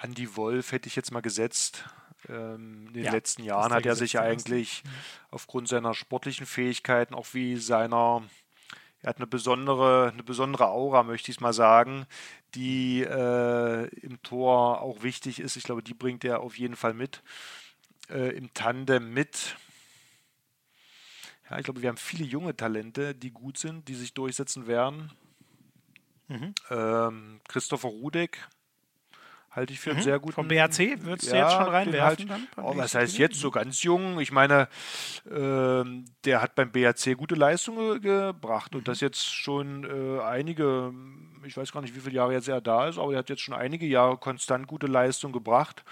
[0.00, 1.84] Andy Wolf hätte ich jetzt mal gesetzt.
[2.28, 4.90] Ähm, in den ja, letzten Jahren hat er sich eigentlich mhm.
[5.30, 8.22] aufgrund seiner sportlichen Fähigkeiten, auch wie seiner,
[9.02, 12.06] er hat eine besondere, eine besondere Aura, möchte ich mal sagen,
[12.54, 15.56] die äh, im Tor auch wichtig ist.
[15.56, 17.22] Ich glaube, die bringt er auf jeden Fall mit.
[18.10, 19.56] Äh, Im Tandem mit.
[21.48, 25.12] Ja, ich glaube, wir haben viele junge Talente, die gut sind, die sich durchsetzen werden.
[26.28, 26.54] Mhm.
[26.70, 28.48] Ähm, Christopher Rudek
[29.50, 30.34] Halte ich für einen sehr guten.
[30.34, 32.30] Vom BHC würdest du Ja, jetzt schon den reinwerfen?
[32.30, 33.28] Halt, oh, was heißt Turnier?
[33.28, 34.20] jetzt so ganz jung?
[34.20, 34.68] Ich meine,
[35.30, 40.92] ähm, der hat beim BHC gute Leistungen gebracht und das jetzt schon äh, einige,
[41.44, 43.42] ich weiß gar nicht, wie viele Jahre jetzt er da ist, aber er hat jetzt
[43.42, 45.82] schon einige Jahre konstant gute Leistung gebracht.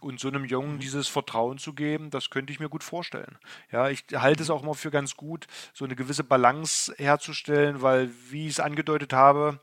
[0.00, 3.38] Und so einem Jungen dieses Vertrauen zu geben, das könnte ich mir gut vorstellen.
[3.72, 8.10] Ja, ich halte es auch mal für ganz gut, so eine gewisse Balance herzustellen, weil,
[8.28, 9.60] wie ich es angedeutet habe,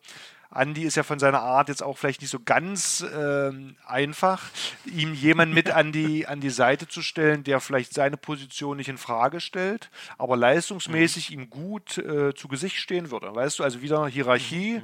[0.52, 4.44] Andi ist ja von seiner Art jetzt auch vielleicht nicht so ganz ähm, einfach,
[4.86, 8.90] ihm jemanden mit an die, an die Seite zu stellen, der vielleicht seine Position nicht
[8.90, 13.34] in Frage stellt, aber leistungsmäßig ihm gut äh, zu Gesicht stehen würde.
[13.34, 14.82] Weißt du, also wieder Hierarchie.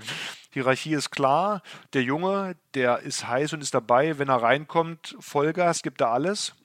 [0.51, 1.61] Hierarchie ist klar.
[1.93, 4.17] Der Junge, der ist heiß und ist dabei.
[4.17, 6.55] Wenn er reinkommt, Vollgas, gibt er alles.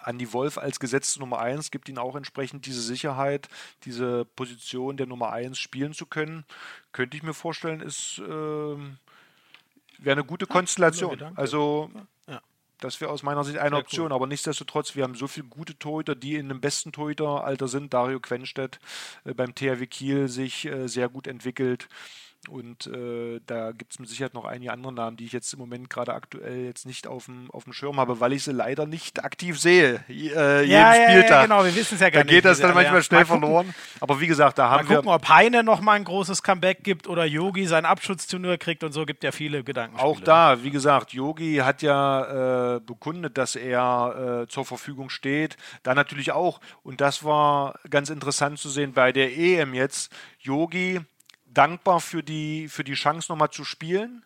[0.00, 3.48] Andi Wolf als gesetzte Nummer 1 gibt ihnen auch entsprechend diese Sicherheit,
[3.84, 6.44] diese Position der Nummer 1 spielen zu können.
[6.92, 8.98] Könnte ich mir vorstellen, ist ähm,
[9.98, 11.22] wäre eine gute Konstellation.
[11.36, 11.90] Also
[12.28, 12.40] Ja.
[12.80, 15.78] das wäre aus meiner Sicht eine Sehr Option, aber nichtsdestotrotz, wir haben so viele gute
[15.78, 17.94] Torhüter, die in dem besten Torhüteralter sind.
[17.94, 18.80] Dario Quenstedt
[19.24, 21.88] äh, beim THW Kiel sich äh, sehr gut entwickelt.
[22.48, 25.60] Und äh, da gibt es mit Sicherheit noch einige andere Namen, die ich jetzt im
[25.60, 28.84] Moment gerade aktuell jetzt nicht auf dem, auf dem Schirm habe, weil ich sie leider
[28.84, 30.04] nicht aktiv sehe.
[30.08, 31.42] Äh, jeden Ja, ja, ja, Spieltag.
[31.44, 32.34] genau, wir wissen es ja gar Da nicht.
[32.34, 33.02] geht das dann manchmal ja.
[33.02, 33.74] schnell Mal gucken, verloren.
[34.00, 34.96] Aber wie gesagt, da Mal haben wir.
[34.96, 38.90] gucken, ob Heine noch mal ein großes Comeback gibt oder Yogi sein Abschutzturnier kriegt und
[38.90, 40.00] so gibt ja viele Gedanken.
[40.00, 45.56] Auch da, wie gesagt, Yogi hat ja äh, bekundet, dass er äh, zur Verfügung steht.
[45.84, 51.00] Da natürlich auch, und das war ganz interessant zu sehen bei der EM jetzt, Yogi
[51.54, 54.24] dankbar für die, für die Chance nochmal zu spielen.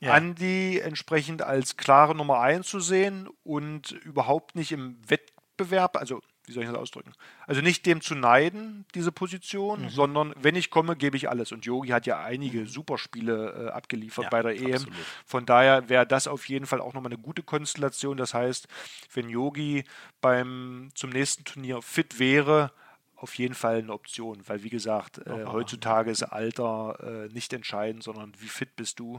[0.00, 0.12] Ja.
[0.12, 6.52] Andi entsprechend als klare Nummer 1 zu sehen und überhaupt nicht im Wettbewerb, also wie
[6.52, 7.12] soll ich das ausdrücken?
[7.46, 9.88] Also nicht dem zu neiden, diese Position, Mhm.
[9.90, 11.52] sondern wenn ich komme, gebe ich alles.
[11.52, 14.72] Und Yogi hat ja einige Superspiele äh, abgeliefert Ja, bei der EM.
[14.76, 14.96] absolut.
[15.26, 18.16] Von daher wäre das auf jeden Fall auch nochmal eine gute Konstellation.
[18.16, 18.66] Das heißt,
[19.12, 19.84] wenn Yogi
[20.22, 22.72] beim zum nächsten Turnier fit wäre,
[23.20, 28.02] auf jeden Fall eine Option, weil wie gesagt, äh, heutzutage ist Alter äh, nicht entscheidend,
[28.04, 29.18] sondern wie fit bist du.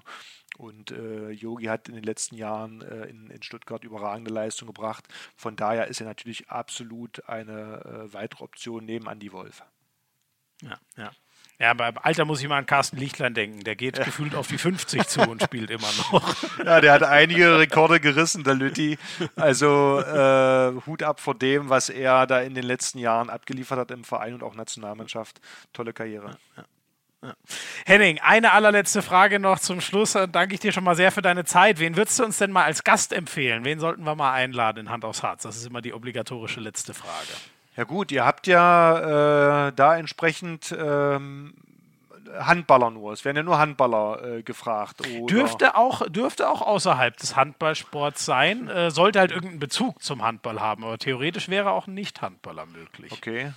[0.57, 5.05] Und äh, Yogi hat in den letzten Jahren äh, in, in Stuttgart überragende Leistung gebracht.
[5.35, 9.63] Von daher ist er natürlich absolut eine äh, weitere Option neben Andy Wolf.
[10.61, 11.11] Ja, ja.
[11.61, 13.65] Ja, beim Alter muss ich mal an Carsten Lichtlein denken.
[13.65, 16.35] Der geht gefühlt auf die 50 zu und spielt immer noch.
[16.65, 18.97] Ja, der hat einige Rekorde gerissen, der Lütti.
[19.35, 23.91] Also äh, Hut ab vor dem, was er da in den letzten Jahren abgeliefert hat
[23.91, 25.41] im Verein und auch Nationalmannschaft.
[25.73, 26.37] Tolle Karriere.
[27.85, 30.13] Henning, eine allerletzte Frage noch zum Schluss.
[30.13, 31.79] Dann danke ich dir schon mal sehr für deine Zeit.
[31.79, 33.65] Wen würdest du uns denn mal als Gast empfehlen?
[33.65, 35.43] Wen sollten wir mal einladen in Hand aufs Herz?
[35.43, 37.33] Das ist immer die obligatorische letzte Frage.
[37.79, 41.53] Ja gut, ihr habt ja äh, da entsprechend ähm,
[42.37, 43.13] Handballer nur.
[43.13, 44.99] Es werden ja nur Handballer äh, gefragt.
[45.07, 50.23] Oder Dürfte auch, dürfte auch außerhalb des Handballsports sein, äh, sollte halt irgendeinen Bezug zum
[50.23, 53.13] Handball haben, aber theoretisch wäre auch ein Nicht-Handballer möglich.
[53.13, 53.53] Okay.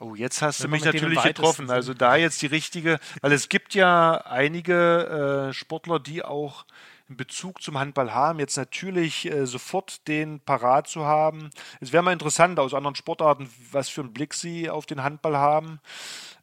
[0.00, 1.70] Oh, jetzt hast du Wenn man mich natürlich getroffen.
[1.70, 6.66] Also da jetzt die richtige, weil es gibt ja einige äh, Sportler, die auch
[7.08, 11.50] einen Bezug zum Handball haben, jetzt natürlich äh, sofort den parat zu haben.
[11.80, 15.36] Es wäre mal interessant aus anderen Sportarten, was für einen Blick sie auf den Handball
[15.36, 15.80] haben.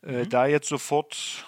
[0.02, 0.10] Mhm.
[0.10, 1.46] Äh, Da jetzt sofort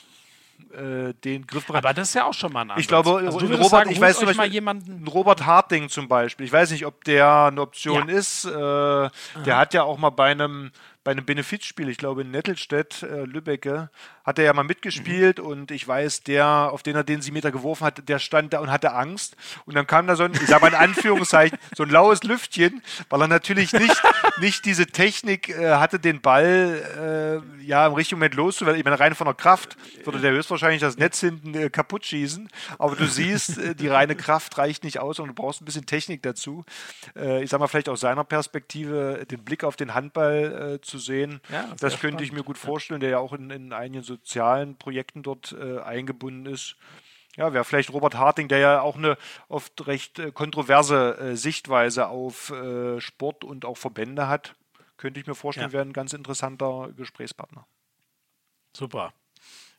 [0.73, 2.81] äh, den Griff Aber das ist ja auch schon mal ein Ansatz.
[2.81, 5.07] ich glaube, also Robert, sagen, ich weiß zum euch mal Beispiel, jemanden.
[5.07, 6.45] Robert Harting zum Beispiel.
[6.45, 8.15] Ich weiß nicht, ob der eine Option Ja.
[8.15, 8.45] ist.
[8.45, 10.71] Äh, der hat ja auch mal bei einem
[11.05, 13.89] bei einem Benefizspiel, ich glaube in Nettelstedt, äh, Lübbecke,
[14.25, 15.45] hat er ja mal mitgespielt Mhm.
[15.45, 18.59] und ich weiß, der, auf den er den sie Meter geworfen hat, der stand da
[18.59, 19.37] und hatte Angst.
[19.65, 22.81] Und dann kam da so ein, ich sage mal in Anführungszeichen, so ein laues Lüftchen,
[23.09, 24.01] weil er natürlich nicht,
[24.41, 28.79] nicht diese Technik äh, hatte, den Ball äh, ja im richtigen Moment loszuwerden.
[28.79, 32.49] Ich meine, rein von der Kraft würde der höchstwahrscheinlich das Netz hinten äh, kaputt schießen.
[32.79, 35.85] Aber du siehst, äh, die reine Kraft reicht nicht aus und du brauchst ein bisschen
[35.85, 36.65] Technik dazu.
[37.15, 41.03] Äh, ich sag mal, vielleicht aus seiner Perspektive den Blick auf den Handball äh, zu
[41.05, 41.41] sehen.
[41.51, 45.23] Ja, das könnte ich mir gut vorstellen, der ja auch in, in einigen sozialen Projekten
[45.23, 46.75] dort äh, eingebunden ist.
[47.35, 49.17] Ja, wäre vielleicht Robert Harting, der ja auch eine
[49.49, 54.55] oft recht äh, kontroverse äh, Sichtweise auf äh, Sport und auch Verbände hat.
[54.95, 55.73] Könnte ich mir vorstellen, Ja.
[55.73, 57.67] wäre ein ganz interessanter Gesprächspartner.
[58.75, 59.13] Super.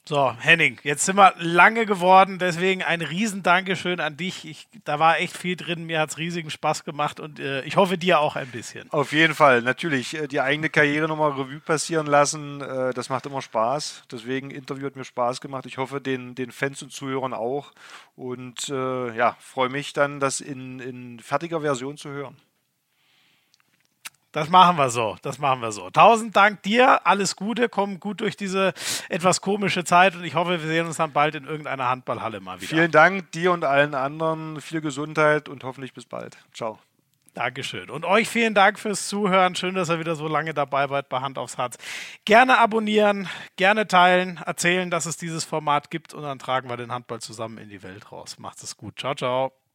[0.09, 4.45] So, Henning, jetzt sind wir lange geworden, deswegen ein riesen Dankeschön an dich.
[4.45, 7.77] Ich, da war echt viel drin, mir hat es riesigen Spaß gemacht und äh, ich
[7.77, 8.89] hoffe dir auch ein bisschen.
[8.93, 10.15] Auf jeden Fall, natürlich.
[10.15, 14.05] äh, Die eigene Karriere nochmal Revue passieren lassen, äh, das macht immer Spaß.
[14.13, 15.67] Deswegen, Interview hat mir Spaß gemacht.
[15.67, 17.73] Ich hoffe, den, den Fans und Zuhörern auch.
[18.15, 22.37] Und äh, ja, freue mich dann, das in, in fertiger Version zu hören.
[24.37, 25.17] Das machen wir so.
[25.23, 25.89] Das machen wir so.
[25.89, 27.07] Tausend Dank dir.
[27.07, 27.71] Alles Gute.
[27.71, 28.75] Komm gut durch diese
[29.09, 32.61] etwas komische Zeit und ich hoffe, wir sehen uns dann bald in irgendeiner Handballhalle mal
[32.61, 32.69] wieder.
[32.69, 34.61] Vielen Dank dir und allen anderen.
[34.61, 36.37] Viel Gesundheit und hoffentlich bis bald.
[36.53, 36.79] Ciao.
[37.33, 37.89] Dankeschön.
[37.89, 39.55] Und euch vielen Dank fürs Zuhören.
[39.55, 41.79] Schön, dass ihr wieder so lange dabei wart bei Hand aufs Herz.
[42.27, 46.93] Gerne abonnieren, gerne teilen, erzählen, dass es dieses Format gibt und dann tragen wir den
[46.93, 48.39] Handball zusammen in die Welt raus.
[48.39, 48.99] Macht es gut.
[48.99, 49.66] Ciao, ciao.